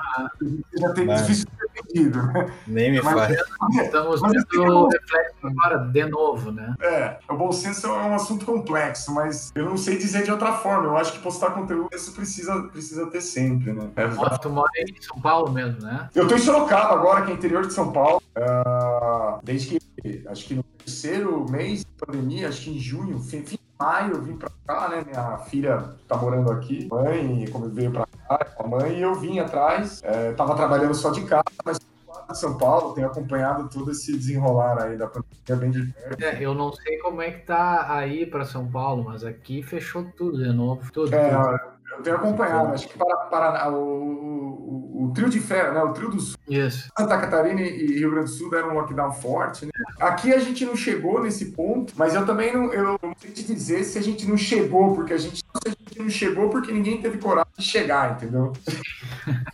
seja 0.72 0.92
ter, 0.92 1.06
Vai. 1.06 1.16
difícil 1.16 1.46
entendido, 1.88 2.26
né? 2.26 2.52
Nem 2.66 2.92
me 2.92 3.02
Mas- 3.02 3.14
fale. 3.14 3.36
Estamos 3.82 4.20
Mas 4.20 4.44
tendo 4.44 4.88
reflexo 4.88 5.34
agora 5.42 5.78
de 5.78 6.06
novo, 6.06 6.52
né? 6.52 6.74
É, 6.80 7.18
o 7.28 7.36
bom 7.36 7.52
senso 7.52 7.86
é 7.86 7.90
um 7.92 8.14
assunto 8.14 8.44
complexo, 8.44 9.12
mas 9.12 9.50
eu 9.54 9.64
não 9.64 9.76
sei 9.76 9.96
dizer 9.96 10.24
de 10.24 10.30
outra 10.30 10.52
forma. 10.52 10.86
Eu 10.86 10.96
acho 10.96 11.12
que 11.12 11.18
postar 11.20 11.50
conteúdo 11.50 11.88
isso 11.92 12.12
precisa, 12.12 12.62
precisa 12.64 13.06
ter 13.06 13.20
sempre, 13.20 13.72
né? 13.72 13.90
É, 13.96 14.08
Tu 14.38 14.50
mora 14.50 14.68
em 14.78 15.02
São 15.02 15.20
Paulo 15.20 15.50
mesmo, 15.52 15.80
né? 15.82 16.08
Eu 16.14 16.28
tô 16.28 16.34
em 16.34 16.38
Sorocaba 16.38 16.94
agora, 16.94 17.24
que 17.24 17.30
é 17.32 17.34
interior 17.34 17.66
de 17.66 17.72
São 17.72 17.92
Paulo. 17.92 18.22
Ah, 18.36 19.38
desde 19.42 19.78
que, 20.02 20.22
acho 20.28 20.46
que 20.46 20.54
no 20.54 20.62
terceiro 20.62 21.44
mês 21.50 21.80
de 21.80 21.86
pandemia, 21.98 22.48
acho 22.48 22.62
que 22.62 22.70
em 22.70 22.78
junho, 22.78 23.18
fim, 23.20 23.42
fim 23.42 23.56
de 23.56 23.67
maio, 23.78 24.14
eu 24.14 24.22
vim 24.22 24.36
pra 24.36 24.50
cá, 24.66 24.88
né? 24.88 25.04
Minha 25.06 25.38
filha 25.38 25.94
tá 26.06 26.16
morando 26.16 26.50
aqui, 26.50 26.88
mãe, 26.90 27.46
como 27.50 27.68
veio 27.68 27.90
pra 27.90 28.06
cá, 28.28 28.44
com 28.44 28.64
a 28.64 28.68
mãe, 28.68 28.98
e 28.98 29.02
eu 29.02 29.14
vim 29.14 29.38
atrás. 29.38 30.02
É, 30.04 30.32
tava 30.32 30.54
trabalhando 30.54 30.94
só 30.94 31.10
de 31.10 31.22
casa, 31.24 31.44
mas 31.64 31.78
de 31.78 32.38
São 32.38 32.58
Paulo, 32.58 32.94
tenho 32.94 33.06
acompanhado 33.06 33.68
todo 33.68 33.90
esse 33.90 34.12
desenrolar 34.12 34.82
aí 34.82 34.96
da 34.96 35.06
pandemia 35.06 35.56
bem 35.56 35.70
de 35.70 35.92
perto. 35.92 36.22
É, 36.22 36.42
eu 36.42 36.54
não 36.54 36.72
sei 36.72 36.98
como 36.98 37.22
é 37.22 37.30
que 37.30 37.46
tá 37.46 37.86
aí 37.94 38.26
para 38.26 38.44
São 38.44 38.66
Paulo, 38.66 39.04
mas 39.04 39.24
aqui 39.24 39.62
fechou 39.62 40.04
tudo 40.16 40.42
de 40.42 40.52
novo. 40.52 40.90
Tudo. 40.92 41.14
É, 41.14 41.30
tudo. 41.30 41.60
eu 41.96 42.02
tenho 42.02 42.16
acompanhado, 42.16 42.74
acho 42.74 42.88
que 42.88 42.98
para, 42.98 43.16
para 43.16 43.70
o, 43.70 43.76
o, 43.76 45.04
o 45.04 45.12
trio 45.14 45.30
de 45.30 45.40
ferro, 45.40 45.74
né? 45.74 45.82
O 45.82 45.92
trio 45.92 46.10
do 46.10 46.20
Sul, 46.20 46.37
Isso. 46.48 46.88
Santa 46.98 47.18
Catarina 47.18 47.60
e 47.60 47.98
Rio 47.98 48.10
Grande 48.10 48.30
do 48.30 48.36
Sul 48.36 48.50
deram 48.50 48.70
um 48.70 48.74
lockdown 48.74 49.12
forte, 49.12 49.66
né? 49.66 49.70
Aqui 50.00 50.32
a 50.32 50.38
gente 50.38 50.64
não 50.64 50.76
chegou 50.76 51.22
nesse 51.22 51.46
ponto, 51.52 51.92
mas 51.96 52.14
eu 52.14 52.24
também 52.24 52.52
não, 52.52 52.72
eu 52.72 52.98
não 53.02 53.12
sei 53.18 53.30
te 53.30 53.42
dizer 53.44 53.84
se 53.84 53.98
a 53.98 54.02
gente 54.02 54.26
não 54.26 54.36
chegou, 54.36 54.94
porque 54.94 55.12
a 55.12 55.18
gente, 55.18 55.42
a 55.64 55.68
gente 55.68 55.98
não 55.98 56.08
chegou 56.10 56.48
porque 56.48 56.72
ninguém 56.72 57.00
teve 57.02 57.18
coragem 57.18 57.50
de 57.58 57.64
chegar, 57.64 58.12
entendeu? 58.12 58.52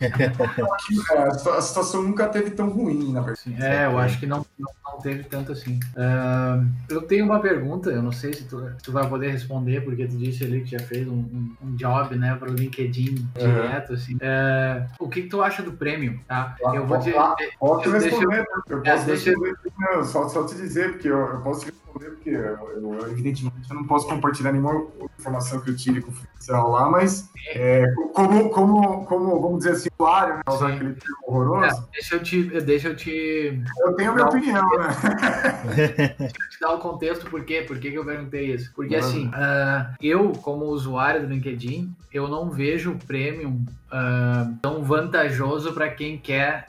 É, 0.01 0.27
a 0.27 1.31
situa- 1.33 1.59
a 1.59 1.63
situação 1.63 2.03
nunca 2.03 2.29
teve 2.29 2.51
tão 2.51 2.69
ruim, 2.69 3.13
na 3.13 3.21
verdade. 3.21 3.55
É, 3.63 3.87
eu 3.87 3.99
acho 3.99 4.19
que 4.19 4.27
não, 4.27 4.45
não, 4.59 4.71
não 4.93 5.01
teve 5.01 5.25
tanto 5.25 5.53
assim. 5.53 5.79
Ah, 5.97 6.63
eu 6.89 7.03
tenho 7.03 7.25
uma 7.25 7.41
pergunta, 7.41 7.91
eu 7.91 8.03
não 8.03 8.13
sei 8.13 8.33
se 8.33 8.45
tu, 8.45 8.63
tu 8.83 8.93
vai 8.93 9.09
poder 9.09 9.31
responder, 9.31 9.81
porque 9.83 10.07
tu 10.07 10.17
disse 10.17 10.45
ali 10.45 10.63
que 10.63 10.71
já 10.73 10.81
fez 10.81 11.07
um, 11.09 11.15
um, 11.15 11.57
um 11.63 11.77
job, 11.77 12.17
né, 12.17 12.35
para 12.35 12.51
o 12.51 12.55
LinkedIn 12.55 13.15
Uhum. 13.15 13.25
direto, 13.35 13.93
assim. 13.95 14.17
É, 14.21 14.87
o 14.99 15.09
que, 15.09 15.23
que 15.23 15.29
tu 15.29 15.43
acha 15.43 15.63
do 15.63 15.73
prêmio, 15.73 16.21
tá? 16.27 16.57
Eu 16.75 16.84
vou 16.87 16.99
te... 17.01 17.13
Posso 17.59 17.89
eu- 17.89 17.93
responder, 17.93 18.45
eu 18.69 18.79
É, 18.85 18.91
posso 18.97 19.11
eu- 19.11 19.15
responder, 19.15 19.55
não, 19.79 20.05
só, 20.05 20.29
só 20.29 20.45
te 20.45 20.55
dizer, 20.55 20.93
porque 20.93 21.09
eu, 21.09 21.19
eu 21.19 21.41
posso 21.41 21.67
te 21.67 21.73
responder, 21.95 22.11
porque 22.11 22.31
eu, 22.31 22.93
eu, 22.95 23.11
evidentemente 23.11 23.71
eu 23.71 23.77
não 23.77 23.85
posso 23.85 24.07
compartilhar 24.09 24.53
nenhuma 24.53 24.87
informação 25.19 25.61
que 25.61 25.71
eu 25.71 25.77
tire 25.77 26.01
confidencial 26.01 26.71
lá, 26.71 26.91
mas 26.91 27.31
é, 27.49 27.87
como, 28.13 28.51
como, 28.51 29.05
como, 29.07 29.41
vamos 29.41 29.59
dizer 29.59 29.73
assim, 29.73 29.89
usuário, 29.99 30.37
né, 30.37 30.43
usar 30.49 30.69
aquele 30.69 30.95
termo 30.95 31.17
horroroso, 31.27 31.65
É, 31.65 31.93
deixa 31.93 32.15
eu 32.17 32.23
te, 32.23 32.43
deixa 32.61 32.89
eu 32.89 32.97
te, 32.97 33.63
eu 33.81 33.93
tenho 33.95 34.11
a 34.11 34.15
minha 34.15 34.27
opinião, 34.27 34.69
né? 34.79 36.09
te 36.51 36.61
dar 36.61 36.75
o 36.75 36.79
contexto 36.79 37.29
por 37.31 37.45
quê? 37.45 37.65
Por 37.67 37.79
que, 37.79 37.91
que 37.91 37.99
eu 37.99 38.05
perguntei 38.05 38.53
isso? 38.55 38.73
Porque 38.75 38.97
Manda. 38.97 39.07
assim, 39.07 39.31
ah, 39.35 39.95
eu, 40.01 40.33
como 40.43 40.67
usuário 40.67 41.23
do 41.23 41.33
LinkedIn, 41.33 41.95
eu 42.13 42.29
não 42.29 42.51
vejo 42.51 42.93
o 42.93 42.99
Premium 42.99 43.65
ah, 43.91 44.51
tão 44.63 44.83
vantajoso 44.83 45.73
para 45.73 45.89
quem 45.89 46.19
quer, 46.19 46.67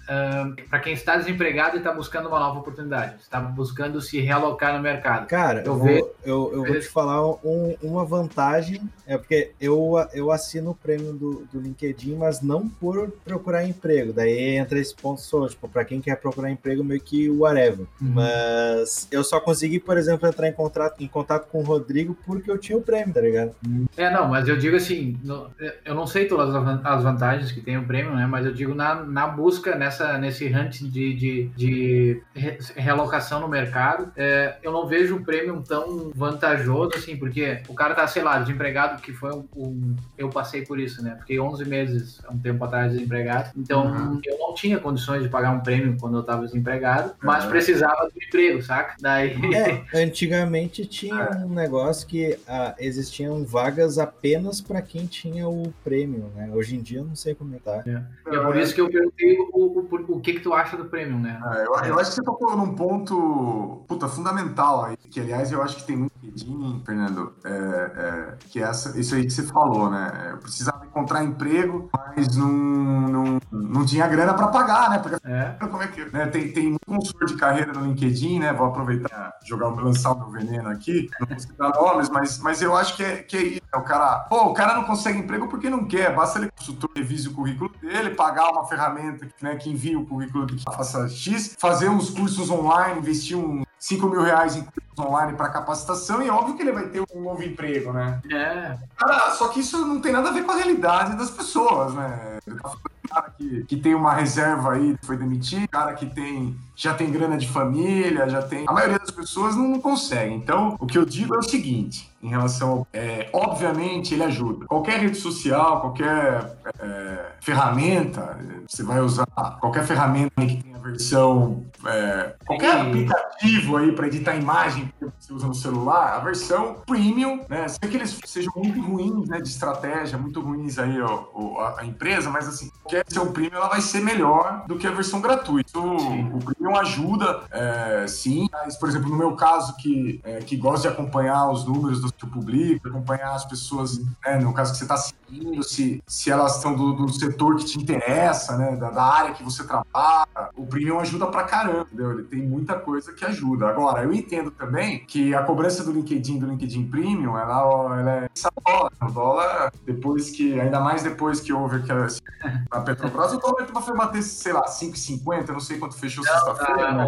para 0.70 0.80
quem 0.80 0.94
está 0.94 1.18
desempregado 1.18 1.76
e 1.76 1.80
está 1.80 1.92
buscando 1.92 2.28
uma 2.28 2.40
nova 2.40 2.60
oportunidade, 2.60 3.16
está 3.22 3.40
buscando 3.40 4.02
se 4.02 4.20
realocar 4.20 4.76
no 4.76 4.82
mercado. 4.82 5.15
Cara, 5.20 5.62
Eu 5.62 5.74
eu, 5.74 5.80
vejo- 5.80 6.00
vou, 6.02 6.16
eu, 6.26 6.54
eu 6.54 6.66
vou 6.66 6.80
te 6.80 6.88
falar 6.88 7.26
um- 7.46 7.76
uma 7.82 8.04
vantagem, 8.06 8.82
é 9.08 9.18
porque 9.18 9.52
eu, 9.60 9.94
eu 10.14 10.32
assino 10.32 10.72
o 10.72 10.76
prêmio 10.76 11.14
do, 11.14 11.48
do 11.52 11.60
LinkedIn, 11.60 12.16
mas 12.16 12.42
não 12.42 12.68
por 12.68 13.12
procurar 13.24 13.64
emprego. 13.66 14.12
Daí 14.14 14.56
entra 14.58 14.80
esse 14.80 14.96
ponto 14.96 15.22
só, 15.22 15.48
tipo, 15.48 15.68
pra 15.68 15.86
quem 15.86 16.02
quer 16.02 16.16
procurar 16.20 16.50
emprego, 16.52 16.84
meio 16.84 17.02
que 17.02 17.30
whatever. 17.30 17.86
Uhum. 18.02 18.14
Mas 18.14 19.08
eu 19.12 19.24
só 19.24 19.40
consegui, 19.40 19.80
por 19.80 19.98
exemplo, 19.98 20.28
entrar 20.28 20.48
em 20.48 20.54
contato, 20.54 21.02
em 21.04 21.08
contato 21.08 21.48
com 21.50 21.60
o 21.60 21.64
Rodrigo 21.64 22.18
porque 22.26 22.50
eu 22.50 22.58
tinha 22.58 22.78
o 22.78 22.82
prêmio, 22.82 23.14
tá 23.14 23.22
ligado? 23.22 23.52
É, 23.96 24.10
não, 24.12 24.28
mas 24.28 24.48
eu 24.48 24.58
digo 24.58 24.76
assim, 24.76 25.18
no- 25.24 25.50
eu 25.86 25.94
não 25.94 26.08
sei 26.08 26.26
todas 26.28 26.54
as 26.54 26.64
van- 26.64 26.82
as 26.84 27.04
vantagens 27.04 27.52
que 27.52 27.62
tem 27.62 27.78
o 27.78 27.86
prêmio, 27.86 28.16
né? 28.16 28.26
Mas 28.26 28.46
eu 28.46 28.54
digo 28.54 28.74
na, 28.74 28.96
na 29.04 29.28
busca, 29.28 29.76
nessa, 29.76 30.18
nesse 30.18 30.46
hunt 30.48 30.82
de, 30.82 31.14
de, 31.14 31.46
de 31.56 32.22
re- 32.34 32.58
realocação 32.76 33.40
no 33.40 33.48
mercado, 33.48 34.12
é, 34.16 34.56
eu 34.64 34.72
não 34.72 34.88
vejo 34.88 35.05
o 35.14 35.24
prêmio 35.24 35.62
tão 35.68 36.12
vantajoso, 36.16 36.92
assim, 36.96 37.16
porque 37.18 37.62
o 37.68 37.74
cara 37.74 37.94
tá, 37.96 38.08
sei 38.08 38.24
lá, 38.24 38.40
desempregado, 38.40 39.02
que 39.02 39.14
foi 39.14 39.32
um, 39.34 39.46
um- 39.56 39.96
Eu 40.18 40.30
passei 40.30 40.64
por 40.66 40.80
isso, 40.80 41.04
né? 41.04 41.18
Fiquei 41.20 41.40
11 41.40 41.66
meses, 41.66 42.22
há 42.26 42.32
um 42.32 42.38
tempo 42.40 42.64
atrás, 42.64 42.92
desempregado. 42.94 43.50
Então, 43.56 43.86
Uhum. 43.88 44.22
eu 44.26 44.38
não 44.40 44.54
tinha 44.54 44.80
condições 44.80 45.24
de 45.24 45.30
pagar 45.30 45.52
um 45.52 45.60
prêmio 45.60 45.98
quando 46.00 46.18
eu 46.18 46.24
tava 46.24 46.46
desempregado, 46.46 47.14
mas 47.22 47.44
Uhum. 47.44 47.50
precisava 47.52 48.10
do 48.10 48.24
emprego, 48.24 48.62
saca? 48.62 48.96
Daí. 49.00 49.36
É, 49.54 49.84
antigamente 50.04 50.86
tinha 50.86 51.30
um 51.46 51.54
negócio 51.54 52.08
que 52.08 52.38
ah, 52.48 52.74
existiam 52.80 53.44
vagas 53.44 53.98
apenas 53.98 54.62
pra 54.62 54.82
quem 54.82 55.06
tinha 55.06 55.48
o 55.48 55.74
prêmio, 55.84 56.32
né? 56.36 56.50
Hoje 56.54 56.76
em 56.76 56.82
dia 56.82 57.00
eu 57.00 57.06
não 57.06 57.16
sei 57.16 57.36
como 57.36 57.56
é 57.56 57.60
tá. 57.60 57.84
E 57.86 58.36
é 58.36 58.40
por 58.40 58.56
isso 58.56 58.74
que 58.74 58.82
eu 58.82 58.90
perguntei 58.90 59.38
o, 59.38 59.50
o, 59.54 59.80
o, 59.80 60.16
o 60.18 60.20
que 60.22 60.34
que 60.34 60.40
tu 60.40 60.54
acha 60.54 60.78
do 60.78 60.86
prêmio, 60.86 61.20
né? 61.20 61.40
É, 61.54 61.66
eu, 61.66 61.74
eu 61.94 62.00
acho 62.00 62.10
que 62.12 62.16
você 62.16 62.24
tocou 62.24 62.56
num 62.56 62.74
ponto 62.76 63.84
puta, 63.88 64.08
fundamental 64.08 64.86
aí, 64.86 64.95
que 65.10 65.20
aliás 65.20 65.52
eu 65.52 65.62
acho 65.62 65.78
que 65.78 65.84
tem 65.84 65.96
muito 65.96 66.14
LinkedIn, 66.22 66.82
Fernando, 66.86 67.34
é, 67.44 67.50
é, 67.50 68.34
que 68.50 68.60
é 68.60 68.64
essa, 68.64 69.00
isso 69.00 69.16
aí 69.16 69.24
que 69.24 69.32
você 69.32 69.44
falou, 69.44 69.90
né? 69.90 70.30
Eu 70.32 70.38
precisava 70.38 70.86
encontrar 70.86 71.24
emprego, 71.24 71.90
mas 71.94 72.36
não, 72.36 72.48
não, 72.48 73.40
não 73.52 73.86
tinha 73.86 74.08
grana 74.08 74.34
para 74.34 74.48
pagar, 74.48 74.90
né? 74.90 75.00
Porque 75.00 75.18
é. 75.28 75.56
como 75.70 75.84
é 75.84 75.88
que 75.88 76.06
né? 76.06 76.28
tem, 76.28 76.52
tem 76.52 76.74
um 76.74 76.78
consultor 76.86 77.28
de 77.28 77.36
carreira 77.36 77.74
no 77.74 77.86
LinkedIn, 77.86 78.40
né? 78.40 78.54
Vou 78.54 78.68
aproveitar 78.68 79.34
jogar 79.46 79.70
lançar 79.70 80.14
o 80.14 80.20
meu 80.20 80.30
veneno 80.30 80.70
aqui, 80.70 81.10
não 81.20 81.28
vou 81.28 81.40
citar 81.40 81.74
nomes, 81.74 82.10
mas, 82.10 82.40
mas 82.40 82.62
eu 82.62 82.76
acho 82.76 82.96
que 82.96 83.04
é, 83.04 83.18
que 83.18 83.38
é 83.38 83.44
isso. 83.44 83.62
É 83.74 83.78
o 83.78 83.84
cara, 83.84 84.20
pô, 84.30 84.46
o 84.46 84.54
cara 84.54 84.76
não 84.76 84.84
consegue 84.84 85.20
emprego 85.20 85.48
porque 85.48 85.70
não 85.70 85.86
quer, 85.86 86.16
basta 86.16 86.40
ele 86.40 86.50
consultor 86.52 86.90
revise 86.96 87.28
o 87.28 87.34
currículo 87.34 87.70
dele, 87.82 88.12
pagar 88.12 88.50
uma 88.52 88.66
ferramenta 88.66 89.28
né, 89.42 89.56
que 89.56 89.70
envia 89.70 90.00
o 90.00 90.06
currículo 90.06 90.48
que 90.48 90.64
faça 90.64 91.08
X, 91.10 91.56
fazer 91.60 91.90
uns 91.90 92.10
cursos 92.10 92.50
online, 92.50 93.00
investir 93.00 93.38
um 93.38 93.64
5 93.80 94.08
mil 94.08 94.22
reais 94.22 94.56
em 94.56 94.64
online 95.00 95.34
para 95.34 95.50
capacitação 95.50 96.22
e 96.22 96.30
óbvio 96.30 96.56
que 96.56 96.62
ele 96.62 96.72
vai 96.72 96.88
ter 96.88 97.04
um 97.14 97.22
novo 97.22 97.44
emprego, 97.44 97.92
né? 97.92 98.22
É. 98.32 98.78
Cara, 98.96 99.32
só 99.32 99.50
que 99.50 99.60
isso 99.60 99.86
não 99.86 100.00
tem 100.02 100.12
nada 100.12 100.30
a 100.30 100.32
ver 100.32 100.44
com 100.44 100.52
a 100.52 100.56
realidade 100.56 101.18
das 101.18 101.30
pessoas, 101.30 101.94
né? 101.94 102.40
Ele 102.46 102.56
tá 102.58 102.70
falando 102.70 102.95
cara 103.08 103.30
que, 103.38 103.64
que 103.66 103.78
tem 103.78 103.96
uma 103.96 104.14
reserva 104.14 104.74
aí, 104.74 104.96
foi 105.04 105.18
demitido, 105.18 105.68
cara 105.68 105.94
que 105.94 106.06
tem 106.06 106.56
já 106.76 106.94
tem 106.94 107.10
grana 107.10 107.38
de 107.38 107.48
família, 107.48 108.28
já 108.28 108.42
tem. 108.42 108.66
A 108.68 108.74
maioria 108.74 109.00
das 109.00 109.12
pessoas 109.12 109.56
não, 109.56 109.68
não 109.70 109.80
consegue. 109.80 110.34
Então, 110.34 110.76
o 110.80 110.86
que 110.86 110.98
eu 110.98 111.06
digo 111.06 111.34
é 111.34 111.38
o 111.38 111.44
seguinte: 111.44 112.12
em 112.22 112.28
relação 112.28 112.70
ao. 112.70 112.88
É, 112.92 113.30
obviamente, 113.32 114.14
ele 114.14 114.24
ajuda. 114.24 114.66
Qualquer 114.66 115.00
rede 115.00 115.18
social, 115.18 115.80
qualquer 115.80 116.58
é, 116.80 117.32
ferramenta, 117.40 118.38
você 118.68 118.84
vai 118.84 119.00
usar 119.00 119.26
qualquer 119.60 119.86
ferramenta 119.86 120.46
que 120.46 120.62
tenha 120.62 120.76
versão. 120.80 121.66
É, 121.86 122.36
qualquer 122.46 122.82
aplicativo 122.82 123.78
aí 123.78 123.92
para 123.92 124.08
editar 124.08 124.36
imagem 124.36 124.92
que 125.00 125.06
você 125.06 125.34
usa 125.34 125.48
no 125.48 125.54
celular, 125.54 126.16
a 126.16 126.20
versão 126.20 126.82
premium, 126.86 127.42
né? 127.50 127.68
Sei 127.68 127.90
que 127.90 127.98
eles 127.98 128.20
sejam 128.26 128.54
muito 128.56 128.82
ruins, 128.82 129.28
né? 129.28 129.40
De 129.40 129.48
estratégia, 129.48 130.18
muito 130.18 130.42
ruins 130.42 130.78
aí 130.78 131.00
ó, 131.02 131.60
a, 131.60 131.82
a, 131.82 131.86
empresa, 131.86 132.30
mas 132.30 132.48
assim, 132.48 132.70
qualquer 132.96 133.04
versão 133.04 133.32
premium 133.32 133.58
ela 133.58 133.68
vai 133.68 133.82
ser 133.82 134.02
melhor 134.02 134.64
do 134.68 134.78
que 134.78 134.88
a 134.88 134.92
versão 134.92 135.20
gratuita. 135.20 135.78
O, 135.78 136.38
o 136.38 136.40
premium 136.40 136.78
ajuda, 136.78 137.44
é, 137.52 138.06
sim. 138.08 138.48
Mas, 138.52 138.78
por 138.78 138.88
exemplo, 138.88 139.10
no 139.10 139.18
meu 139.18 139.36
caso, 139.36 139.76
que, 139.78 140.22
é, 140.24 140.40
que 140.40 140.56
gosta 140.56 140.88
de 140.88 140.94
acompanhar 140.94 141.50
os 141.50 141.66
números 141.66 142.02
do 142.02 142.14
seu 142.18 142.30
público, 142.30 142.88
acompanhar 142.88 143.34
as 143.34 143.46
pessoas, 143.46 144.00
né, 144.26 144.38
no 144.40 144.54
caso 144.54 144.72
que 144.72 144.78
você 144.78 144.84
está 144.86 144.98
seguindo, 144.98 145.64
se, 145.64 146.02
se 146.08 146.32
elas 146.32 146.56
estão 146.58 146.76
do, 146.76 146.94
do, 146.94 147.12
setor 147.12 147.56
que 147.58 147.66
te 147.66 147.80
interessa, 147.80 148.58
né, 148.58 148.76
da, 148.76 148.92
da, 148.92 149.04
área 149.04 149.34
que 149.34 149.44
você 149.44 149.64
trabalha, 149.64 150.28
o 150.56 150.66
premium 150.66 151.00
ajuda 151.00 151.28
pra 151.28 151.44
caramba, 151.44 151.82
entendeu? 151.82 152.12
Ele 152.12 152.24
tem 152.24 152.42
muita 152.42 152.76
coisa 152.76 153.14
que 153.14 153.26
ajuda. 153.26 153.68
Agora, 153.68 154.04
eu 154.04 154.14
entendo 154.14 154.52
também 154.52 155.06
que 155.06 155.34
a 155.34 155.44
cobrança 155.44 155.84
do 155.84 155.92
LinkedIn, 155.92 156.40
do 156.40 156.48
LinkedIn 156.48 156.88
Premium, 156.88 157.38
ela, 157.38 158.00
ela 158.00 158.12
é 158.12 158.30
essa 158.34 158.50
dólar. 158.66 158.92
O 159.02 159.12
dólar, 159.12 159.74
depois 159.86 160.30
que, 160.30 160.60
ainda 160.60 160.80
mais 160.80 161.04
depois 161.04 161.40
que 161.40 161.52
houve 161.52 161.78
aquela, 161.78 162.08
a 162.72 162.80
Petrobras, 162.82 163.34
o 163.34 163.38
dólar 163.38 163.66
foi 163.82 163.96
bater, 163.96 164.24
sei 164.24 164.54
lá, 164.54 164.66
5,50, 164.66 165.50
não 165.50 165.60
sei 165.60 165.78
quanto 165.78 165.96
fechou 165.96 166.24
sexta-feira. 166.24 166.94
Né? 166.94 167.06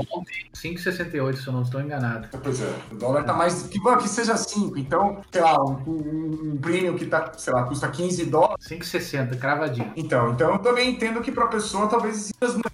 5,68, 0.54 1.36
se 1.36 1.48
eu 1.48 1.54
não 1.54 1.62
estou 1.62 1.82
enganado. 1.82 2.28
Pois 2.44 2.62
é, 2.62 2.74
o 2.92 2.96
dólar 2.96 3.24
tá 3.24 3.34
mais, 3.34 3.64
que, 3.64 3.80
que 3.80 4.10
seja 4.10 4.36
5, 4.36 4.78
então, 4.78 5.22
sei 5.32 5.42
lá, 5.42 5.64
um, 5.64 5.78
um, 5.88 6.52
um 6.54 6.58
premium 6.58 6.96
que 6.96 7.06
tá, 7.06 7.32
sei 7.38 7.54
lá, 7.54 7.64
custa 7.64 7.88
15 7.88 8.26
dólares. 8.26 8.66
5,60, 8.68 9.38
cravadinho. 9.40 9.92
Então, 9.96 10.32
então 10.32 10.54
eu 10.54 10.60
também 10.60 10.90
entendo 10.90 11.22
que 11.22 11.32
pra 11.32 11.48
pessoa, 11.48 11.88
talvez, 11.88 12.32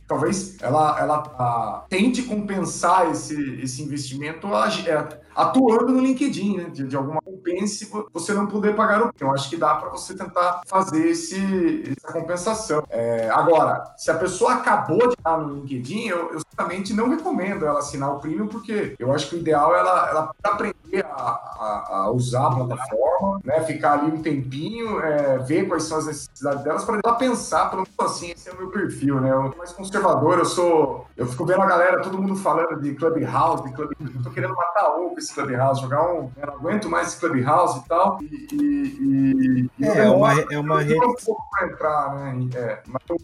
talvez 0.07 0.57
ela, 0.63 0.97
ela 0.99 1.17
a, 1.37 1.85
tente 1.89 2.23
compensar 2.23 3.11
esse, 3.11 3.59
esse 3.61 3.83
investimento 3.83 4.47
é, 4.89 5.21
atuando 5.35 5.91
no 5.91 5.99
LinkedIn, 5.99 6.57
né? 6.57 6.63
De, 6.65 6.87
de 6.87 6.95
alguma 6.95 7.21
compense 7.21 7.89
você 8.13 8.33
não 8.33 8.47
poder 8.47 8.75
pagar 8.75 9.03
o 9.03 9.11
Eu 9.19 9.31
acho 9.31 9.49
que 9.49 9.57
dá 9.57 9.75
para 9.75 9.89
você 9.89 10.15
tentar 10.15 10.61
fazer 10.67 11.07
esse, 11.07 11.95
essa 11.97 12.13
compensação. 12.13 12.83
É, 12.89 13.29
agora, 13.29 13.93
se 13.97 14.09
a 14.11 14.15
pessoa 14.15 14.53
acabou 14.53 15.07
de 15.07 15.13
estar 15.13 15.37
no 15.37 15.55
LinkedIn, 15.55 16.07
eu, 16.07 16.33
eu 16.33 16.39
certamente 16.39 16.93
não 16.93 17.09
recomendo 17.09 17.65
ela 17.65 17.79
assinar 17.79 18.13
o 18.13 18.19
Premium, 18.19 18.47
porque 18.47 18.95
eu 18.97 19.11
acho 19.11 19.29
que 19.29 19.35
o 19.35 19.39
ideal 19.39 19.75
é 19.75 19.79
ela, 19.79 20.09
ela 20.09 20.31
aprender 20.43 21.05
a, 21.05 21.21
a, 21.21 21.87
a 21.89 22.11
usar 22.11 22.47
a 22.47 22.55
plataforma, 22.55 23.39
né? 23.43 23.61
Ficar 23.61 23.93
ali 23.93 24.11
um 24.11 24.21
tempinho, 24.21 24.99
é, 24.99 25.37
ver 25.39 25.67
quais 25.67 25.83
são 25.83 25.97
as 25.97 26.05
necessidades 26.05 26.63
delas, 26.63 26.85
para 26.85 26.99
ela 27.03 27.15
pensar, 27.15 27.69
pelo 27.69 27.83
menos 27.83 28.13
assim, 28.13 28.31
esse 28.31 28.49
é 28.49 28.53
o 28.53 28.57
meu 28.57 28.69
perfil, 28.69 29.19
né? 29.19 29.31
Eu 29.31 29.49
sou 29.49 29.57
mais 29.57 29.71
conservador, 29.71 30.39
eu 30.39 30.45
sou. 30.45 31.07
Eu 31.17 31.25
fico 31.25 31.45
vendo 31.45 31.61
a 31.61 31.65
galera, 31.65 32.01
todo 32.01 32.17
mundo 32.17 32.35
falando 32.35 32.79
de 32.79 32.93
Clubhouse, 32.95 33.63
de 33.63 33.73
Clubhouse. 33.73 34.15
Eu 34.15 34.23
tô 34.23 34.29
querendo 34.29 34.55
matar 34.55 34.91
com 34.91 35.13
esse 35.23 35.33
Clubhouse, 35.33 35.81
jogar 35.81 36.03
um. 36.03 36.31
Eu 36.37 36.47
não 36.47 36.53
aguento 36.55 36.89
mais 36.89 37.07
esse 37.07 37.19
Clubhouse 37.19 37.79
e 37.79 37.87
tal. 37.87 38.19
E, 38.21 38.25
e, 38.51 39.69
e 39.79 39.85
é, 39.85 39.97
é, 39.99 40.09
uma, 40.09 40.33
é 40.33 40.59
uma 40.59 40.81
rede. 40.81 41.05
Um 41.05 41.15
pouco 41.25 41.43
pra 41.51 41.67
entrar, 41.67 42.15
né? 42.15 42.49
É, 42.55 42.83
mas 42.87 43.01
eu, 43.09 43.17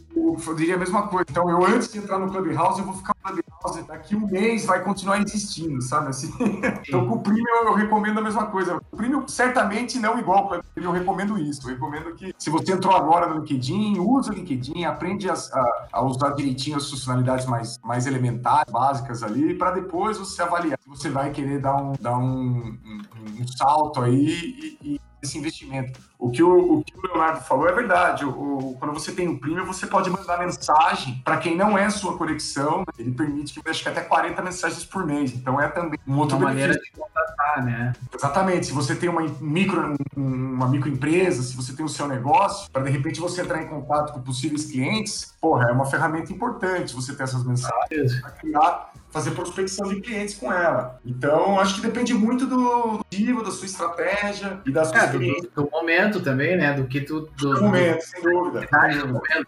eu, 0.47 0.55
diria 0.55 0.75
a 0.75 0.77
mesma 0.77 1.07
coisa. 1.07 1.25
Então, 1.29 1.49
eu 1.49 1.65
antes 1.65 1.91
de 1.91 1.99
entrar 1.99 2.17
no 2.19 2.31
Clubhouse, 2.31 2.79
eu 2.79 2.85
vou 2.85 2.95
ficar 2.95 3.13
no 3.25 3.43
Clubhouse. 3.43 3.87
Daqui 3.87 4.15
um 4.15 4.27
mês 4.27 4.65
vai 4.65 4.83
continuar 4.83 5.19
existindo, 5.19 5.81
sabe? 5.81 6.09
Assim, 6.09 6.33
então, 6.87 7.07
com 7.07 7.15
o 7.15 7.19
Premium, 7.21 7.65
eu 7.65 7.73
recomendo 7.73 8.19
a 8.19 8.23
mesma 8.23 8.47
coisa. 8.47 8.79
O 8.91 8.97
Premium, 8.97 9.27
certamente 9.27 9.99
não 9.99 10.17
igual 10.17 10.47
para 10.47 10.61
eu 10.75 10.91
recomendo 10.91 11.37
isso. 11.37 11.67
Eu 11.67 11.73
recomendo 11.73 12.15
que, 12.15 12.33
se 12.37 12.49
você 12.49 12.71
entrou 12.71 12.95
agora 12.95 13.27
no 13.27 13.39
LinkedIn, 13.39 13.99
use 13.99 14.29
o 14.29 14.33
LinkedIn, 14.33 14.85
aprende 14.85 15.29
a, 15.29 15.33
a, 15.33 15.87
a 15.93 16.01
usar 16.01 16.31
direitinho 16.31 16.77
as 16.77 16.89
funcionalidades 16.89 17.45
mais, 17.45 17.77
mais 17.83 18.07
elementares, 18.07 18.71
básicas 18.71 19.23
ali, 19.23 19.53
para 19.53 19.71
depois 19.71 20.17
você 20.17 20.41
avaliar 20.41 20.79
se 20.81 20.89
você 20.89 21.09
vai 21.09 21.31
querer 21.31 21.59
dar 21.59 21.75
um, 21.75 21.88
dar 21.99 22.17
um, 22.17 22.77
um, 22.85 23.41
um 23.41 23.47
salto 23.47 24.01
aí 24.01 24.77
e, 24.81 24.95
e 24.95 25.01
esse 25.21 25.37
investimento. 25.37 26.08
O 26.19 26.29
que 26.29 26.43
o, 26.43 26.79
o, 26.79 26.83
que 26.83 26.97
o 26.97 27.01
Leonardo 27.01 27.39
falou 27.45 27.69
é 27.69 27.71
verdade. 27.71 28.25
O, 28.25 28.29
o, 28.29 28.77
quando 28.77 28.93
você 28.93 29.13
tem 29.13 29.25
um 29.25 29.37
premium, 29.37 29.65
você 29.65 29.87
pode 29.87 30.09
mandar 30.09 30.37
mensagem 30.37 31.21
para 31.23 31.37
quem 31.37 31.55
não 31.55 31.77
é 31.77 31.89
sua 31.89 32.17
conexão. 32.17 32.83
Ele 32.97 33.11
permite 33.11 33.53
que 33.53 33.69
acho 33.69 33.81
que 33.81 33.87
até 33.87 34.01
40 34.01 34.41
mensagens 34.41 34.83
por 34.83 35.05
mês. 35.05 35.33
Então 35.33 35.61
é 35.61 35.69
também 35.69 35.97
um 36.05 36.17
outro 36.17 36.35
uma 36.35 36.49
maneira 36.49 36.73
de 36.73 36.91
contatar, 36.91 37.63
né? 37.63 37.93
Exatamente. 38.13 38.65
Se 38.65 38.73
você 38.73 38.95
tem 38.95 39.07
uma 39.07 39.21
micro 39.39 39.95
uma 40.13 40.67
microempresa, 40.67 41.41
se 41.41 41.55
você 41.55 41.73
tem 41.73 41.85
o 41.85 41.89
seu 41.89 42.05
negócio, 42.05 42.69
para 42.69 42.83
de 42.83 42.91
repente 42.91 43.21
você 43.21 43.41
entrar 43.41 43.63
em 43.63 43.67
contato 43.67 44.11
com 44.11 44.21
possíveis 44.21 44.65
clientes, 44.65 45.33
porra, 45.39 45.69
é 45.69 45.71
uma 45.71 45.85
ferramenta 45.85 46.33
importante 46.33 46.93
você 46.93 47.15
ter 47.15 47.23
essas 47.23 47.45
mensagens 47.45 48.19
para 48.19 48.31
criar 48.31 48.91
fazer 49.11 49.31
prospecção 49.31 49.87
de 49.89 50.01
clientes 50.01 50.35
com 50.35 50.51
ela. 50.51 50.99
Então, 51.05 51.59
acho 51.59 51.75
que 51.75 51.81
depende 51.81 52.13
muito 52.13 52.45
do 52.45 52.99
nível, 53.11 53.43
da 53.43 53.51
sua 53.51 53.65
estratégia 53.65 54.61
e 54.65 54.71
da 54.71 54.85
sua 54.85 54.97
é, 54.97 55.07
do, 55.07 55.19
do, 55.55 55.69
momento 55.71 56.08
também, 56.19 56.57
né? 56.57 56.73
Do 56.73 56.85
que 56.85 57.01
tu. 57.01 57.29
Do, 57.37 57.53
do 57.53 57.61
momento, 57.61 58.01
sem 58.01 58.21
dúvida. 58.21 58.67
Sem 58.67 58.97
dúvida. 58.99 59.07
Momento, 59.07 59.47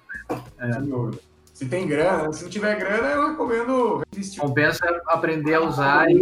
né? 0.59 0.73
Sem 0.73 0.83
dúvida. 0.83 1.31
Se 1.61 1.67
tem 1.67 1.87
grana, 1.87 2.33
se 2.33 2.43
não 2.43 2.49
tiver 2.49 2.75
grana, 2.75 3.07
eu 3.09 3.29
recomendo 3.29 4.01
investir. 4.11 4.41
Compensa 4.41 4.83
aprender 5.05 5.53
a 5.53 5.61
usar 5.61 6.09
e. 6.09 6.15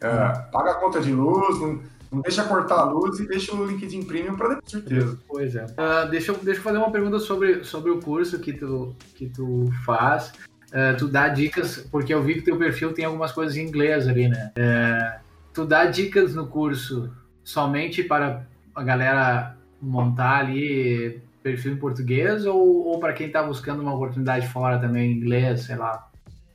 É, 0.00 0.08
paga 0.50 0.72
a 0.72 0.74
conta 0.74 1.00
de 1.00 1.12
luz, 1.12 1.60
não, 1.60 1.80
não 2.10 2.20
deixa 2.20 2.42
cortar 2.42 2.80
a 2.80 2.84
luz 2.84 3.20
e 3.20 3.28
deixa 3.28 3.54
o 3.54 3.64
LinkedIn 3.64 4.02
Premium 4.02 4.36
para 4.36 4.48
depois, 4.48 4.70
certeza. 4.70 5.18
Pois 5.28 5.54
é. 5.54 5.64
Uh, 5.64 6.10
deixa, 6.10 6.32
eu, 6.32 6.38
deixa 6.38 6.58
eu 6.58 6.64
fazer 6.64 6.78
uma 6.78 6.90
pergunta 6.90 7.20
sobre, 7.20 7.62
sobre 7.62 7.92
o 7.92 8.00
curso 8.00 8.40
que 8.40 8.52
tu, 8.52 8.92
que 9.14 9.28
tu 9.28 9.70
faz. 9.86 10.32
Uh, 10.70 10.96
tu 10.98 11.06
dá 11.06 11.28
dicas, 11.28 11.86
porque 11.88 12.12
eu 12.12 12.20
vi 12.20 12.34
que 12.34 12.42
teu 12.42 12.56
perfil 12.56 12.92
tem 12.92 13.04
algumas 13.04 13.30
coisas 13.30 13.56
em 13.56 13.62
inglês 13.64 14.08
ali, 14.08 14.28
né? 14.28 14.52
Uh, 14.58 15.20
tu 15.54 15.64
dá 15.64 15.84
dicas 15.84 16.34
no 16.34 16.48
curso 16.48 17.08
somente 17.44 18.02
para 18.02 18.44
a 18.74 18.82
galera 18.82 19.56
montar 19.82 20.38
ali 20.38 21.20
perfil 21.42 21.72
em 21.72 21.76
português 21.76 22.46
ou, 22.46 22.86
ou 22.86 23.00
para 23.00 23.12
quem 23.12 23.26
está 23.26 23.42
buscando 23.42 23.82
uma 23.82 23.94
oportunidade 23.94 24.48
fora 24.48 24.78
também 24.78 25.10
em 25.10 25.16
inglês, 25.16 25.64
sei 25.64 25.76
lá? 25.76 26.08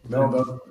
Não, 0.09 0.29
do, 0.29 0.61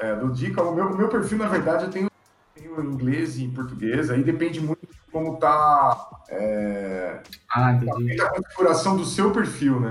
é, 0.00 0.14
do 0.14 0.32
dica, 0.32 0.62
o 0.62 0.74
meu, 0.74 0.96
meu 0.96 1.08
perfil, 1.08 1.38
na 1.38 1.48
verdade, 1.48 1.84
eu 1.84 1.90
tenho, 1.90 2.08
tenho 2.54 2.80
inglês 2.84 3.38
e 3.38 3.48
português, 3.48 4.10
aí 4.10 4.22
depende 4.22 4.60
muito 4.60 4.86
de 4.86 4.94
como 5.10 5.36
tá, 5.36 6.22
é, 6.28 7.20
ah, 7.52 7.72
entendi. 7.72 8.20
a 8.20 8.30
configuração 8.30 8.96
do 8.96 9.04
seu 9.04 9.32
perfil, 9.32 9.80
né? 9.80 9.90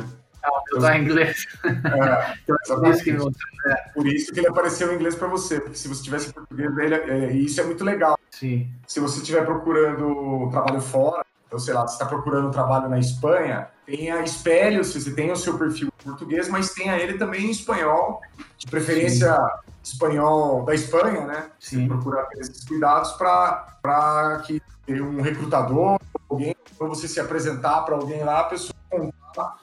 eu 0.73 0.79
tô 0.79 0.89
em 0.89 1.01
inglês. 1.01 1.47
É, 1.63 2.33
então, 2.43 2.79
por, 2.79 2.87
isso 2.89 3.03
que, 3.03 3.11
é. 3.11 3.75
por 3.93 4.07
isso 4.07 4.33
que 4.33 4.39
ele 4.39 4.47
apareceu 4.47 4.91
em 4.91 4.95
inglês 4.95 5.15
para 5.15 5.27
você, 5.27 5.59
porque 5.59 5.77
se 5.77 5.87
você 5.87 6.03
tivesse 6.03 6.29
em 6.29 6.33
português, 6.33 6.77
ele, 6.77 6.95
é, 6.95 7.31
isso 7.31 7.61
é 7.61 7.63
muito 7.63 7.83
legal. 7.83 8.19
Sim. 8.31 8.69
Se 8.87 8.99
você 8.99 9.19
estiver 9.19 9.45
procurando 9.45 10.49
trabalho 10.51 10.81
fora, 10.81 11.23
então, 11.53 11.59
sei 11.59 11.75
lá, 11.75 11.85
você 11.85 11.93
está 11.93 12.07
procurando 12.07 12.49
trabalho 12.49 12.89
na 12.89 12.97
Espanha, 12.97 13.67
tenha 13.85 14.19
espelhos, 14.23 14.91
você 14.91 15.11
tem 15.11 15.31
o 15.31 15.35
seu 15.35 15.55
perfil 15.55 15.89
em 16.01 16.09
português, 16.09 16.49
mas 16.49 16.73
tenha 16.73 16.97
ele 16.97 17.15
também 17.15 17.45
em 17.45 17.51
espanhol, 17.51 18.21
de 18.57 18.65
preferência 18.65 19.35
Sim. 19.35 19.71
espanhol 19.83 20.65
da 20.65 20.73
Espanha, 20.73 21.27
né? 21.27 21.51
Sim. 21.59 21.87
Procurar 21.87 22.23
ter 22.23 22.39
esses 22.39 22.65
cuidados 22.65 23.11
para 23.11 24.41
que 24.47 24.59
um 24.89 25.21
recrutador, 25.21 25.99
alguém, 26.27 26.55
quando 26.75 26.95
você 26.95 27.07
se 27.07 27.19
apresentar 27.19 27.83
para 27.83 27.97
alguém 27.97 28.23
lá, 28.23 28.39
a 28.39 28.45
pessoa 28.45 28.73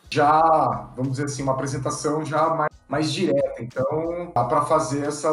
já, 0.08 0.90
vamos 0.94 1.12
dizer 1.12 1.24
assim, 1.24 1.42
uma 1.42 1.52
apresentação 1.52 2.24
já 2.24 2.50
mais 2.50 2.69
mais 2.90 3.12
direta. 3.12 3.62
Então, 3.62 4.32
dá 4.34 4.44
para 4.44 4.62
fazer 4.62 5.06
essa. 5.06 5.28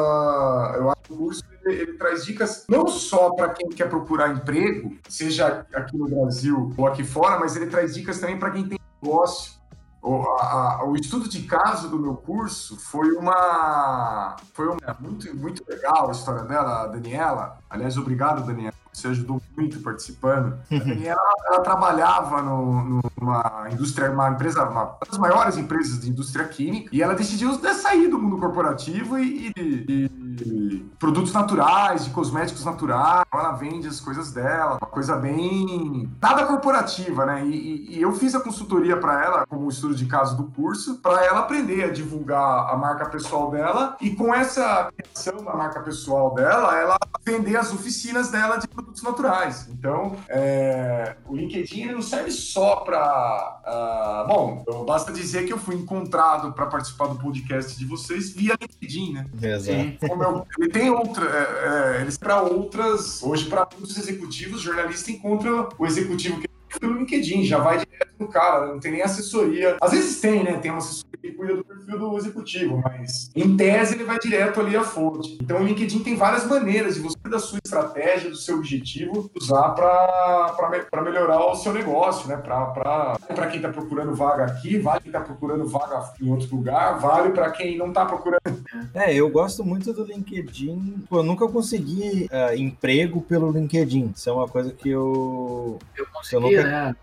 Eu 0.76 0.92
acho 0.92 1.02
que 1.02 1.14
o 1.14 1.18
curso 1.18 1.44
ele, 1.66 1.82
ele 1.82 1.94
traz 1.94 2.24
dicas 2.24 2.66
não 2.70 2.88
só 2.88 3.32
para 3.32 3.50
quem 3.50 3.70
quer 3.70 3.90
procurar 3.90 4.30
emprego, 4.30 4.96
seja 5.10 5.66
aqui 5.74 5.98
no 5.98 6.08
Brasil 6.08 6.72
ou 6.78 6.88
aqui 6.88 7.04
fora, 7.04 7.40
mas 7.40 7.56
ele 7.56 7.66
traz 7.66 7.96
dicas 7.96 8.20
também 8.20 8.38
para 8.38 8.52
quem 8.52 8.68
tem 8.68 8.80
negócio. 9.02 9.58
O, 10.00 10.22
a, 10.40 10.86
o, 10.86 10.96
estudo 10.96 11.28
de 11.28 11.42
caso 11.44 11.90
do 11.90 12.00
meu 12.00 12.16
curso 12.16 12.78
foi 12.78 13.12
uma. 13.14 14.36
Foi 14.54 14.68
uma, 14.68 14.98
muito, 15.00 15.36
muito 15.36 15.66
legal 15.68 16.10
a 16.10 16.12
história 16.12 16.44
dela, 16.44 16.84
a 16.84 16.88
Daniela. 16.88 17.58
Aliás, 17.68 17.98
obrigado, 17.98 18.46
Daniela. 18.46 18.74
Você 18.98 19.10
ajudou 19.10 19.40
muito 19.56 19.80
participando. 19.82 20.58
A 20.72 20.80
Daniela 20.80 21.22
ela 21.46 21.60
trabalhava 21.60 22.42
no, 22.42 23.00
numa 23.22 23.68
indústria, 23.72 24.10
uma 24.10 24.32
empresa, 24.32 24.68
uma 24.68 24.98
das 25.08 25.20
maiores 25.20 25.56
empresas 25.56 26.02
de 26.02 26.10
indústria 26.10 26.48
química, 26.48 26.90
e 26.92 27.04
ela 27.04 27.14
decidiu 27.14 27.54
sair 27.76 28.08
do 28.08 28.18
mundo 28.18 28.40
corporativo 28.40 29.20
e, 29.20 29.54
e, 29.56 29.86
e 29.88 30.27
produtos 31.00 31.34
naturais, 31.34 32.06
de 32.06 32.12
cosméticos 32.12 32.66
naturais. 32.66 33.26
Ela 33.34 33.52
vende 33.54 33.88
as 33.88 34.00
coisas 34.00 34.32
dela, 34.32 34.78
uma 34.82 34.90
coisa 34.90 35.16
bem. 35.16 36.10
nada 36.22 36.46
corporativa, 36.46 37.26
né? 37.26 37.46
E, 37.46 37.98
e 37.98 38.02
eu 38.02 38.14
fiz 38.14 38.36
a 38.36 38.40
consultoria 38.40 38.98
para 38.98 39.24
ela, 39.24 39.46
como 39.48 39.70
estudo 39.70 39.96
de 39.96 40.06
caso 40.06 40.36
do 40.38 40.46
curso, 40.46 41.00
para 41.02 41.26
ela 41.26 41.40
aprender 41.40 41.84
a 41.84 41.92
divulgar 41.92 42.70
a 42.70 42.76
marca 42.76 43.10
pessoal 43.10 43.52
dela 43.52 43.98
e 44.02 44.12
com 44.12 44.34
essa 44.34 44.92
criação 44.96 45.44
da 45.44 45.56
marca 45.56 45.80
pessoal 45.82 46.34
dela, 46.34 46.78
ela 46.78 46.98
vender 47.26 47.58
as 47.58 47.74
oficinas 47.74 48.30
dela 48.30 48.58
de 48.58 48.68
produtos 48.68 49.02
naturais. 49.04 49.68
Então, 49.70 50.16
é, 50.30 51.16
o 51.26 51.36
LinkedIn 51.36 51.92
não 51.92 52.02
serve 52.02 52.32
só 52.32 52.78
para. 52.78 53.62
Uh, 53.66 53.70
ah, 53.70 54.26
bom, 54.28 54.64
basta 54.86 55.12
dizer 55.12 55.46
que 55.46 55.52
eu 55.52 55.58
fui 55.58 55.76
encontrado 55.76 56.54
para 56.54 56.66
participar 56.68 57.08
do 57.08 57.16
podcast 57.16 57.78
de 57.78 57.86
vocês 57.86 58.32
via 58.32 58.56
LinkedIn, 58.60 59.14
né? 59.14 59.26
Exato. 59.42 60.08
Eu, 60.28 60.46
ele 60.60 60.70
tem 60.70 60.90
outra. 60.90 61.26
É, 61.26 61.98
é, 61.98 62.02
eles 62.02 62.18
para 62.18 62.42
outras. 62.42 63.22
Hoje, 63.24 63.46
para 63.46 63.68
muitos 63.78 63.98
executivos, 63.98 64.62
jornalista 64.62 65.12
encontra 65.12 65.70
o 65.78 65.86
executivo 65.86 66.40
que 66.40 66.48
pelo 66.80 66.98
LinkedIn, 66.98 67.44
já 67.44 67.60
vai 67.60 67.78
direto 67.78 68.14
no 68.20 68.28
cara, 68.28 68.68
não 68.68 68.80
tem 68.80 68.92
nem 68.92 69.02
assessoria. 69.02 69.78
Às 69.82 69.92
vezes 69.92 70.20
tem, 70.20 70.44
né? 70.44 70.58
Tem 70.58 70.72
uma 70.72 70.80
assessoria 70.80 71.18
que 71.22 71.32
cuida 71.32 71.56
do 71.56 71.64
perfil 71.64 72.00
do 72.00 72.18
executivo, 72.18 72.82
mas 72.84 73.30
em 73.36 73.56
tese 73.56 73.96
ele 73.96 74.04
vai 74.04 74.20
direto 74.20 74.60
ali 74.60 74.76
à 74.76 74.84
fonte. 74.84 75.38
Então 75.42 75.62
o 75.62 75.64
LinkedIn 75.64 76.00
tem 76.00 76.16
várias 76.16 76.46
maneiras 76.46 76.96
de 76.96 77.02
você, 77.02 77.18
da 77.30 77.40
sua 77.40 77.60
estratégia, 77.64 78.30
do 78.30 78.36
seu 78.36 78.58
objetivo, 78.58 79.30
usar 79.36 79.70
para 79.70 81.02
melhorar 81.04 81.46
o 81.46 81.56
seu 81.56 81.74
negócio, 81.74 82.28
né? 82.28 82.38
Para 82.38 83.48
quem 83.48 83.58
está 83.58 83.70
procurando 83.70 84.16
vaga 84.16 84.46
aqui, 84.46 84.78
vale 84.78 85.02
quem 85.02 85.10
está 85.10 85.22
procurando 85.22 85.68
vaga 85.68 86.12
em 86.22 86.32
outro 86.32 86.56
lugar, 86.56 87.00
vale 87.00 87.32
para 87.32 87.52
quem 87.52 87.78
não 87.78 87.90
está 87.90 88.06
procurando. 88.06 88.38
É, 88.94 89.14
eu 89.14 89.30
gosto 89.30 89.64
muito 89.64 89.94
do 89.94 90.04
LinkedIn. 90.04 91.04
eu 91.12 91.24
nunca 91.24 91.48
consegui 91.48 92.30
uh, 92.32 92.56
emprego 92.56 93.22
pelo 93.22 93.52
LinkedIn. 93.52 94.14
Isso 94.16 94.30
é 94.30 94.34
uma 94.34 94.48
coisa 94.48 94.72
que 94.72 94.90
eu. 94.90 95.80
Eu 95.96 96.06
consegui, 96.14 96.54
eu. 96.54 96.57
Né? 96.64 96.96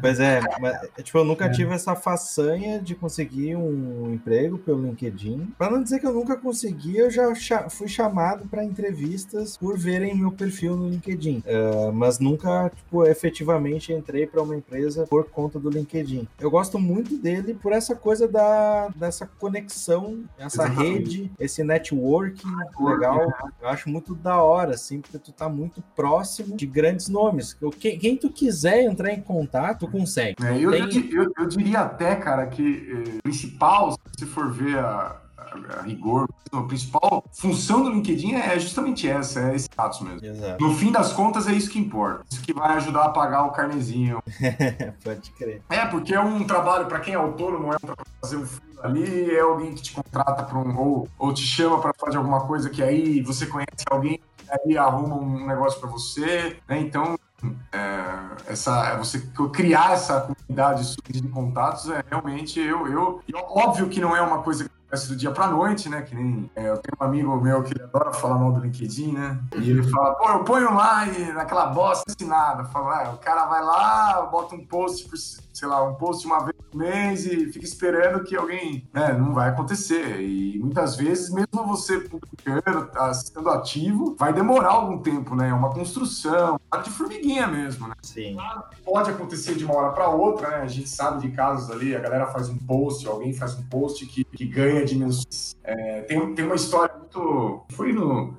Pois 0.00 0.20
é, 0.20 0.40
mas, 0.60 0.74
é, 0.96 1.02
tipo, 1.02 1.18
eu 1.18 1.24
nunca 1.24 1.46
é. 1.46 1.50
tive 1.50 1.72
essa 1.72 1.94
façanha 1.94 2.80
de 2.80 2.94
conseguir 2.94 3.56
um 3.56 4.12
emprego 4.12 4.58
pelo 4.58 4.82
LinkedIn. 4.82 5.52
Para 5.58 5.70
não 5.70 5.82
dizer 5.82 6.00
que 6.00 6.06
eu 6.06 6.12
nunca 6.12 6.36
consegui, 6.36 6.96
eu 6.96 7.10
já 7.10 7.34
fui 7.68 7.88
chamado 7.88 8.48
para 8.48 8.64
entrevistas 8.64 9.56
por 9.56 9.78
verem 9.78 10.16
meu 10.16 10.32
perfil 10.32 10.76
no 10.76 10.88
LinkedIn. 10.88 11.42
Uh, 11.46 11.92
mas 11.92 12.18
nunca, 12.18 12.70
tipo, 12.74 13.04
efetivamente 13.06 13.92
entrei 13.92 14.26
para 14.26 14.42
uma 14.42 14.56
empresa 14.56 15.06
por 15.06 15.28
conta 15.30 15.58
do 15.58 15.70
LinkedIn. 15.70 16.28
Eu 16.38 16.50
gosto 16.50 16.78
muito 16.78 17.16
dele 17.16 17.54
por 17.54 17.72
essa 17.72 17.94
coisa 17.94 18.26
da, 18.26 18.88
dessa 18.96 19.26
conexão, 19.26 20.24
essa 20.38 20.64
Exatamente. 20.64 20.92
rede, 20.92 21.32
esse 21.38 21.62
networking 21.62 22.48
legal. 22.80 23.32
Eu 23.60 23.68
acho 23.68 23.88
muito 23.88 24.14
da 24.14 24.42
hora, 24.42 24.74
assim, 24.74 25.00
porque 25.00 25.18
tu 25.18 25.32
tá 25.32 25.48
muito 25.48 25.82
próximo 25.94 26.56
de 26.56 26.66
grandes 26.66 27.08
nomes. 27.08 27.56
Quem, 27.78 27.98
quem 27.98 28.16
tu 28.16 28.30
quiser 28.30 28.82
entrar 28.82 29.12
em 29.12 29.17
em 29.18 29.22
contato, 29.22 29.88
consegue. 29.88 30.36
É, 30.44 30.58
eu, 30.58 30.70
Tem... 30.70 31.10
eu, 31.12 31.32
eu, 31.36 31.46
diria 31.46 31.80
até, 31.80 32.16
cara, 32.16 32.46
que 32.46 32.88
eh, 33.06 33.18
principal, 33.22 33.98
se 34.16 34.26
for 34.26 34.50
ver 34.50 34.78
a, 34.78 35.16
a, 35.36 35.82
rigor, 35.82 36.28
a 36.52 36.62
principal 36.62 37.24
função 37.32 37.82
do 37.82 37.90
LinkedIn 37.90 38.34
é 38.34 38.58
justamente 38.58 39.08
essa, 39.08 39.40
é 39.40 39.54
esse 39.54 39.66
status 39.66 40.00
mesmo. 40.00 40.26
Exato. 40.26 40.64
No 40.64 40.74
fim 40.74 40.90
das 40.90 41.12
contas, 41.12 41.46
é 41.46 41.52
isso 41.52 41.70
que 41.70 41.78
importa. 41.78 42.24
Isso 42.30 42.42
que 42.42 42.52
vai 42.52 42.76
ajudar 42.76 43.04
a 43.04 43.10
pagar 43.10 43.44
o 43.44 43.50
carnezinho. 43.50 44.22
Pode 45.04 45.30
crer. 45.32 45.62
É, 45.68 45.84
porque 45.86 46.14
é 46.14 46.20
um 46.20 46.44
trabalho, 46.44 46.86
para 46.86 47.00
quem 47.00 47.14
é 47.14 47.16
autônomo, 47.16 47.72
é 47.72 47.78
para 47.78 47.94
fazer 48.20 48.36
um 48.36 48.46
ali, 48.82 49.34
é 49.34 49.40
alguém 49.40 49.74
que 49.74 49.82
te 49.82 49.92
contrata 49.92 50.44
para 50.44 50.58
um, 50.58 50.78
ou, 50.78 51.08
ou 51.18 51.34
te 51.34 51.42
chama 51.42 51.80
para 51.80 51.92
fazer 51.98 52.16
alguma 52.16 52.46
coisa 52.46 52.70
que 52.70 52.82
aí 52.82 53.20
você 53.22 53.44
conhece 53.46 53.84
alguém 53.90 54.20
aí 54.48 54.78
arruma 54.78 55.16
um 55.16 55.46
negócio 55.46 55.78
para 55.80 55.90
você, 55.90 56.56
né? 56.66 56.78
Então 56.80 57.18
é, 57.72 58.52
essa, 58.52 58.96
você 58.96 59.20
criar 59.52 59.92
essa 59.92 60.22
comunidade 60.22 60.96
de 61.08 61.28
contatos 61.28 61.88
é 61.88 62.02
realmente 62.08 62.58
eu, 62.58 62.86
eu, 62.88 63.20
óbvio 63.34 63.88
que 63.88 64.00
não 64.00 64.16
é 64.16 64.20
uma 64.20 64.42
coisa 64.42 64.64
que 64.64 64.70
acontece 64.70 65.08
do 65.08 65.16
dia 65.16 65.30
para 65.30 65.46
noite, 65.48 65.88
né? 65.88 66.02
Que 66.02 66.14
nem 66.14 66.50
é, 66.56 66.68
eu 66.68 66.78
tenho 66.78 66.96
um 67.00 67.04
amigo 67.04 67.40
meu 67.40 67.62
que 67.62 67.80
adora 67.80 68.12
falar 68.12 68.38
mal 68.38 68.52
do 68.52 68.60
LinkedIn, 68.60 69.12
né? 69.12 69.38
E 69.56 69.70
ele 69.70 69.82
fala, 69.84 70.14
pô, 70.14 70.28
eu 70.30 70.44
ponho 70.44 70.74
lá 70.74 71.06
e 71.06 71.32
naquela 71.32 71.66
bosta 71.66 72.04
assim 72.08 72.28
nada. 72.28 72.64
Fala, 72.64 73.04
ah, 73.04 73.10
o 73.12 73.18
cara 73.18 73.46
vai 73.46 73.62
lá, 73.62 74.22
bota 74.22 74.54
um 74.54 74.66
post 74.66 75.08
por 75.08 75.16
sei 75.58 75.66
lá, 75.66 75.82
um 75.82 75.94
post 75.94 76.24
uma 76.26 76.44
vez 76.44 76.56
por 76.70 76.78
mês 76.78 77.26
e 77.26 77.50
fica 77.52 77.64
esperando 77.64 78.22
que 78.22 78.36
alguém, 78.36 78.88
né, 78.92 79.12
não 79.12 79.34
vai 79.34 79.48
acontecer. 79.48 80.20
E 80.20 80.58
muitas 80.58 80.96
vezes, 80.96 81.30
mesmo 81.30 81.66
você 81.66 81.98
publicando, 81.98 82.86
tá 82.86 83.12
sendo 83.14 83.48
ativo, 83.50 84.14
vai 84.18 84.32
demorar 84.32 84.70
algum 84.70 84.98
tempo, 84.98 85.34
né? 85.34 85.48
É 85.48 85.52
uma 85.52 85.70
construção, 85.70 86.60
de 86.82 86.90
formiguinha 86.90 87.46
mesmo, 87.46 87.88
né? 87.88 87.94
Sim. 88.02 88.36
Pode 88.84 89.10
acontecer 89.10 89.54
de 89.54 89.64
uma 89.64 89.74
hora 89.74 89.92
para 89.92 90.08
outra, 90.08 90.50
né? 90.50 90.56
A 90.62 90.68
gente 90.68 90.88
sabe 90.88 91.26
de 91.26 91.34
casos 91.34 91.70
ali, 91.70 91.96
a 91.96 92.00
galera 92.00 92.26
faz 92.26 92.48
um 92.48 92.56
post, 92.58 93.06
alguém 93.06 93.32
faz 93.32 93.54
um 93.58 93.62
post 93.64 94.06
que, 94.06 94.24
que 94.24 94.46
ganha 94.46 94.84
dimensões. 94.84 95.56
É, 95.64 96.02
tem, 96.02 96.34
tem 96.34 96.44
uma 96.44 96.54
história 96.54 96.94
muito. 96.94 97.64
Foi 97.72 97.92
no, 97.92 98.36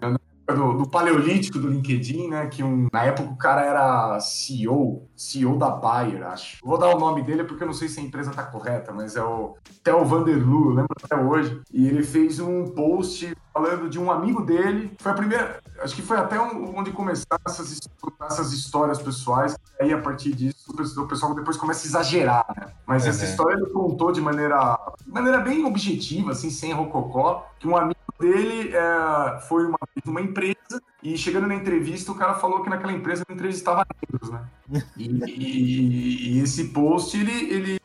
do, 0.54 0.74
do, 0.74 0.90
paleolítico 0.90 1.60
do 1.60 1.68
LinkedIn, 1.68 2.30
né? 2.30 2.48
Que 2.48 2.64
um, 2.64 2.88
na 2.92 3.04
época 3.04 3.30
o 3.30 3.38
cara 3.38 3.62
era 3.62 4.20
CEO, 4.20 5.08
CEO 5.16 5.58
da 5.58 5.70
Bayer, 5.70 6.26
acho. 6.28 6.58
Vou 6.64 6.78
dar 6.78 6.96
o 6.96 7.00
nome 7.00 7.24
dele 7.24 7.44
porque 7.44 7.64
eu 7.64 7.68
não 7.68 7.74
sei 7.74 7.88
se 7.88 8.00
a 8.00 8.04
empresa 8.04 8.32
tá 8.32 8.44
correta, 8.44 8.92
mas 8.92 9.16
é 9.16 9.24
o 9.24 9.56
Theo 9.84 10.06
Vanderloo, 10.06 10.70
lembro 10.70 10.96
até 11.02 11.16
hoje. 11.16 11.62
E 11.72 11.88
ele 11.88 12.04
fez 12.04 12.40
um 12.40 12.66
post 12.66 13.36
falando 13.54 13.90
de 13.90 14.00
um 14.00 14.12
amigo 14.12 14.42
dele. 14.42 14.92
Foi 15.00 15.12
a 15.12 15.16
primeira, 15.16 15.60
acho 15.82 15.96
que 15.96 16.02
foi 16.02 16.18
até 16.18 16.40
onde 16.40 16.92
começaram 16.92 17.42
essas, 17.46 17.80
essas 18.22 18.54
histórias 18.54 19.02
pessoais. 19.02 19.58
E 19.80 19.84
aí, 19.84 19.94
a 19.94 20.02
partir 20.02 20.34
disso, 20.34 20.72
o 20.72 21.08
pessoal 21.08 21.36
depois 21.36 21.58
começa 21.58 21.86
a 21.86 21.88
exagerar, 21.88 22.46
né? 22.56 22.68
Mas 22.86 23.04
uhum. 23.04 23.10
essa 23.10 23.26
história 23.26 23.56
ele 23.56 23.68
contou 23.68 24.12
de 24.12 24.22
maneira, 24.22 24.80
de 25.06 25.12
maneira 25.12 25.40
bem 25.40 25.66
objetiva, 25.66 26.32
assim, 26.32 26.50
sem 26.50 26.74
rococó, 26.74 27.48
que 27.60 27.68
um 27.68 27.76
amigo 27.76 28.00
dele 28.20 28.76
é, 28.76 29.40
foi 29.42 29.66
uma, 29.66 29.80
uma 30.06 30.22
empresa 30.22 30.82
e 31.02 31.18
chegando 31.18 31.48
na 31.48 31.56
entrevista 31.56 32.12
o 32.12 32.16
cara 32.16 32.34
falou 32.36 32.62
que 32.62 32.70
naquela 32.70 32.92
empresa 32.92 33.24
ele 33.28 33.36
entrevistava 33.36 33.86
negros, 34.02 34.30
né? 34.30 34.84
E, 34.98 35.08
e, 35.08 36.34
e, 36.34 36.40
esse 36.40 36.66
post 36.70 37.18
ele, 37.18 37.54
ele, 37.54 37.80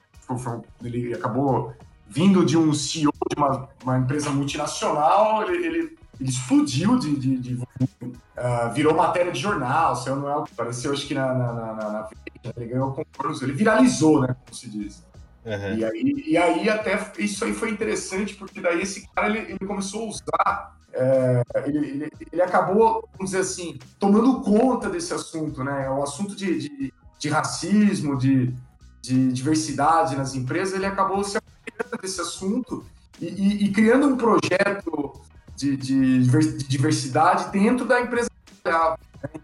ele 0.82 1.14
acabou 1.14 1.72
vindo 2.08 2.44
de 2.44 2.58
um 2.58 2.74
CEO 2.74 3.12
de 3.30 3.36
uma, 3.36 3.68
uma 3.82 3.98
empresa 3.98 4.30
multinacional, 4.30 5.42
ele, 5.42 5.66
ele, 5.66 5.98
ele 6.20 6.30
explodiu 6.30 6.98
de, 6.98 7.16
de, 7.16 7.38
de 7.38 7.54
uh, 7.54 8.72
virou 8.74 8.94
matéria 8.94 9.32
de 9.32 9.40
jornal, 9.40 9.96
saiu 9.96 10.16
no 10.16 10.28
apareceu 10.28 10.92
acho 10.92 11.06
que 11.06 11.14
na, 11.14 11.32
na, 11.32 11.52
na, 11.52 11.74
na 11.74 12.08
ele 12.56 12.66
ganhou 12.66 12.92
concurso, 12.92 13.44
ele 13.44 13.52
viralizou, 13.52 14.20
né, 14.20 14.36
como 14.44 14.54
se 14.54 14.68
diz. 14.68 15.02
Uhum. 15.44 15.76
E, 15.76 15.84
aí, 15.84 16.24
e 16.26 16.36
aí 16.38 16.68
até 16.70 17.12
isso 17.18 17.44
aí 17.44 17.52
foi 17.52 17.70
interessante, 17.70 18.34
porque 18.34 18.60
daí 18.60 18.80
esse 18.80 19.06
cara 19.14 19.28
ele, 19.28 19.52
ele 19.52 19.66
começou 19.66 20.04
a 20.04 20.08
usar, 20.08 20.76
é, 20.92 21.42
ele, 21.66 21.78
ele, 21.78 22.12
ele, 22.32 22.42
acabou, 22.42 23.06
vamos 23.12 23.32
dizer 23.32 23.42
assim, 23.42 23.78
tomando 23.98 24.40
conta 24.40 24.88
desse 24.88 25.12
assunto, 25.12 25.62
né? 25.62 25.90
O 25.90 26.02
assunto 26.02 26.34
de, 26.34 26.58
de, 26.58 26.94
de 27.18 27.28
racismo, 27.28 28.16
de, 28.16 28.54
de 29.02 29.32
diversidade 29.32 30.16
nas 30.16 30.34
empresas, 30.34 30.74
ele 30.74 30.86
acabou 30.86 31.22
se 31.22 31.36
apropriando 31.36 31.98
desse 32.00 32.20
assunto 32.20 32.84
e, 33.20 33.26
e, 33.26 33.64
e 33.64 33.72
criando 33.72 34.06
um 34.06 34.16
projeto 34.16 35.20
de, 35.54 35.76
de, 35.76 36.22
diversidade 36.66 37.50
dentro 37.50 37.84
da 37.84 38.00
empresa. 38.00 38.30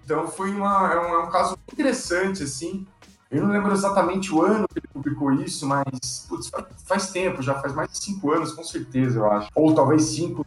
Então 0.04 0.28
foi 0.28 0.50
uma, 0.50 0.92
é 0.92 0.98
um, 0.98 1.14
é 1.14 1.24
um 1.24 1.30
caso 1.30 1.58
interessante, 1.70 2.42
assim, 2.42 2.86
eu 3.30 3.42
não 3.44 3.52
lembro 3.52 3.72
exatamente 3.72 4.34
o 4.34 4.42
ano 4.42 4.66
que 4.68 4.80
ele 4.80 4.88
publicou 4.92 5.32
isso, 5.32 5.66
mas 5.66 6.26
putz, 6.28 6.50
faz 6.84 7.10
tempo, 7.10 7.42
já 7.42 7.54
faz 7.54 7.72
mais 7.72 7.90
de 7.92 7.98
cinco 7.98 8.32
anos, 8.32 8.52
com 8.52 8.64
certeza, 8.64 9.20
eu 9.20 9.30
acho. 9.30 9.48
Ou 9.54 9.72
talvez 9.72 10.02
cinco, 10.02 10.44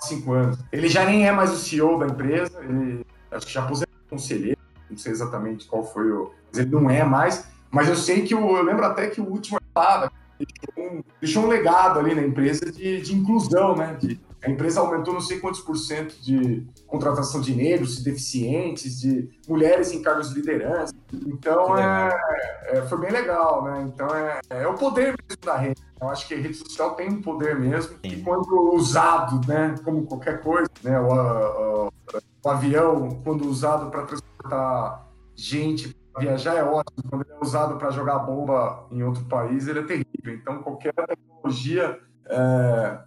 cinco 0.00 0.32
anos. 0.32 0.58
Ele 0.70 0.88
já 0.88 1.04
nem 1.04 1.26
é 1.26 1.32
mais 1.32 1.50
o 1.52 1.56
CEO 1.56 1.98
da 1.98 2.06
empresa, 2.06 2.62
ele 2.62 3.06
acho 3.30 3.46
que 3.46 3.52
já 3.52 3.62
aposentou 3.62 3.94
conselheiro, 4.10 4.58
não 4.90 4.98
sei 4.98 5.12
exatamente 5.12 5.66
qual 5.66 5.82
foi 5.82 6.12
o. 6.12 6.30
Mas 6.52 6.60
ele 6.60 6.70
não 6.70 6.90
é 6.90 7.02
mais. 7.04 7.48
Mas 7.70 7.88
eu 7.88 7.96
sei 7.96 8.22
que 8.22 8.34
o, 8.34 8.56
eu 8.56 8.62
lembro 8.62 8.84
até 8.84 9.08
que 9.08 9.20
o 9.20 9.24
último 9.24 9.58
lá, 9.74 10.10
deixou 10.38 10.92
um, 10.98 11.02
deixou 11.20 11.44
um 11.44 11.48
legado 11.48 11.98
ali 11.98 12.14
na 12.14 12.22
empresa 12.22 12.70
de, 12.70 13.00
de 13.00 13.14
inclusão, 13.14 13.74
né? 13.74 13.96
De, 13.98 14.20
a 14.46 14.50
empresa 14.50 14.78
aumentou 14.80 15.12
não 15.12 15.20
sei 15.20 15.40
quantos 15.40 15.60
por 15.60 15.76
cento 15.76 16.14
de 16.22 16.64
contratação 16.86 17.40
de 17.40 17.52
negros, 17.52 17.96
de 17.96 18.04
deficientes, 18.04 19.00
de 19.00 19.28
mulheres 19.48 19.90
em 19.90 20.00
cargos 20.00 20.28
de 20.28 20.36
liderança. 20.36 20.94
Então, 21.12 21.76
é, 21.76 22.16
é, 22.66 22.82
foi 22.82 23.00
bem 23.00 23.10
legal, 23.10 23.64
né? 23.64 23.84
Então, 23.92 24.06
é, 24.14 24.38
é 24.50 24.68
o 24.68 24.74
poder 24.74 25.16
mesmo 25.18 25.42
da 25.44 25.56
rede. 25.56 25.82
Eu 26.00 26.08
acho 26.08 26.28
que 26.28 26.34
a 26.34 26.38
rede 26.38 26.54
social 26.54 26.94
tem 26.94 27.08
um 27.08 27.20
poder 27.20 27.58
mesmo. 27.58 27.96
E 28.04 28.22
quando 28.22 28.72
usado, 28.72 29.40
né, 29.48 29.74
como 29.84 30.06
qualquer 30.06 30.40
coisa, 30.40 30.70
né, 30.84 31.00
o, 31.00 31.86
o, 31.86 31.92
o 32.44 32.48
avião, 32.48 33.20
quando 33.24 33.48
usado 33.48 33.90
para 33.90 34.02
transportar 34.02 35.08
gente 35.34 35.92
viajar 36.18 36.54
é 36.54 36.62
ótimo, 36.62 37.10
quando 37.10 37.22
ele 37.22 37.32
é 37.32 37.44
usado 37.44 37.76
para 37.78 37.90
jogar 37.90 38.20
bomba 38.20 38.86
em 38.92 39.02
outro 39.02 39.24
país, 39.24 39.66
ele 39.66 39.80
é 39.80 39.82
terrível. 39.82 40.34
Então, 40.34 40.62
qualquer 40.62 40.94
tecnologia 40.94 41.98
é, 42.28 42.98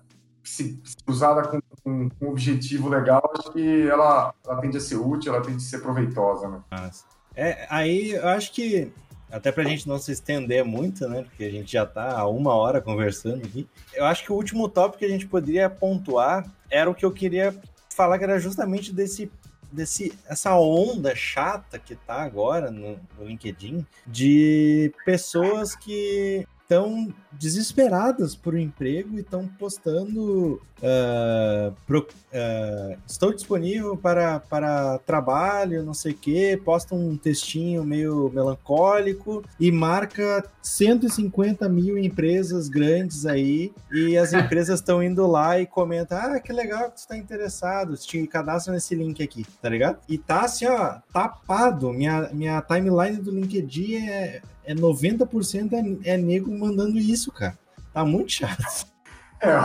se, 0.49 0.81
se, 0.83 0.97
usada 1.07 1.47
com, 1.47 1.61
com, 1.83 2.09
um 2.21 2.29
objetivo 2.29 2.89
legal, 2.89 3.31
acho 3.37 3.51
que 3.53 3.87
ela, 3.87 4.33
ela 4.45 4.61
tende 4.61 4.77
a 4.77 4.81
ser 4.81 4.95
útil, 4.95 5.33
ela 5.33 5.43
tende 5.43 5.57
a 5.57 5.59
ser 5.67 5.79
proveitosa. 5.79 6.49
Né? 6.49 6.91
É, 7.35 7.67
aí 7.69 8.11
eu 8.11 8.27
acho 8.27 8.51
que, 8.51 8.91
até 9.31 9.51
para 9.51 9.63
a 9.63 9.67
gente 9.67 9.87
não 9.87 9.99
se 9.99 10.11
estender 10.11 10.65
muito, 10.65 11.07
né, 11.07 11.21
porque 11.21 11.43
a 11.43 11.51
gente 11.51 11.71
já 11.71 11.83
está 11.83 12.19
há 12.19 12.27
uma 12.27 12.55
hora 12.55 12.81
conversando 12.81 13.45
aqui, 13.45 13.69
eu 13.93 14.05
acho 14.05 14.23
que 14.23 14.31
o 14.31 14.35
último 14.35 14.67
tópico 14.67 14.99
que 14.99 15.05
a 15.05 15.09
gente 15.09 15.27
poderia 15.27 15.69
pontuar 15.69 16.49
era 16.69 16.89
o 16.89 16.95
que 16.95 17.05
eu 17.05 17.11
queria 17.11 17.55
falar, 17.93 18.17
que 18.17 18.23
era 18.23 18.39
justamente 18.39 18.91
desse 18.91 19.31
desse 19.71 20.11
essa 20.27 20.55
onda 20.57 21.15
chata 21.15 21.77
que 21.77 21.95
tá 21.95 22.23
agora 22.23 22.71
no, 22.71 22.99
no 23.15 23.25
LinkedIn 23.25 23.85
de 24.07 24.91
pessoas 25.05 25.75
que 25.75 26.47
estão 26.69 27.11
desesperadas 27.31 28.35
por 28.35 28.53
um 28.53 28.59
emprego 28.59 29.17
e 29.17 29.21
estão 29.21 29.47
postando 29.47 30.61
uh, 30.77 31.75
pro, 31.87 32.01
uh, 32.01 32.97
estou 33.07 33.33
disponível 33.33 33.97
para, 33.97 34.39
para 34.39 34.99
trabalho, 34.99 35.83
não 35.83 35.93
sei 35.95 36.11
o 36.11 36.15
que, 36.15 36.57
posta 36.57 36.93
um 36.93 37.17
textinho 37.17 37.83
meio 37.83 38.29
melancólico 38.31 39.43
e 39.59 39.71
marca 39.71 40.45
150 40.61 41.67
mil 41.69 41.97
empresas 41.97 42.69
grandes 42.69 43.25
aí 43.25 43.73
e 43.91 44.15
as 44.15 44.31
empresas 44.33 44.79
estão 44.79 45.01
indo 45.01 45.25
lá 45.25 45.59
e 45.59 45.65
comentam, 45.65 46.19
ah, 46.19 46.39
que 46.39 46.53
legal 46.53 46.89
que 46.89 46.95
tu 46.95 46.97
está 46.97 47.17
interessado, 47.17 47.97
te 47.97 48.27
cadastra 48.27 48.73
nesse 48.73 48.93
link 48.93 49.23
aqui, 49.23 49.43
tá 49.59 49.69
ligado? 49.69 49.97
E 50.07 50.19
tá 50.19 50.41
assim, 50.41 50.67
ó, 50.67 50.97
tapado, 51.11 51.91
minha, 51.91 52.29
minha 52.31 52.61
timeline 52.61 53.17
do 53.17 53.31
LinkedIn 53.31 53.95
é 54.07 54.41
é 54.63 54.73
90% 54.73 56.01
é, 56.03 56.13
é 56.13 56.17
nego 56.17 56.57
mandando 56.57 56.97
isso, 56.97 57.31
cara. 57.31 57.57
Tá 57.93 58.05
muito 58.05 58.31
chato. 58.31 58.63
É, 59.41 59.55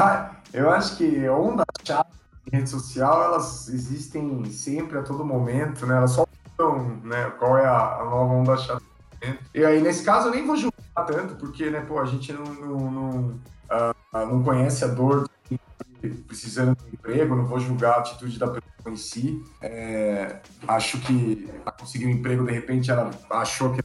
eu 0.53 0.71
acho 0.71 0.97
que 0.97 1.29
onda 1.29 1.65
chata 1.83 2.09
em 2.47 2.59
rede 2.59 2.71
social, 2.71 3.25
elas 3.25 3.69
existem 3.69 4.45
sempre 4.45 4.97
a 4.97 5.03
todo 5.03 5.25
momento, 5.25 5.85
né? 5.85 5.97
Elas 5.97 6.13
só 6.13 6.25
mudam, 6.57 7.01
né? 7.03 7.29
Qual 7.41 7.59
é 7.59 7.67
a, 7.67 8.05
nova 8.05 8.35
onda 8.35 8.57
chata. 8.57 8.81
E 9.53 9.65
aí, 9.65 9.83
nesse 9.83 10.05
caso, 10.05 10.29
eu 10.29 10.31
nem 10.31 10.47
vou 10.47 10.57
julgar 10.57 11.07
tanto, 11.09 11.35
porque, 11.35 11.71
né, 11.71 11.81
pô, 11.81 11.99
a 11.99 12.05
gente 12.05 12.33
não, 12.33 12.45
não, 12.45 12.91
não, 12.93 13.41
uh, 13.69 14.27
não 14.27 14.45
conhece 14.45 14.85
a 14.85 14.87
dor 14.87 15.29
precisando 16.27 16.77
de 16.77 16.85
um 16.85 16.89
emprego, 16.93 17.35
não 17.35 17.47
vou 17.47 17.59
julgar 17.59 17.95
a 17.95 17.99
atitude 17.99 18.39
da 18.39 18.47
pessoa 18.47 18.93
em 18.93 18.97
si. 18.97 19.43
É, 19.61 20.41
acho 20.69 21.01
que 21.01 21.49
ela 21.63 21.73
conseguiu 21.73 22.09
um 22.09 22.13
emprego, 22.13 22.45
de 22.45 22.53
repente 22.53 22.91
ela 22.91 23.11
achou 23.31 23.73
que 23.73 23.83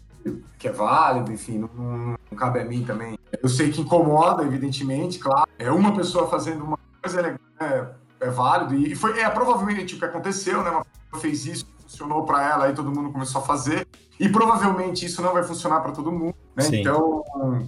que 0.57 0.67
é 0.67 0.72
válido, 0.72 1.32
enfim, 1.32 1.57
não, 1.57 1.70
não, 1.74 1.97
não, 1.97 2.38
cabe 2.38 2.59
a 2.59 2.65
mim 2.65 2.84
também. 2.84 3.17
Eu 3.41 3.49
sei 3.49 3.72
que 3.72 3.82
incomoda, 3.82 4.43
evidentemente, 4.43 5.20
claro. 5.20 5.49
É 5.57 5.72
uma 5.72 5.95
pessoa 5.95 6.28
fazendo 6.28 6.63
uma 6.63 6.80
coisa 7.01 7.22
é, 7.22 7.63
é, 7.63 7.88
é 8.20 8.30
válido 8.30 8.76
e 8.76 8.95
foi 8.95 9.20
é 9.20 9.30
provavelmente 9.30 9.95
o 9.95 9.99
que 9.99 10.05
aconteceu, 10.05 10.63
né? 10.63 10.70
Uma 10.70 10.86
pessoa 10.86 11.22
fez 11.22 11.45
isso, 11.45 11.67
funcionou 11.82 12.24
para 12.24 12.43
ela, 12.43 12.65
aí 12.65 12.74
todo 12.74 12.91
mundo 12.91 13.11
começou 13.11 13.41
a 13.41 13.43
fazer 13.43 13.88
e 14.20 14.28
provavelmente 14.28 15.05
isso 15.05 15.22
não 15.22 15.34
vai 15.34 15.43
funcionar 15.43 15.80
para 15.80 15.91
todo 15.91 16.11
mundo. 16.11 16.36
Né? 16.55 16.67
Então, 16.74 17.24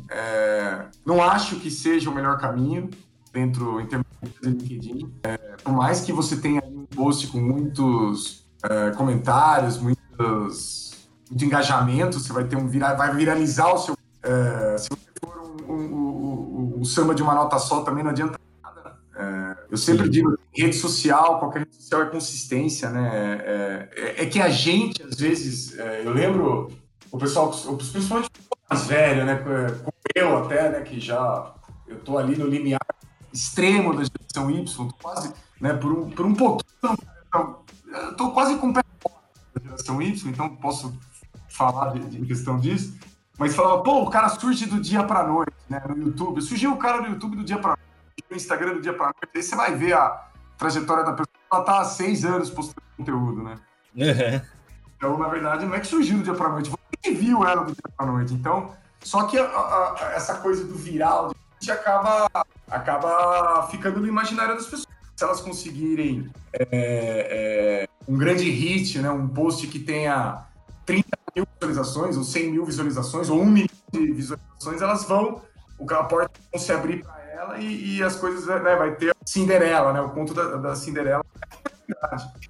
é, 0.10 0.86
não 1.06 1.24
acho 1.24 1.56
que 1.56 1.72
seja 1.72 2.10
o 2.10 2.14
melhor 2.14 2.38
caminho 2.38 2.89
dentro 3.32 3.80
em 3.80 3.88
termos 3.88 4.08
de 4.41 4.49
LinkedIn. 4.49 5.14
É, 5.24 5.38
por 5.64 5.74
mais 5.74 6.02
que 6.02 6.12
você 6.12 6.36
tenha 6.36 6.62
um 6.66 6.86
post 6.86 7.28
com 7.28 7.39
muitos 7.39 8.45
é, 8.64 8.91
comentários, 8.91 9.78
muitos 9.78 10.91
muito 11.32 11.45
engajamento, 11.45 12.19
você 12.19 12.34
vai 12.34 12.43
ter 12.43 12.57
um 12.57 12.67
virar, 12.67 12.93
vai 12.95 13.15
viralizar 13.15 13.73
o 13.73 13.77
seu. 13.77 13.97
É, 14.21 14.77
se 14.77 14.89
você 14.89 15.11
for 15.23 15.39
um, 15.67 15.73
um, 15.73 16.79
um, 16.79 16.84
samba 16.84 17.15
de 17.15 17.23
uma 17.23 17.34
nota 17.34 17.57
só, 17.57 17.82
também 17.82 18.03
não 18.03 18.11
adianta 18.11 18.38
nada. 18.61 18.97
É, 19.15 19.57
eu 19.71 19.77
sempre 19.77 20.09
digo, 20.09 20.38
rede 20.53 20.75
social, 20.75 21.39
qualquer 21.39 21.59
rede 21.59 21.75
social 21.75 22.01
é 22.01 22.05
consistência, 22.07 22.89
né? 22.89 23.41
É, 23.45 23.89
é, 23.95 24.23
é 24.23 24.25
que 24.25 24.41
a 24.41 24.49
gente, 24.49 25.01
às 25.01 25.15
vezes, 25.15 25.79
é, 25.79 26.05
eu 26.05 26.11
lembro 26.11 26.69
o 27.09 27.17
pessoal, 27.17 27.49
principalmente 27.49 28.29
mais 28.69 28.86
velho, 28.86 29.25
né? 29.25 29.36
Como 29.36 29.93
eu 30.13 30.38
até, 30.38 30.69
né? 30.69 30.82
Que 30.82 30.99
já 30.99 31.53
eu 31.88 31.97
tô 31.99 32.17
ali 32.17 32.36
no 32.36 32.45
limiar 32.45 32.82
extremo 33.34 33.95
da 33.95 34.03
geração 34.03 34.51
Y, 34.51 34.89
quase, 35.01 35.34
né? 35.61 35.73
Por 35.73 35.93
um, 35.93 36.09
por 36.09 36.25
um 36.25 36.36
pouquinho, 36.36 36.97
eu 37.34 38.15
tô 38.17 38.32
quase 38.32 38.57
com 38.57 38.69
o 38.69 38.73
pé 38.73 38.82
da 39.55 39.63
geração 39.63 40.01
Y, 40.01 40.29
então 40.29 40.49
posso 40.57 40.93
falar 41.52 41.93
de, 41.93 41.99
de 41.99 42.26
questão 42.26 42.60
disso, 42.60 42.97
mas 43.38 43.56
falava, 43.56 43.82
pô, 43.82 44.04
o 44.04 44.10
cara 44.10 44.30
surge 44.30 44.66
do 44.66 44.80
dia 44.80 45.04
pra 45.04 45.24
noite, 45.24 45.54
né, 45.70 45.82
no 45.88 45.97
YouTube. 45.97 46.41
Surgiu 46.41 46.74
o 46.74 46.78
cara 46.78 47.02
no 47.02 47.10
YouTube 47.10 47.38
do 47.38 47.43
dia 47.43 47.58
pra 47.58 47.70
noite, 47.70 48.24
no 48.30 48.38
Instagram 48.38 48.74
do 48.74 48.82
dia 48.82 48.93
pra 48.93 49.06
noite. 49.06 49.18
Aí 49.36 49.43
você 49.43 49.56
vai 49.56 49.76
ver 49.76 49.93
a 49.93 50.28
trajetória 50.58 51.04
da 51.04 51.12
pessoa, 51.12 51.28
ela 51.52 51.64
tá 51.64 51.80
há 51.80 51.86
seis 51.86 52.24
anos 52.24 52.49
postando 52.49 52.82
conteúdo, 52.95 53.43
né? 53.43 53.56
Uhum. 53.95 54.41
Então, 54.95 55.18
na 55.18 55.28
verdade, 55.28 55.66
não 55.66 55.74
é 55.74 55.80
que 55.80 55.88
surgiu 55.88 56.18
do 56.18 56.24
dia 56.24 56.36
pra 56.36 56.49
noite, 56.49 56.70
você 56.70 57.12
viu 57.12 57.43
ela 57.43 57.64
do 57.64 57.74
dia 57.74 57.84
pra 57.97 58.06
noite. 58.06 58.34
Então, 58.34 58.72
só 59.04 59.24
que 59.24 59.38
a, 59.38 59.43
a, 59.43 60.12
essa 60.16 60.36
coisa 60.36 60.64
do 60.64 60.76
viral, 60.76 61.32
a 61.32 61.34
gente 61.60 61.72
acaba, 61.72 62.30
acaba 62.70 63.68
ficando 63.72 63.99
no 63.99 64.08
imaginário 64.08 64.56
das 64.56 64.66
pessoas. 64.66 64.88
Se 65.16 65.24
elas 65.24 65.41
conseguirem 65.41 66.32
é, 66.54 66.68
é, 66.72 67.89
um 68.08 68.18
grande 68.18 68.49
hit, 68.49 68.99
né, 68.99 69.10
um 69.10 69.28
post 69.28 69.68
que 69.68 69.80
tenha 69.80 70.45
30 70.86 71.20
mil 71.36 71.45
visualizações, 71.59 72.17
ou 72.17 72.23
100 72.23 72.51
mil 72.51 72.65
visualizações, 72.65 73.29
ou 73.29 73.39
1 73.41 73.45
milhão 73.45 73.67
de 73.91 74.11
visualizações, 74.11 74.82
elas 74.82 75.03
vão, 75.05 75.41
a 75.89 76.03
porta 76.03 76.39
vão 76.51 76.61
se 76.61 76.71
abrir 76.71 77.03
para 77.03 77.21
ela 77.21 77.57
e, 77.59 77.97
e, 77.97 78.03
as 78.03 78.15
coisas, 78.15 78.45
né, 78.45 78.75
vai 78.75 78.95
ter 78.95 79.15
Cinderela, 79.25 79.93
né, 79.93 80.01
o 80.01 80.09
conto 80.09 80.34
da, 80.34 80.57
da 80.57 80.75
Cinderela. 80.75 81.23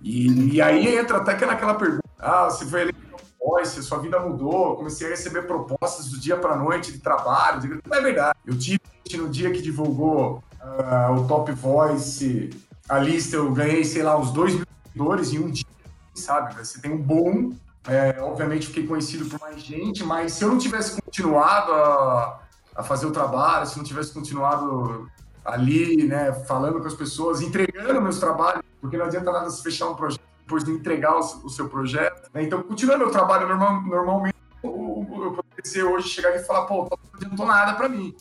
E, 0.01 0.55
e, 0.55 0.61
aí 0.61 0.95
entra 0.95 1.17
até 1.17 1.45
naquela 1.45 1.73
pergunta, 1.73 2.03
ah, 2.19 2.49
se 2.49 2.65
foi 2.65 2.81
eleito 2.81 3.11
voice, 3.43 3.81
sua 3.81 3.97
vida 3.97 4.19
mudou, 4.19 4.75
comecei 4.75 5.07
a 5.07 5.09
receber 5.09 5.47
propostas 5.47 6.09
do 6.09 6.19
dia 6.19 6.37
para 6.37 6.55
noite 6.55 6.91
de 6.91 6.99
trabalho, 6.99 7.81
não 7.83 7.97
é 7.97 8.01
verdade. 8.01 8.37
Eu 8.45 8.57
tive 8.57 8.79
no 9.15 9.29
dia 9.29 9.51
que 9.51 9.61
divulgou 9.61 10.43
uh, 10.61 11.13
o 11.13 11.27
Top 11.27 11.51
Voice, 11.51 12.51
a 12.87 12.99
lista, 12.99 13.35
eu 13.35 13.51
ganhei, 13.51 13.83
sei 13.83 14.03
lá, 14.03 14.17
uns 14.17 14.31
2 14.31 14.55
mil 14.55 14.65
seguidores 14.85 15.33
em 15.33 15.39
um 15.39 15.49
dia, 15.49 15.65
sabe? 16.13 16.53
Você 16.55 16.79
tem 16.79 16.91
um 16.91 17.01
boom 17.01 17.53
é, 17.87 18.21
obviamente 18.21 18.67
fiquei 18.67 18.85
conhecido 18.85 19.25
por 19.25 19.39
mais 19.39 19.61
gente, 19.61 20.03
mas 20.03 20.33
se 20.33 20.43
eu 20.43 20.49
não 20.49 20.57
tivesse 20.57 21.01
continuado 21.01 21.73
a, 21.73 22.41
a 22.75 22.83
fazer 22.83 23.07
o 23.07 23.11
trabalho, 23.11 23.65
se 23.65 23.77
não 23.77 23.83
tivesse 23.83 24.13
continuado 24.13 25.09
ali, 25.43 26.07
né, 26.07 26.31
falando 26.31 26.79
com 26.79 26.87
as 26.87 26.93
pessoas, 26.93 27.41
entregando 27.41 28.01
meus 28.01 28.19
trabalhos, 28.19 28.63
porque 28.79 28.97
não 28.97 29.05
adianta 29.05 29.31
nada 29.31 29.49
se 29.49 29.63
fechar 29.63 29.89
um 29.89 29.95
projeto 29.95 30.21
depois 30.39 30.63
de 30.63 30.71
entregar 30.71 31.15
o, 31.15 31.45
o 31.45 31.49
seu 31.49 31.69
projeto. 31.69 32.29
Né? 32.33 32.43
Então, 32.43 32.61
continuando 32.61 33.05
meu 33.05 33.11
trabalho 33.11 33.47
normal, 33.47 33.81
normalmente, 33.81 34.35
eu, 34.63 35.07
eu 35.09 35.31
poderia 35.31 35.89
hoje 35.89 36.09
chegar 36.09 36.35
e 36.35 36.39
falar, 36.39 36.65
pô, 36.65 36.87
não 36.89 36.97
adiantou 37.15 37.45
nada 37.45 37.73
para 37.73 37.89
mim. 37.89 38.15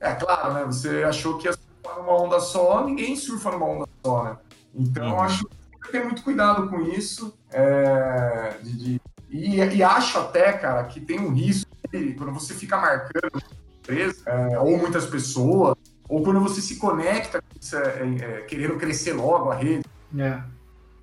É 0.00 0.14
claro, 0.14 0.52
né? 0.54 0.64
Você 0.64 1.04
achou 1.04 1.38
que 1.38 1.46
ia 1.46 1.52
surfar 1.52 1.98
numa 1.98 2.12
onda 2.20 2.40
só, 2.40 2.84
ninguém 2.84 3.16
surfa 3.16 3.52
numa 3.52 3.66
onda 3.66 3.88
só, 4.04 4.24
né? 4.24 4.38
Então, 4.74 5.12
uhum. 5.12 5.20
acho 5.20 5.46
que 5.46 5.92
ter 5.92 6.04
muito 6.04 6.22
cuidado 6.22 6.68
com 6.68 6.80
isso. 6.80 7.38
É, 7.52 8.56
de, 8.62 8.72
de, 8.76 9.00
e, 9.34 9.56
e, 9.56 9.82
acho 9.82 10.18
até, 10.18 10.52
cara, 10.52 10.84
que 10.84 11.00
tem 11.00 11.18
um 11.18 11.32
risco 11.32 11.68
de, 11.90 12.14
quando 12.14 12.32
você 12.32 12.54
fica 12.54 12.76
marcando 12.76 13.42
empresa, 13.78 14.22
é, 14.26 14.58
ou 14.60 14.78
muitas 14.78 15.06
pessoas, 15.06 15.74
ou 16.08 16.22
quando 16.22 16.38
você 16.38 16.60
se 16.60 16.76
conecta 16.76 17.42
é, 17.72 18.24
é, 18.24 18.40
querendo 18.42 18.76
crescer 18.76 19.12
logo 19.12 19.50
a 19.50 19.56
rede. 19.56 19.84
É. 20.16 20.40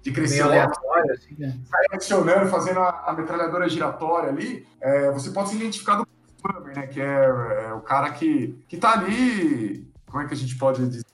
De 0.01 0.11
crescer 0.11 0.45
Meio 0.45 0.61
logo. 0.61 1.11
Assim, 1.11 1.35
né? 1.37 1.57
Sai 1.69 1.85
adicionando, 1.91 2.49
fazendo 2.49 2.79
a, 2.79 3.03
a, 3.07 3.13
metralhadora 3.13 3.67
giratória 3.67 4.29
ali, 4.29 4.65
é, 4.79 5.11
você 5.11 5.29
pode 5.29 5.49
se 5.49 5.55
identificar 5.57 5.95
do 5.95 6.07
spammer, 6.37 6.75
né? 6.75 6.87
Que 6.87 7.01
é, 7.01 7.05
é, 7.05 7.73
o 7.73 7.81
cara 7.81 8.11
que, 8.11 8.63
que 8.67 8.77
tá 8.77 8.93
ali. 8.93 9.85
Como 10.09 10.23
é 10.23 10.27
que 10.27 10.33
a 10.33 10.37
gente 10.37 10.57
pode 10.57 10.87
dizer? 10.87 11.05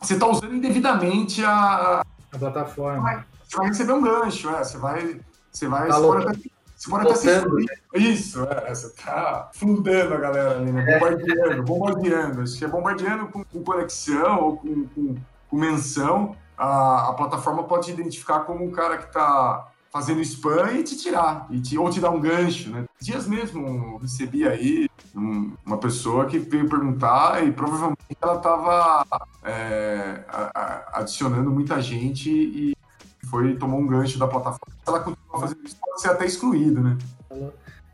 você 0.00 0.18
tá 0.18 0.26
usando 0.26 0.54
indevidamente 0.54 1.44
a, 1.44 2.00
a 2.32 2.38
plataforma. 2.38 3.26
Você 3.46 3.56
vai 3.56 3.66
receber 3.66 3.92
um 3.92 4.00
gancho, 4.00 4.48
é, 4.50 4.64
você 4.64 4.78
vai. 4.78 5.20
Você 5.50 5.66
vai. 5.68 5.88
Tá 5.88 5.98
Você 5.98 6.90
pode 6.90 7.06
até 7.06 7.14
se 7.16 7.28
excluir. 7.30 7.66
Isso, 7.94 8.42
é, 8.44 8.74
você 8.74 8.90
tá 8.90 9.50
fludando 9.52 10.14
a 10.14 10.18
galera 10.18 10.52
ali, 10.58 10.72
né? 10.72 10.98
Bombardeando, 10.98 11.62
bombardeando. 11.62 12.42
Acho 12.42 12.56
que 12.58 12.64
é 12.64 12.68
bombardeando 12.68 13.26
com, 13.28 13.44
com 13.44 13.62
conexão 13.62 14.40
ou 14.40 14.56
com, 14.56 14.86
com, 14.88 15.14
com 15.48 15.56
menção. 15.56 16.34
A, 16.56 17.08
a 17.10 17.12
plataforma 17.14 17.64
pode 17.64 17.86
te 17.86 17.92
identificar 17.92 18.40
como 18.40 18.64
um 18.64 18.70
cara 18.70 18.98
que 18.98 19.12
tá 19.12 19.66
fazendo 19.92 20.20
spam 20.20 20.70
e 20.72 20.84
te 20.84 20.96
tirar, 20.96 21.48
e 21.50 21.60
te, 21.60 21.76
ou 21.76 21.90
te 21.90 21.98
dar 22.00 22.10
um 22.10 22.20
gancho, 22.20 22.70
né? 22.70 22.84
Dias 23.00 23.26
mesmo 23.26 23.98
recebi 23.98 24.46
aí 24.46 24.88
um- 25.16 25.52
uma 25.66 25.78
pessoa 25.78 26.26
que 26.26 26.38
veio 26.38 26.68
perguntar 26.68 27.44
e 27.44 27.50
provavelmente 27.50 27.98
ela 28.22 28.36
estava 28.36 29.04
adicionando 30.92 31.50
muita 31.50 31.80
gente 31.80 32.30
e 32.30 32.76
foi 33.30 33.54
tomou 33.54 33.80
um 33.80 33.86
gancho 33.86 34.18
da 34.18 34.26
plataforma. 34.26 34.74
Se 34.84 34.88
ela 34.88 35.00
continuar 35.00 35.40
fazendo 35.40 35.60
isso, 35.64 35.76
pode 35.80 36.00
ser 36.00 36.08
até 36.08 36.26
excluído, 36.26 36.80
né? 36.80 36.98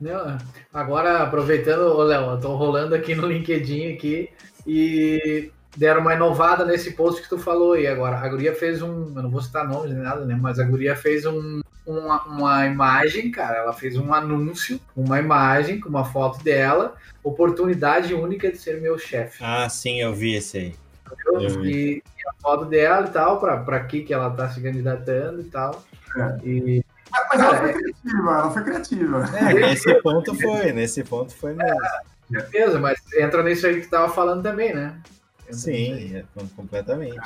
Não, 0.01 0.39
agora, 0.73 1.23
aproveitando, 1.23 1.83
ô 1.83 2.03
Léo, 2.03 2.33
eu 2.33 2.41
tô 2.41 2.55
rolando 2.57 2.95
aqui 2.95 3.15
no 3.15 3.27
LinkedIn 3.27 3.95
aqui 3.95 4.31
e 4.67 5.51
deram 5.77 6.01
uma 6.01 6.15
inovada 6.15 6.65
nesse 6.65 6.93
post 6.93 7.23
que 7.23 7.29
tu 7.29 7.39
falou 7.39 7.75
aí 7.75 7.87
agora. 7.87 8.17
A 8.17 8.29
guria 8.29 8.55
fez 8.55 8.83
um, 8.83 9.13
eu 9.15 9.23
não 9.23 9.31
vou 9.31 9.43
citar 9.43 9.67
nomes 9.67 9.93
nem 9.93 10.03
nada, 10.03 10.25
né? 10.25 10.37
Mas 10.41 10.59
a 10.59 10.65
guria 10.65 10.97
fez 10.97 11.25
um, 11.25 11.61
uma, 11.87 12.23
uma 12.25 12.67
imagem, 12.67 13.31
cara, 13.31 13.59
ela 13.59 13.73
fez 13.73 13.97
um 13.97 14.13
anúncio, 14.13 14.81
uma 14.97 15.19
imagem 15.19 15.81
com 15.81 15.89
uma 15.89 16.05
foto 16.05 16.43
dela, 16.43 16.95
oportunidade 17.23 18.13
única 18.13 18.51
de 18.51 18.59
ser 18.59 18.81
meu 18.81 18.99
chefe. 18.99 19.43
Ah, 19.43 19.69
sim, 19.69 20.01
eu 20.01 20.13
vi 20.13 20.35
esse 20.35 20.59
aí. 20.59 20.75
entendeu? 21.07 21.41
Eu 21.41 21.63
vi. 21.63 22.03
E 22.16 22.16
a 22.29 22.33
foto 22.43 22.65
dela 22.67 23.07
e 23.07 23.11
tal, 23.11 23.39
pra, 23.41 23.59
pra 23.59 23.81
que 23.85 24.03
que 24.03 24.13
ela 24.15 24.31
tá 24.31 24.49
se 24.51 24.61
candidatando 24.61 25.41
e 25.41 25.45
tal. 25.45 25.83
É. 26.17 26.39
E 26.47 26.85
Mas 27.31 27.41
ela 27.41 27.51
Cara, 27.53 27.59
foi 27.59 27.73
criativa, 27.73 28.31
ela 28.31 28.51
foi 28.51 28.63
criativa. 28.65 29.25
É, 29.37 29.55
nesse 29.55 29.95
ponto 30.03 30.35
foi, 30.35 30.73
nesse 30.73 31.05
ponto 31.05 31.35
foi 31.37 31.55
mesmo. 31.55 31.81
beleza, 32.29 32.79
mas 32.79 32.99
entra 33.15 33.43
nisso 33.43 33.67
aí 33.67 33.81
que 33.81 33.87
tava 33.89 34.09
falando 34.13 34.43
também, 34.43 34.75
né? 34.75 34.97
Entra. 35.43 35.55
Sim, 35.55 36.17
é, 36.17 36.25
completamente. 36.57 37.19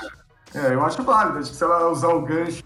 É, 0.55 0.75
eu 0.75 0.85
acho 0.85 1.03
válido. 1.03 1.39
Acho 1.39 1.51
que 1.51 1.57
se 1.57 1.65
ela 1.65 1.89
usar 1.89 2.09
o 2.09 2.23
gancho 2.23 2.63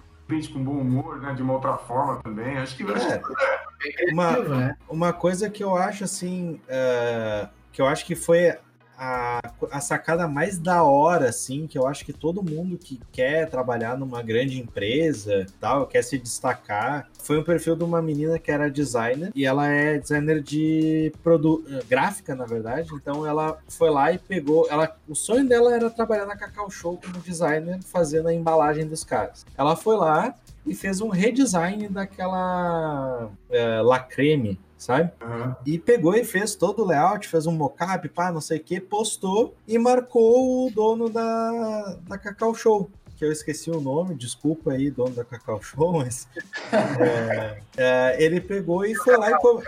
com 0.53 0.65
bom 0.65 0.79
humor, 0.79 1.21
né? 1.21 1.35
De 1.35 1.43
uma 1.43 1.53
outra 1.53 1.77
forma 1.77 2.21
também, 2.23 2.57
acho 2.59 2.77
que 2.77 2.83
acho 2.83 3.07
É, 3.07 3.19
Bem 3.19 4.13
Uma- 4.13 4.33
criativo, 4.33 4.55
né? 4.55 4.77
uma 4.89 5.13
coisa 5.13 5.51
que 5.51 5.63
eu 5.63 5.77
acho 5.77 6.03
assim, 6.05 6.61
é, 6.67 7.47
que 7.71 7.81
eu 7.83 7.87
acho 7.87 8.05
que 8.07 8.17
foi 8.17 8.57
a, 8.99 9.41
a 9.71 9.81
sacada 9.81 10.27
mais 10.29 10.59
da 10.59 10.83
hora, 10.83 11.29
assim, 11.29 11.67
que 11.67 11.79
eu 11.79 11.87
acho 11.87 12.05
que 12.05 12.13
todo 12.13 12.43
mundo 12.43 12.79
que 12.79 13.01
quer 13.13 13.49
trabalhar 13.49 13.99
numa 13.99 14.23
grande 14.23 14.61
empresa, 14.61 15.47
tal, 15.61 15.87
quer 15.87 16.03
se 16.03 16.19
destacar, 16.19 17.09
foi 17.23 17.39
um 17.39 17.45
perfil 17.45 17.77
de 17.77 17.85
uma 17.85 18.01
menina 18.03 18.39
que 18.39 18.51
era 18.51 18.71
designer 18.71 19.31
e 19.35 19.45
ela 19.45 19.67
é 19.67 19.99
designer 19.99 20.43
de 20.43 21.13
produ 21.23 21.65
gráfica, 21.89 22.35
na 22.35 22.45
verdade. 22.45 22.91
Então 22.95 23.27
ela 23.27 23.59
foi 23.69 23.91
lá 23.91 24.13
e 24.13 24.19
pegou, 24.19 24.67
ela, 24.71 24.97
o 25.09 25.15
sonho 25.15 25.49
dela 25.49 25.75
era 25.75 25.91
trabalhar 25.91 26.27
na 26.27 26.37
Cacau 26.37 26.71
Show 26.71 27.01
como 27.03 27.19
designer, 27.19 27.81
fazendo 27.83 28.29
a 28.29 28.35
embalagem 28.35 28.87
dos 28.87 29.05
caras. 29.05 29.47
Ela 29.57 29.77
foi 29.77 29.97
lá 29.97 30.35
e 30.67 30.75
fez 30.75 31.01
um 31.01 31.09
redesign 31.09 31.89
daquela 31.89 33.31
é, 33.51 33.81
lacreme, 33.83 34.59
sabe? 34.79 35.11
Aham. 35.21 35.57
E 35.67 35.79
pegou 35.79 36.15
e 36.15 36.25
fez 36.25 36.55
todo 36.55 36.83
o 36.83 36.87
layout, 36.87 37.29
fez 37.29 37.47
um 37.47 37.53
mockup, 37.53 38.09
pá, 38.09 38.33
não 38.33 38.41
sei 38.41 38.59
o 38.59 38.63
que, 38.65 38.81
postou 38.81 39.55
e 39.69 39.79
marcou 39.79 40.67
o 40.67 40.71
dono 40.71 41.09
da, 41.11 41.97
da 42.09 42.19
Cacau 42.19 42.55
Show. 42.55 42.91
Que 43.17 43.25
eu 43.25 43.31
esqueci 43.31 43.71
o 43.71 43.81
nome, 43.81 44.15
desculpa 44.17 44.73
aí, 44.73 44.91
dono 44.91 45.11
da 45.15 45.25
Cacau 45.25 45.63
Show, 45.63 45.93
mas. 45.93 46.27
é, 46.99 47.61
é, 47.77 48.23
ele 48.25 48.41
pegou 48.41 48.85
e 48.85 48.95
foi 48.95 49.17
lá 49.17 49.31
e. 49.31 49.39
co- 49.39 49.63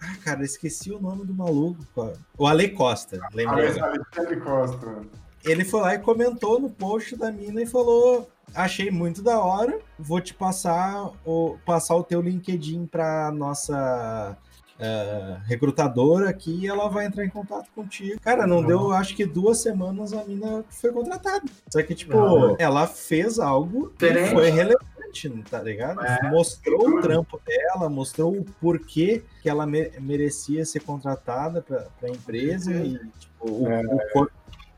Ah, 0.00 0.16
cara, 0.24 0.42
esqueci 0.44 0.90
o 0.90 0.98
nome 1.00 1.24
do 1.26 1.34
maluco. 1.34 1.84
cara. 1.94 2.14
O 2.38 2.46
Ale 2.46 2.70
Costa, 2.70 3.18
lembrei 3.34 3.66
Alexandre 3.78 4.40
Costa. 4.40 5.02
ele 5.44 5.64
foi 5.64 5.80
lá 5.82 5.94
e 5.96 5.98
comentou 5.98 6.58
no 6.58 6.70
post 6.70 7.14
da 7.16 7.30
mina 7.30 7.60
e 7.60 7.66
falou: 7.66 8.26
Achei 8.54 8.90
muito 8.90 9.22
da 9.22 9.40
hora, 9.40 9.78
vou 9.98 10.20
te 10.20 10.34
passar 10.34 11.10
o, 11.24 11.56
passar 11.64 11.96
o 11.96 12.02
teu 12.02 12.20
LinkedIn 12.20 12.86
para 12.86 13.30
nossa 13.30 14.36
eh, 14.80 15.36
recrutadora 15.44 16.28
aqui 16.30 16.60
e 16.62 16.66
ela 16.66 16.88
vai 16.88 17.06
entrar 17.06 17.24
em 17.24 17.28
contato 17.30 17.68
contigo. 17.74 18.20
Cara, 18.20 18.46
não 18.46 18.62
deu, 18.62 18.92
acho 18.92 19.14
que 19.14 19.24
duas 19.26 19.60
semanas 19.60 20.12
a 20.12 20.24
mina 20.24 20.64
foi 20.70 20.90
contratada. 20.92 21.42
Só 21.70 21.82
que, 21.82 21.94
tipo, 21.94 22.16
Não. 22.16 22.56
ela 22.58 22.86
fez 22.86 23.38
algo 23.38 23.92
que 23.98 24.12
foi 24.26 24.50
relevante, 24.50 25.28
tá 25.50 25.62
ligado? 25.62 26.04
É, 26.04 26.30
mostrou 26.30 26.88
o 26.98 27.00
trampo 27.00 27.40
dela, 27.46 27.88
mostrou 27.88 28.36
o 28.38 28.44
porquê 28.60 29.22
que 29.42 29.48
ela 29.48 29.66
me- 29.66 29.90
merecia 30.00 30.64
ser 30.64 30.80
contratada 30.80 31.62
para 31.62 31.86
a 32.02 32.08
empresa 32.08 32.72
e, 32.72 32.98
tipo, 33.18 33.50
o, 33.64 33.68
É. 33.68 33.82
o 33.82 33.98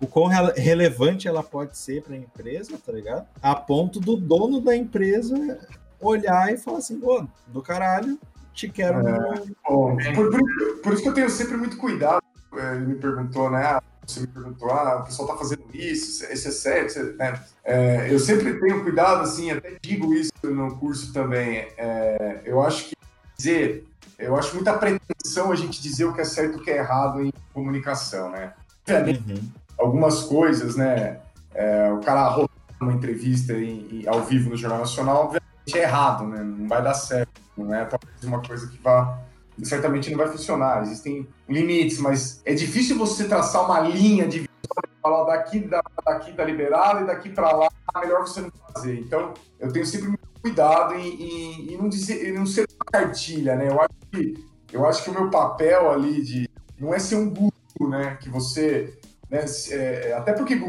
o 0.00 0.06
quão 0.06 0.26
rele- 0.26 0.52
relevante 0.58 1.28
ela 1.28 1.42
pode 1.42 1.76
ser 1.76 2.02
para 2.02 2.14
a 2.14 2.18
empresa, 2.18 2.78
tá 2.84 2.92
ligado? 2.92 3.26
A 3.42 3.54
ponto 3.54 4.00
do 4.00 4.16
dono 4.16 4.60
da 4.60 4.74
empresa 4.76 5.58
olhar 6.00 6.52
e 6.52 6.56
falar 6.56 6.78
assim, 6.78 6.98
pô, 6.98 7.26
do 7.46 7.60
caralho, 7.60 8.18
te 8.54 8.68
quero 8.68 9.06
É. 9.06 9.42
Bom, 9.68 9.96
por, 10.14 10.30
por- 10.30 10.80
por 10.82 10.92
isso 10.94 11.02
que 11.02 11.08
eu 11.08 11.14
tenho 11.14 11.28
sempre 11.30 11.56
muito 11.56 11.76
cuidado. 11.76 12.22
É, 12.54 12.74
Ele 12.76 12.86
me 12.86 12.94
perguntou, 12.96 13.50
né? 13.50 13.62
ah, 13.64 13.82
Você 14.06 14.20
me 14.20 14.26
perguntou, 14.26 14.70
ah, 14.70 15.00
o 15.02 15.04
pessoal 15.04 15.28
tá 15.28 15.36
fazendo 15.36 15.62
isso, 15.72 16.24
esse 16.24 16.48
é 16.48 16.50
sério, 16.50 16.86
isso 16.88 16.98
é- 16.98 17.12
né? 17.12 17.40
É, 17.62 18.12
eu 18.12 18.18
sempre 18.18 18.58
tenho 18.58 18.82
cuidado, 18.82 19.22
assim, 19.22 19.50
até 19.52 19.76
digo 19.80 20.12
isso 20.14 20.32
no 20.42 20.76
curso 20.78 21.12
também. 21.12 21.68
É, 21.78 22.40
eu 22.44 22.60
acho 22.60 22.86
que 22.88 22.96
dizer, 23.36 23.86
eu 24.18 24.34
acho 24.36 24.54
muita 24.54 24.76
pretensão 24.76 25.52
a 25.52 25.54
gente 25.54 25.80
dizer 25.80 26.06
o 26.06 26.12
que 26.12 26.22
é 26.22 26.24
certo 26.24 26.58
e 26.58 26.60
o 26.60 26.64
que 26.64 26.70
é 26.70 26.78
errado 26.78 27.22
em 27.24 27.32
comunicação, 27.54 28.30
né? 28.30 28.52
Uhum. 28.88 29.40
Algumas 29.80 30.22
coisas, 30.22 30.76
né? 30.76 31.20
é, 31.52 31.90
o 31.92 31.98
cara 31.98 32.28
rodar 32.28 32.48
uma 32.80 32.92
entrevista 32.92 33.52
em- 33.54 34.02
em- 34.04 34.08
ao 34.08 34.22
vivo 34.22 34.50
no 34.50 34.56
Jornal 34.56 34.78
Nacional, 34.78 35.24
obviamente 35.24 35.44
é 35.74 35.82
errado, 35.82 36.24
né? 36.28 36.42
Não 36.42 36.68
vai 36.68 36.80
dar 36.82 36.94
certo, 36.94 37.40
não 37.56 37.74
é 37.74 37.84
talvez 37.84 38.22
uma 38.22 38.40
coisa 38.40 38.68
que 38.68 38.78
vá 38.78 39.18
certamente 39.64 40.08
não 40.10 40.16
vai 40.16 40.28
funcionar. 40.28 40.80
Existem 40.82 41.26
limites, 41.48 41.98
mas 41.98 42.40
é 42.46 42.54
difícil 42.54 42.96
você 42.96 43.24
traçar 43.28 43.64
uma 43.64 43.80
linha 43.80 44.26
de 44.28 44.48
falar 45.02 45.24
daqui, 45.24 45.58
da- 45.60 45.82
daqui 46.06 46.32
tá 46.32 46.44
liberado 46.44 47.00
e 47.02 47.06
daqui 47.06 47.28
para 47.28 47.50
lá 47.52 47.68
é 47.96 48.00
melhor 48.00 48.20
você 48.20 48.40
não 48.42 48.50
fazer. 48.72 48.98
Então, 49.00 49.34
eu 49.58 49.72
tenho 49.72 49.84
sempre 49.84 50.06
muito 50.08 50.20
cuidado 50.40 50.94
em, 50.94 51.08
em- 51.08 51.74
em 51.74 51.76
não 51.76 51.88
dizer, 51.88 52.28
em 52.28 52.32
não 52.32 52.46
ser 52.46 52.66
uma 52.74 52.84
cartilha, 53.00 53.56
né? 53.56 53.68
Eu 53.68 53.80
acho 53.80 53.90
que 54.12 54.34
eu 54.72 54.86
acho 54.86 55.02
que 55.02 55.10
o 55.10 55.12
meu 55.14 55.28
papel 55.30 55.90
ali 55.90 56.22
de 56.22 56.48
não 56.78 56.94
é 56.94 56.98
ser 57.00 57.16
um 57.16 57.28
guru, 57.28 57.90
né? 57.90 58.16
Que 58.20 58.30
você, 58.30 58.96
né? 59.30 59.44
é, 59.70 60.12
até 60.14 60.32
porque 60.32 60.60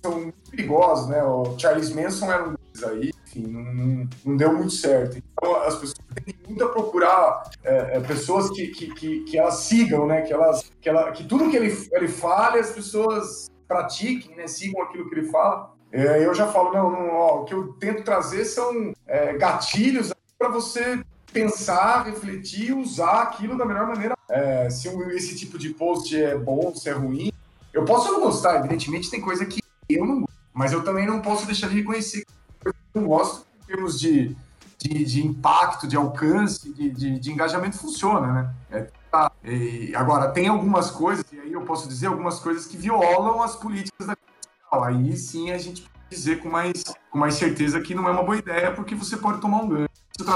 são 0.00 0.32
perigosos, 0.50 1.08
né? 1.08 1.22
O 1.22 1.58
Charles 1.58 1.90
Manson 1.92 2.30
era 2.32 2.48
um 2.48 2.54
desses 2.72 2.84
aí, 2.88 3.10
enfim, 3.26 3.46
não, 3.46 3.62
não- 3.74 4.08
não 4.24 4.36
deu 4.36 4.52
muito 4.52 4.72
certo. 4.72 5.18
Então, 5.18 5.56
as 5.62 5.74
pessoas 5.74 5.98
têm 6.24 6.34
muito 6.46 6.64
a 6.64 6.68
procurar 6.68 7.50
é, 7.64 7.96
é, 7.96 8.00
pessoas 8.00 8.50
que, 8.50 8.68
que, 8.68 8.94
que, 8.94 9.20
que 9.24 9.38
elas 9.38 9.56
sigam, 9.60 10.06
né? 10.06 10.22
Que, 10.22 10.32
elas, 10.32 10.70
que, 10.80 10.88
ela, 10.88 11.10
que 11.12 11.24
tudo 11.24 11.50
que 11.50 11.56
ele, 11.56 11.74
ele 11.92 12.08
fale, 12.08 12.58
as 12.58 12.70
pessoas 12.70 13.50
pratiquem, 13.66 14.36
né? 14.36 14.46
Sigam 14.46 14.82
aquilo 14.82 15.08
que 15.08 15.14
ele 15.14 15.28
fala. 15.28 15.74
É, 15.92 16.24
eu 16.24 16.34
já 16.34 16.46
falo, 16.48 16.72
não, 16.72 16.90
não, 16.90 17.10
ó, 17.14 17.40
o 17.40 17.44
que 17.44 17.54
eu 17.54 17.72
tento 17.74 18.02
trazer 18.02 18.44
são 18.44 18.92
é, 19.06 19.32
gatilhos 19.34 20.12
para 20.38 20.48
você 20.48 21.00
pensar, 21.32 22.04
refletir 22.04 22.72
usar 22.74 23.22
aquilo 23.22 23.56
da 23.56 23.64
melhor 23.64 23.86
maneira. 23.86 24.16
É, 24.28 24.68
se 24.68 24.88
esse 25.14 25.36
tipo 25.36 25.58
de 25.58 25.70
post 25.70 26.14
é 26.20 26.36
bom, 26.36 26.74
se 26.74 26.88
é 26.88 26.92
ruim. 26.92 27.30
Eu 27.76 27.84
posso 27.84 28.10
não 28.10 28.22
gostar, 28.22 28.56
evidentemente 28.56 29.10
tem 29.10 29.20
coisa 29.20 29.44
que 29.44 29.60
eu 29.86 30.06
não 30.06 30.20
gosto, 30.20 30.32
mas 30.54 30.72
eu 30.72 30.82
também 30.82 31.06
não 31.06 31.20
posso 31.20 31.44
deixar 31.44 31.68
de 31.68 31.74
reconhecer 31.74 32.24
que 32.24 32.68
eu 32.68 32.74
não 32.94 33.06
gosto 33.06 33.46
em 33.62 33.66
termos 33.66 34.00
de, 34.00 34.34
de, 34.78 35.04
de 35.04 35.26
impacto, 35.26 35.86
de 35.86 35.94
alcance, 35.94 36.72
de, 36.72 36.88
de, 36.88 37.18
de 37.20 37.30
engajamento 37.30 37.76
funciona, 37.76 38.32
né? 38.32 38.54
É, 38.70 38.90
tá. 39.10 39.30
E 39.44 39.94
agora, 39.94 40.30
tem 40.30 40.48
algumas 40.48 40.90
coisas, 40.90 41.26
e 41.30 41.38
aí 41.38 41.52
eu 41.52 41.60
posso 41.66 41.86
dizer 41.86 42.06
algumas 42.06 42.38
coisas 42.40 42.66
que 42.66 42.78
violam 42.78 43.42
as 43.42 43.54
políticas 43.56 44.06
da 44.06 44.16
Aí 44.72 45.14
sim 45.16 45.52
a 45.52 45.58
gente 45.58 45.82
pode 45.82 45.94
dizer 46.10 46.42
com 46.42 46.48
mais, 46.48 46.82
com 47.10 47.18
mais 47.18 47.34
certeza 47.34 47.78
que 47.80 47.94
não 47.94 48.08
é 48.08 48.10
uma 48.10 48.22
boa 48.22 48.38
ideia, 48.38 48.72
porque 48.72 48.94
você 48.94 49.18
pode 49.18 49.38
tomar 49.38 49.58
um 49.58 49.68
ganho. 49.68 49.88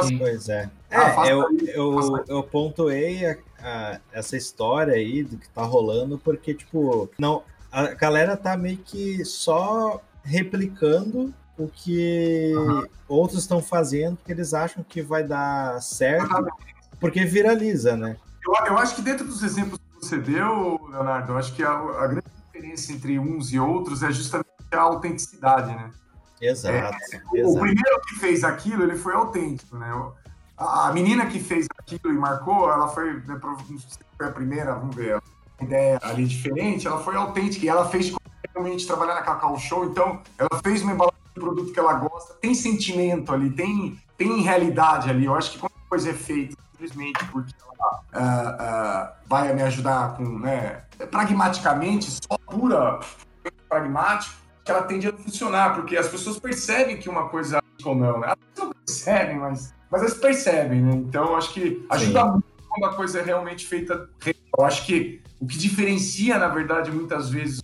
Sim. 0.05 0.19
Pois 0.19 0.49
é. 0.51 0.71
Ah, 0.91 1.27
É, 1.27 1.33
eu, 1.33 1.47
eu, 1.75 2.25
eu 2.29 2.43
pontuei 2.43 3.25
a- 3.63 4.01
essa 4.13 4.37
história 4.37 4.95
aí 4.95 5.23
do 5.23 5.37
que 5.37 5.49
tá 5.49 5.63
rolando, 5.63 6.19
porque, 6.19 6.55
tipo, 6.55 7.11
não, 7.19 7.43
a 7.71 7.89
galera 7.95 8.37
tá 8.37 8.57
meio 8.57 8.79
que 8.79 9.25
só 9.25 10.01
replicando 10.23 11.33
o 11.57 11.69
que 11.69 12.55
outros 13.09 13.41
estão 13.41 13.63
fazendo, 13.63 14.17
porque 14.17 14.33
eles 14.33 14.55
acham 14.55 14.83
que 14.83 15.03
vai 15.03 15.23
dar 15.23 15.81
certo, 15.83 16.29
porque 16.99 17.25
viraliza, 17.25 17.97
né? 17.97 18.17
Eu, 18.47 18.67
eu 18.67 18.79
acho 18.79 18.95
que 18.95 19.03
dentro 19.03 19.27
dos 19.27 19.43
exemplos 19.43 19.79
que 19.79 20.07
você 20.07 20.19
deu, 20.19 20.81
Leonardo, 20.91 21.33
eu 21.33 21.39
acho 21.39 21.55
que 21.55 21.63
a, 21.63 21.71
a 21.71 22.07
grande 22.07 22.27
diferença 22.47 22.93
entre 22.93 23.19
uns 23.19 23.53
e 23.53 23.59
outros 23.61 24.03
é 24.03 24.11
justamente 24.11 24.49
a 24.73 24.81
autenticidade, 24.81 25.69
né? 25.75 25.91
Exato. 26.41 26.97
O 27.33 27.37
exato. 27.37 27.61
primeiro 27.61 28.01
que 28.09 28.15
fez 28.17 28.43
aquilo, 28.43 28.83
ele 28.83 28.97
foi 28.97 29.13
autêntico, 29.13 29.77
né? 29.77 29.93
A 30.61 30.93
menina 30.93 31.27
que 31.27 31.41
fez 31.41 31.67
aquilo 31.79 32.13
e 32.13 32.19
marcou, 32.19 32.71
ela 32.71 32.87
foi, 32.89 33.15
né, 33.15 33.41
foi 34.17 34.27
a 34.27 34.31
primeira, 34.31 34.75
vamos 34.75 34.95
ver, 34.95 35.15
a 35.59 35.65
ideia 35.65 35.99
ali 36.03 36.27
diferente, 36.27 36.87
ela 36.87 37.01
foi 37.01 37.17
autêntica 37.17 37.65
e 37.65 37.69
ela 37.69 37.89
fez 37.89 38.15
realmente 38.53 38.87
trabalhar 38.87 39.15
na 39.15 39.23
Cacau 39.23 39.59
Show, 39.59 39.87
então 39.87 40.21
ela 40.39 40.61
fez 40.63 40.83
uma 40.83 40.93
embalagem 40.93 41.19
de 41.35 41.41
produto 41.41 41.73
que 41.73 41.81
ela 41.81 41.95
gosta, 41.95 42.35
tem 42.35 42.55
sentimento 42.55 43.33
ali, 43.33 43.51
tem, 43.51 43.99
tem 44.19 44.43
realidade 44.43 45.09
ali. 45.09 45.25
Eu 45.25 45.35
acho 45.35 45.53
que 45.53 45.59
quando 45.59 45.73
a 45.73 45.89
coisa 45.89 46.11
é 46.11 46.15
feita 46.15 46.55
simplesmente 46.73 47.25
porque 47.27 47.55
ela 47.63 48.03
uh, 48.15 49.13
uh, 49.13 49.15
vai 49.27 49.55
me 49.55 49.63
ajudar 49.63 50.17
com, 50.17 50.25
né, 50.41 50.83
pragmaticamente, 51.11 52.11
só 52.11 52.37
pura 52.47 53.01
pragmático, 53.69 54.35
que 54.65 54.71
ela 54.71 54.83
tende 54.83 55.09
a 55.09 55.13
funcionar, 55.13 55.75
porque 55.75 55.97
as 55.97 56.09
pessoas 56.09 56.39
percebem 56.39 56.99
que 56.99 57.09
uma 57.09 57.29
coisa 57.29 57.63
ou 57.85 57.95
não, 57.95 58.19
né? 58.19 58.27
Elas 58.27 58.39
não 58.59 58.73
percebem, 58.73 59.39
mas, 59.39 59.75
mas 59.91 60.03
elas 60.03 60.15
percebem, 60.15 60.83
né? 60.83 60.93
Então, 60.95 61.35
acho 61.35 61.53
que 61.53 61.85
ajuda 61.91 62.23
Sim. 62.23 62.31
muito 62.31 62.45
quando 62.69 62.93
a 62.93 62.95
coisa 62.95 63.19
é 63.19 63.23
realmente 63.23 63.67
feita. 63.67 64.09
Eu 64.57 64.65
acho 64.65 64.87
que 64.87 65.21
o 65.41 65.47
que 65.47 65.59
diferencia, 65.59 66.39
na 66.39 66.49
verdade, 66.49 66.91
muitas 66.91 67.29
vezes, 67.29 67.63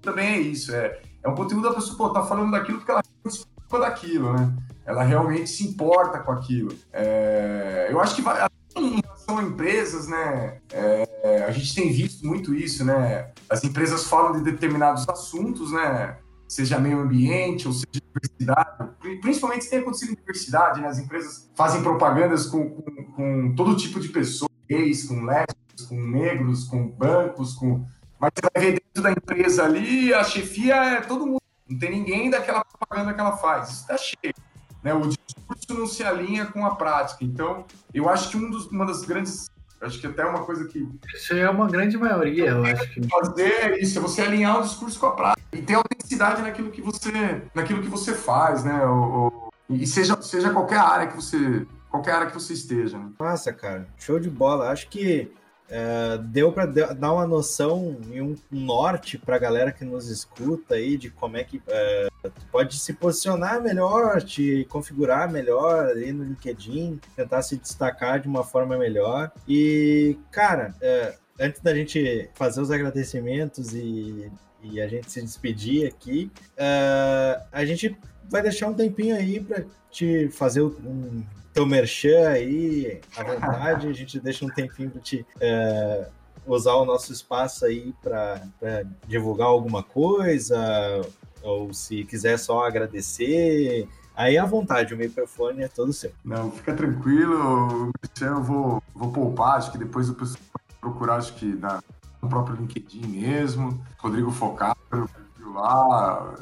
também 0.00 0.28
é 0.28 0.38
isso. 0.38 0.74
É, 0.74 1.00
é 1.22 1.28
um 1.28 1.34
conteúdo 1.34 1.68
da 1.68 1.74
pessoa, 1.74 1.96
pô, 1.96 2.10
tá 2.10 2.22
falando 2.22 2.50
daquilo 2.50 2.78
porque 2.78 2.90
ela 2.90 3.02
se 3.28 3.44
daquilo, 3.78 4.32
né? 4.32 4.54
Ela 4.86 5.02
realmente 5.02 5.50
se 5.50 5.66
importa 5.66 6.20
com 6.20 6.32
aquilo. 6.32 6.74
É, 6.90 7.88
eu 7.90 8.00
acho 8.00 8.14
que 8.14 8.22
vai, 8.22 8.48
em 8.76 9.00
relação 9.02 9.38
a 9.38 9.42
empresas, 9.42 10.08
né? 10.08 10.58
É, 10.72 11.44
a 11.46 11.50
gente 11.50 11.74
tem 11.74 11.92
visto 11.92 12.26
muito 12.26 12.54
isso, 12.54 12.84
né? 12.84 13.30
As 13.50 13.62
empresas 13.64 14.04
falam 14.04 14.32
de 14.32 14.40
determinados 14.40 15.06
assuntos, 15.08 15.70
né? 15.72 16.16
Seja 16.48 16.80
meio 16.80 17.00
ambiente 17.00 17.68
ou 17.68 17.74
seja 17.74 17.86
diversidade, 17.92 18.90
principalmente 19.20 19.64
se 19.64 19.70
tem 19.70 19.80
acontecido 19.80 20.12
em 20.12 20.14
diversidade, 20.14 20.80
né? 20.80 20.88
As 20.88 20.98
empresas 20.98 21.50
fazem 21.54 21.82
propagandas 21.82 22.46
com, 22.46 22.70
com, 22.70 23.04
com 23.12 23.54
todo 23.54 23.76
tipo 23.76 24.00
de 24.00 24.08
pessoas, 24.08 24.50
gays, 24.68 25.04
com 25.04 25.24
lésbicas, 25.24 25.86
com 25.86 26.00
negros, 26.00 26.64
com 26.64 26.88
brancos, 26.88 27.54
com. 27.54 27.84
Mas 28.18 28.30
você 28.34 28.48
vai 28.52 28.62
ver 28.64 28.72
dentro 28.80 29.02
da 29.02 29.12
empresa 29.12 29.64
ali, 29.64 30.12
a 30.14 30.24
chefia 30.24 30.74
é 30.76 31.00
todo 31.02 31.26
mundo. 31.26 31.38
Não 31.68 31.78
tem 31.78 31.90
ninguém 31.90 32.30
daquela 32.30 32.64
propaganda 32.64 33.12
que 33.12 33.20
ela 33.20 33.36
faz. 33.36 33.68
Isso 33.68 33.80
está 33.82 33.98
cheio. 33.98 34.34
Né? 34.82 34.94
O 34.94 35.00
discurso 35.00 35.74
não 35.74 35.86
se 35.86 36.02
alinha 36.02 36.46
com 36.46 36.64
a 36.64 36.74
prática. 36.74 37.24
Então, 37.24 37.66
eu 37.92 38.08
acho 38.08 38.30
que 38.30 38.36
um 38.36 38.50
dos, 38.50 38.66
uma 38.66 38.86
das 38.86 39.02
grandes. 39.04 39.50
Acho 39.80 40.00
que 40.00 40.06
até 40.06 40.24
uma 40.24 40.44
coisa 40.44 40.66
que. 40.66 40.88
Isso 41.14 41.34
é 41.34 41.48
uma 41.48 41.68
grande 41.68 41.96
maioria, 41.96 42.50
eu 42.50 42.64
acho 42.64 42.90
que. 42.92 43.08
Fazer 43.08 43.44
é 43.44 43.80
isso, 43.80 43.98
é 43.98 44.02
você 44.02 44.22
alinhar 44.22 44.58
o 44.58 44.62
discurso 44.62 44.98
com 44.98 45.06
a 45.06 45.12
prática. 45.12 45.42
E 45.52 45.62
ter 45.62 45.74
autenticidade 45.74 46.42
naquilo 46.42 46.70
que 46.70 46.82
você, 46.82 47.42
naquilo 47.54 47.82
que 47.82 47.88
você 47.88 48.12
faz, 48.12 48.64
né? 48.64 48.84
O, 48.84 49.28
o, 49.28 49.48
e 49.70 49.86
seja, 49.86 50.20
seja 50.20 50.50
qualquer 50.50 50.78
área 50.78 51.06
que 51.06 51.16
você. 51.16 51.66
Qualquer 51.90 52.12
área 52.12 52.26
que 52.26 52.34
você 52.34 52.52
esteja. 52.52 52.98
Né? 52.98 53.10
Nossa, 53.18 53.52
cara, 53.52 53.88
show 53.98 54.20
de 54.20 54.28
bola. 54.28 54.70
Acho 54.70 54.88
que 54.88 55.32
Uh, 55.68 56.16
deu 56.22 56.50
para 56.50 56.64
dar 56.64 57.12
uma 57.12 57.26
noção 57.26 57.98
e 58.10 58.22
um 58.22 58.34
norte 58.50 59.18
para 59.18 59.36
a 59.36 59.38
galera 59.38 59.70
que 59.70 59.84
nos 59.84 60.08
escuta 60.08 60.76
aí 60.76 60.96
de 60.96 61.10
como 61.10 61.36
é 61.36 61.44
que 61.44 61.58
uh, 61.58 62.32
pode 62.50 62.78
se 62.78 62.94
posicionar 62.94 63.60
melhor, 63.60 64.22
te 64.22 64.66
configurar 64.70 65.30
melhor 65.30 65.88
aí 65.88 66.10
no 66.10 66.24
LinkedIn, 66.24 66.98
tentar 67.14 67.42
se 67.42 67.58
destacar 67.58 68.18
de 68.18 68.26
uma 68.26 68.42
forma 68.42 68.78
melhor. 68.78 69.30
E, 69.46 70.16
cara, 70.30 70.74
uh, 70.80 71.18
antes 71.38 71.60
da 71.60 71.74
gente 71.74 72.30
fazer 72.34 72.62
os 72.62 72.70
agradecimentos 72.70 73.74
e, 73.74 74.32
e 74.62 74.80
a 74.80 74.88
gente 74.88 75.12
se 75.12 75.20
despedir 75.20 75.86
aqui, 75.86 76.30
a 77.52 77.64
gente 77.66 77.94
vai 78.30 78.42
deixar 78.42 78.68
um 78.68 78.74
tempinho 78.74 79.14
aí 79.14 79.38
para 79.38 79.64
te 79.98 80.28
fazer 80.28 80.62
um 80.62 81.24
teu 81.52 81.66
merchan 81.66 82.28
aí 82.28 83.00
à 83.16 83.24
vontade, 83.24 83.88
a 83.88 83.92
gente 83.92 84.20
deixa 84.20 84.44
um 84.44 84.48
tempinho 84.48 84.90
para 84.90 85.00
te 85.00 85.26
é, 85.40 86.08
usar 86.46 86.74
o 86.74 86.84
nosso 86.84 87.12
espaço 87.12 87.64
aí 87.64 87.92
para 88.00 88.40
divulgar 89.08 89.48
alguma 89.48 89.82
coisa, 89.82 90.56
ou 91.42 91.74
se 91.74 92.04
quiser 92.04 92.38
só 92.38 92.64
agradecer. 92.64 93.88
Aí 94.14 94.38
à 94.38 94.44
vontade, 94.44 94.94
o 94.94 94.96
microfone 94.96 95.62
é 95.62 95.68
todo 95.68 95.92
seu. 95.92 96.12
Não, 96.24 96.50
fica 96.52 96.74
tranquilo, 96.74 97.90
eu 98.20 98.42
vou, 98.42 98.82
vou 98.94 99.12
poupar, 99.12 99.58
acho 99.58 99.72
que 99.72 99.78
depois 99.78 100.08
o 100.08 100.14
pessoal 100.14 100.40
procurar, 100.80 101.16
acho 101.16 101.34
que 101.34 101.46
na, 101.46 101.82
no 102.22 102.28
próprio 102.28 102.56
LinkedIn 102.56 103.06
mesmo, 103.06 103.84
Rodrigo 103.98 104.30
Focado, 104.30 104.78
lá, 105.52 106.34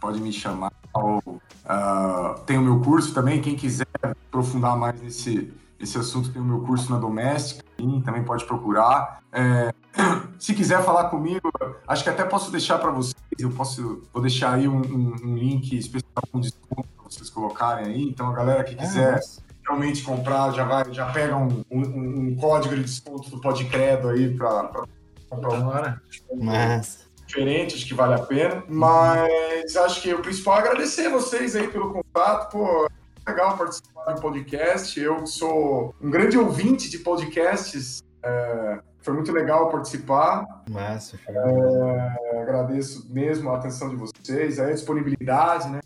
pode 0.00 0.18
me 0.20 0.32
chamar. 0.32 0.72
Uh, 0.94 2.40
tem 2.46 2.58
o 2.58 2.62
meu 2.62 2.80
curso 2.80 3.14
também, 3.14 3.40
quem 3.40 3.56
quiser 3.56 3.86
aprofundar 4.02 4.76
mais 4.76 5.00
nesse, 5.00 5.52
nesse 5.78 5.98
assunto, 5.98 6.30
tem 6.30 6.40
o 6.40 6.44
meu 6.44 6.60
curso 6.60 6.90
na 6.90 6.98
Doméstica, 6.98 7.64
também 8.04 8.22
pode 8.22 8.44
procurar. 8.44 9.22
É, 9.32 9.72
se 10.38 10.54
quiser 10.54 10.82
falar 10.82 11.08
comigo, 11.08 11.50
acho 11.86 12.04
que 12.04 12.10
até 12.10 12.24
posso 12.24 12.50
deixar 12.50 12.78
para 12.78 12.90
vocês, 12.90 13.14
eu 13.38 13.50
posso, 13.50 14.02
vou 14.12 14.22
deixar 14.22 14.54
aí 14.54 14.68
um, 14.68 14.80
um, 14.80 15.14
um 15.24 15.36
link 15.36 15.76
especial 15.76 16.22
com 16.30 16.40
desconto 16.40 16.88
para 16.96 17.04
vocês 17.04 17.30
colocarem 17.30 17.86
aí, 17.86 18.02
então 18.02 18.28
a 18.28 18.32
galera 18.32 18.64
que 18.64 18.74
quiser... 18.74 19.18
É, 19.18 19.52
realmente 19.64 20.02
comprar, 20.02 20.50
já 20.52 20.64
vai, 20.64 20.92
já 20.92 21.06
pega 21.12 21.36
um, 21.36 21.62
um, 21.70 22.36
código 22.36 22.74
de 22.74 22.82
desconto 22.82 23.30
do 23.30 23.40
Podcredo 23.40 24.08
aí 24.08 24.34
para 24.36 24.84
comprar 25.30 25.50
um, 25.52 26.44
Mas... 26.44 27.08
acho 27.40 27.86
que 27.86 27.94
vale 27.94 28.14
a 28.14 28.18
pena. 28.18 28.62
Mas 28.68 29.76
acho 29.76 30.02
que 30.02 30.12
o 30.12 30.20
principal 30.20 30.56
é 30.56 30.60
agradecer 30.60 31.06
a 31.06 31.10
vocês 31.10 31.56
aí 31.56 31.68
pelo 31.68 31.92
contato, 31.92 32.50
pô, 32.50 32.88
legal 33.26 33.56
participar 33.56 34.12
do 34.12 34.20
podcast. 34.20 35.00
Eu 35.00 35.26
sou 35.26 35.94
um 36.00 36.10
grande 36.10 36.36
ouvinte 36.36 36.90
de 36.90 36.98
podcasts. 36.98 38.02
É, 38.22 38.80
foi 39.00 39.14
muito 39.14 39.32
legal 39.32 39.68
participar. 39.68 40.44
Massa. 40.68 41.18
É, 41.28 42.40
agradeço 42.40 43.06
mesmo 43.12 43.50
a 43.50 43.56
atenção 43.56 43.88
de 43.88 43.96
vocês, 43.96 44.58
a 44.60 44.70
disponibilidade, 44.70 45.68
né? 45.68 45.80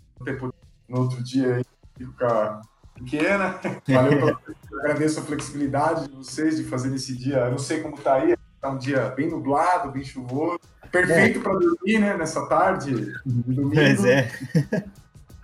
No 0.88 1.01
outro 1.01 1.22
dia 1.22 1.57
aí 1.57 1.64
ficar 1.97 2.61
pequena. 2.94 3.59
Valeu, 3.88 4.36
agradeço 4.80 5.20
a 5.20 5.22
flexibilidade 5.22 6.09
de 6.09 6.16
vocês 6.16 6.57
de 6.57 6.64
fazer 6.64 6.94
esse 6.94 7.16
dia. 7.16 7.38
Eu 7.38 7.51
não 7.53 7.59
sei 7.59 7.82
como 7.82 7.97
tá 7.97 8.14
aí, 8.14 8.36
tá 8.61 8.70
um 8.70 8.78
dia 8.78 9.09
bem 9.11 9.28
nublado, 9.28 9.90
bem 9.90 10.05
chuvoso. 10.05 10.61
Perfeito 10.97 11.38
é. 11.38 11.42
para 11.42 11.53
dormir, 11.53 11.99
né? 11.99 12.16
Nessa 12.16 12.47
tarde. 12.47 13.12
Domingo. 13.24 13.72
Pois 13.74 14.05
é. 14.05 14.30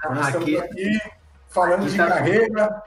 Nós 0.04 0.34
aqui, 0.34 0.58
aqui 0.58 1.00
falando 1.48 1.88
de 1.88 1.96
tá 1.96 2.06
carreira. 2.06 2.82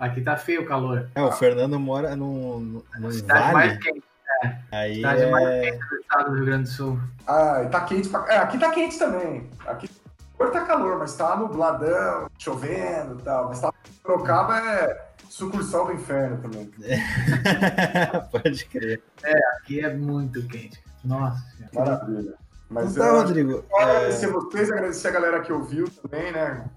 Aqui 0.00 0.20
tá 0.20 0.36
feio 0.36 0.62
o 0.62 0.66
calor. 0.66 1.08
É, 1.14 1.22
o 1.22 1.32
Fernando 1.32 1.78
mora 1.78 2.16
num, 2.16 2.82
num 2.98 3.10
vale. 3.26 3.52
mais 3.52 3.78
quente. 3.78 4.02
É. 4.42 4.56
Aí 4.72 4.96
cidade 4.96 5.22
é... 5.22 5.30
mais 5.30 5.60
quente 5.60 5.88
do 5.88 5.96
estado 5.96 6.30
do 6.30 6.36
Rio 6.36 6.46
Grande 6.46 6.62
do 6.64 6.68
Sul. 6.68 7.00
Ah, 7.26 7.68
tá 7.70 7.80
quente. 7.82 8.08
Pra... 8.08 8.26
É, 8.28 8.38
aqui 8.38 8.58
tá 8.58 8.70
quente 8.70 8.98
também. 8.98 9.48
Aqui 9.66 9.88
agora 10.34 10.50
tá 10.50 10.64
calor, 10.64 10.98
mas 10.98 11.16
tá 11.16 11.36
nubladão, 11.36 12.28
chovendo 12.38 13.18
e 13.18 13.22
tal. 13.22 13.48
Mas 13.48 13.60
tá 13.60 13.72
Sorocaba 14.06 14.58
é 14.58 15.06
sucursal 15.28 15.86
do 15.86 15.94
inferno 15.94 16.38
também. 16.38 16.70
Pode 18.30 18.64
crer. 18.66 19.02
É, 19.22 19.38
aqui 19.56 19.80
é 19.80 19.92
muito 19.92 20.46
quente. 20.46 20.85
Nossa. 21.06 21.42
Maravilha. 21.74 22.34
Mas 22.68 22.96
então, 22.96 23.16
Rodrigo. 23.16 23.64
É... 23.72 23.82
Agradecer 23.82 24.26
vocês, 24.28 24.70
agradecer 24.70 25.08
a 25.08 25.10
galera 25.12 25.40
que 25.40 25.52
ouviu 25.52 25.88
também, 26.02 26.32
né? 26.32 26.68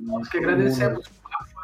Nós 0.00 0.28
que 0.28 0.38
agradecemos. 0.38 1.06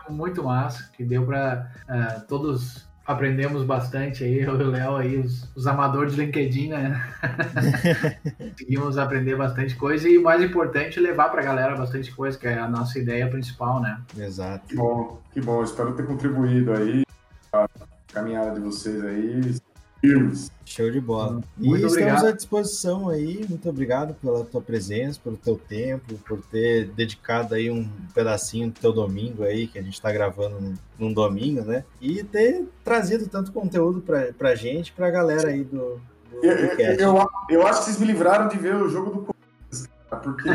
Foi 0.04 0.14
muito 0.14 0.44
massa, 0.44 0.88
que 0.92 1.04
deu 1.04 1.26
para 1.26 1.68
uh, 1.88 1.92
é, 1.92 2.20
todos 2.28 2.86
aprendemos 3.06 3.64
bastante 3.64 4.24
aí, 4.24 4.40
eu 4.40 4.60
e 4.60 4.64
o 4.64 4.70
Léo 4.70 4.96
aí, 4.96 5.18
os, 5.18 5.48
os, 5.54 5.66
amadores 5.66 6.14
de 6.14 6.24
LinkedIn, 6.24 6.68
né? 6.70 7.14
Conseguimos 8.36 8.98
aprender 8.98 9.36
bastante 9.36 9.76
coisa 9.76 10.08
e 10.08 10.18
o 10.18 10.22
mais 10.22 10.42
importante, 10.42 10.98
levar 10.98 11.28
para 11.28 11.40
a 11.40 11.44
galera 11.44 11.76
bastante 11.76 12.12
coisa, 12.12 12.36
que 12.36 12.46
é 12.46 12.58
a 12.58 12.68
nossa 12.68 12.98
ideia 12.98 13.28
principal, 13.28 13.80
né? 13.80 14.00
Exato. 14.18 14.66
Que 14.66 14.74
bom, 14.74 15.22
que 15.32 15.40
bom. 15.40 15.62
Espero 15.62 15.92
ter 15.94 16.04
contribuído 16.04 16.72
aí 16.72 17.04
a 17.52 17.68
caminhada 18.12 18.52
de 18.52 18.60
vocês 18.60 19.04
aí 19.04 19.56
firmes. 20.00 20.50
Show 20.64 20.90
de 20.90 21.00
bola. 21.00 21.40
Muito 21.56 21.82
e 21.82 21.86
obrigado. 21.86 22.14
estamos 22.14 22.24
à 22.24 22.32
disposição 22.32 23.08
aí. 23.08 23.46
Muito 23.48 23.68
obrigado 23.68 24.14
pela 24.14 24.44
tua 24.44 24.60
presença, 24.60 25.20
pelo 25.22 25.36
teu 25.36 25.56
tempo, 25.56 26.14
por 26.26 26.40
ter 26.42 26.88
dedicado 26.88 27.54
aí 27.54 27.70
um 27.70 27.88
pedacinho 28.14 28.70
do 28.70 28.80
teu 28.80 28.92
domingo 28.92 29.44
aí, 29.44 29.66
que 29.66 29.78
a 29.78 29.82
gente 29.82 29.94
está 29.94 30.10
gravando 30.12 30.60
num, 30.60 30.74
num, 30.98 31.12
domingo, 31.12 31.62
né? 31.62 31.84
E 32.00 32.22
ter 32.24 32.66
trazido 32.84 33.28
tanto 33.28 33.52
conteúdo 33.52 34.00
pra, 34.00 34.32
pra 34.32 34.54
gente, 34.54 34.92
pra 34.92 35.10
galera 35.10 35.48
aí 35.48 35.62
do, 35.62 36.00
do, 36.30 36.44
eu, 36.44 36.56
eu, 36.98 37.28
eu, 37.48 37.66
acho 37.66 37.80
que 37.80 37.84
vocês 37.86 37.98
me 37.98 38.06
livraram 38.06 38.48
de 38.48 38.58
ver 38.58 38.74
o 38.74 38.88
jogo 38.88 39.10
do 39.10 39.26
Corinthians, 39.26 39.88
porque 40.22 40.48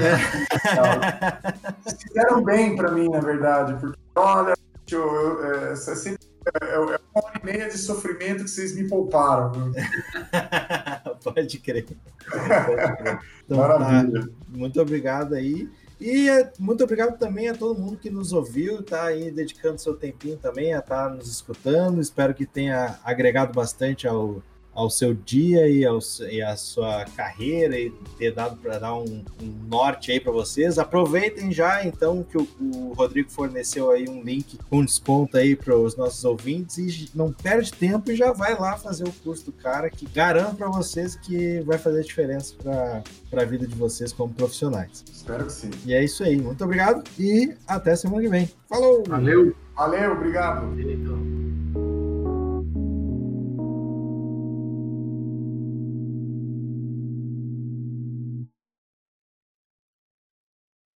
vocês 1.84 2.04
fizeram 2.04 2.44
bem 2.44 2.76
para 2.76 2.92
mim, 2.92 3.10
na 3.10 3.20
verdade, 3.20 3.76
porque 3.80 3.98
olha, 4.16 4.54
eu, 4.92 5.00
eu, 5.00 5.46
é, 5.46 5.72
é 5.72 5.76
sempre 5.76 6.21
é, 6.46 6.74
é, 6.74 6.80
uma 6.80 7.00
hora 7.14 7.40
e 7.42 7.46
meia 7.46 7.70
de 7.70 7.78
sofrimento 7.78 8.44
que 8.44 8.50
vocês 8.50 8.76
me 8.76 8.88
pouparam. 8.88 9.52
Pode 11.24 11.60
crer. 11.60 11.86
Pode 11.86 12.98
crer. 12.98 13.20
Então, 13.46 13.58
Maravilha. 13.58 14.22
Tá. 14.22 14.34
Muito 14.50 14.82
obrigado 14.82 15.36
aí. 15.36 15.70
E 16.00 16.28
é, 16.30 16.52
muito 16.58 16.84
obrigado 16.84 17.20
também 17.20 17.48
a 17.48 17.54
todo 17.54 17.80
mundo 17.80 17.96
que 17.96 18.10
nos 18.10 18.34
ouviu, 18.34 18.82
tá 18.82 19.04
aí 19.04 19.30
dedicando 19.30 19.80
seu 19.80 19.94
tempinho 19.94 20.36
também 20.36 20.74
a 20.74 20.80
estar 20.80 21.10
tá 21.10 21.14
nos 21.14 21.30
escutando. 21.30 22.02
Espero 22.02 22.34
que 22.34 22.44
tenha 22.44 23.00
agregado 23.04 23.54
bastante 23.54 24.08
ao, 24.08 24.42
ao 24.74 24.90
seu 24.90 25.14
dia 25.14 25.68
e, 25.68 25.86
ao, 25.86 26.00
e 26.30 26.42
à 26.42 26.56
sua 26.56 27.06
carreira 27.16 27.78
e 27.78 27.92
ter 28.18 28.34
dado 28.34 28.58
para 28.58 28.80
dar 28.80 28.96
um, 28.96 29.24
um, 29.42 29.68
norte 29.68 30.12
aí 30.12 30.20
para 30.20 30.32
vocês. 30.32 30.80
Aproveitem 30.80 31.52
já 31.52 31.86
então 31.86 32.24
que 32.24 32.38
o, 32.38 32.48
o, 32.60 32.94
Rodrigo 32.94 33.30
forneceu 33.30 33.92
aí 33.92 34.08
um 34.08 34.24
link 34.24 34.58
com 34.70 34.84
desconto 34.84 35.38
aí 35.38 35.56
para 35.56 35.76
os 35.76 35.96
nossos 35.96 36.24
ouvintes 36.24 36.78
e 36.78 37.10
não 37.14 37.32
perde 37.32 37.72
tempo 37.72 38.12
e 38.12 38.16
já 38.16 38.32
vai 38.32 38.58
lá 38.58 38.78
fazer 38.78 39.04
o 39.04 39.12
curso 39.12 39.46
do 39.46 39.52
cara 39.52 39.90
que 39.90 40.08
garanto 40.08 40.56
para 40.56 40.70
vocês 40.70 41.16
que 41.16 41.60
vai 41.62 41.78
fazer 41.78 42.04
diferença 42.04 42.56
para 43.30 43.42
a 43.42 43.46
vida 43.46 43.68
de 43.68 43.76
vocês 43.76 44.14
como 44.14 44.34
profissionais. 44.34 45.04
Espero 45.12 45.46
que 45.46 45.54
sim. 45.54 45.72
E 45.86 45.94
é 45.94 46.04
isso 46.04 46.24
aí. 46.24 46.38
Muito 46.38 46.64
obrigado 46.64 47.04
e 47.20 47.54
até 47.68 47.96
semana 47.96 48.22
que 48.22 48.30
vem. 48.30 48.50
Falou! 48.70 49.04
Valeu! 49.08 49.54
Valeu, 49.76 50.12
obrigado! 50.14 51.91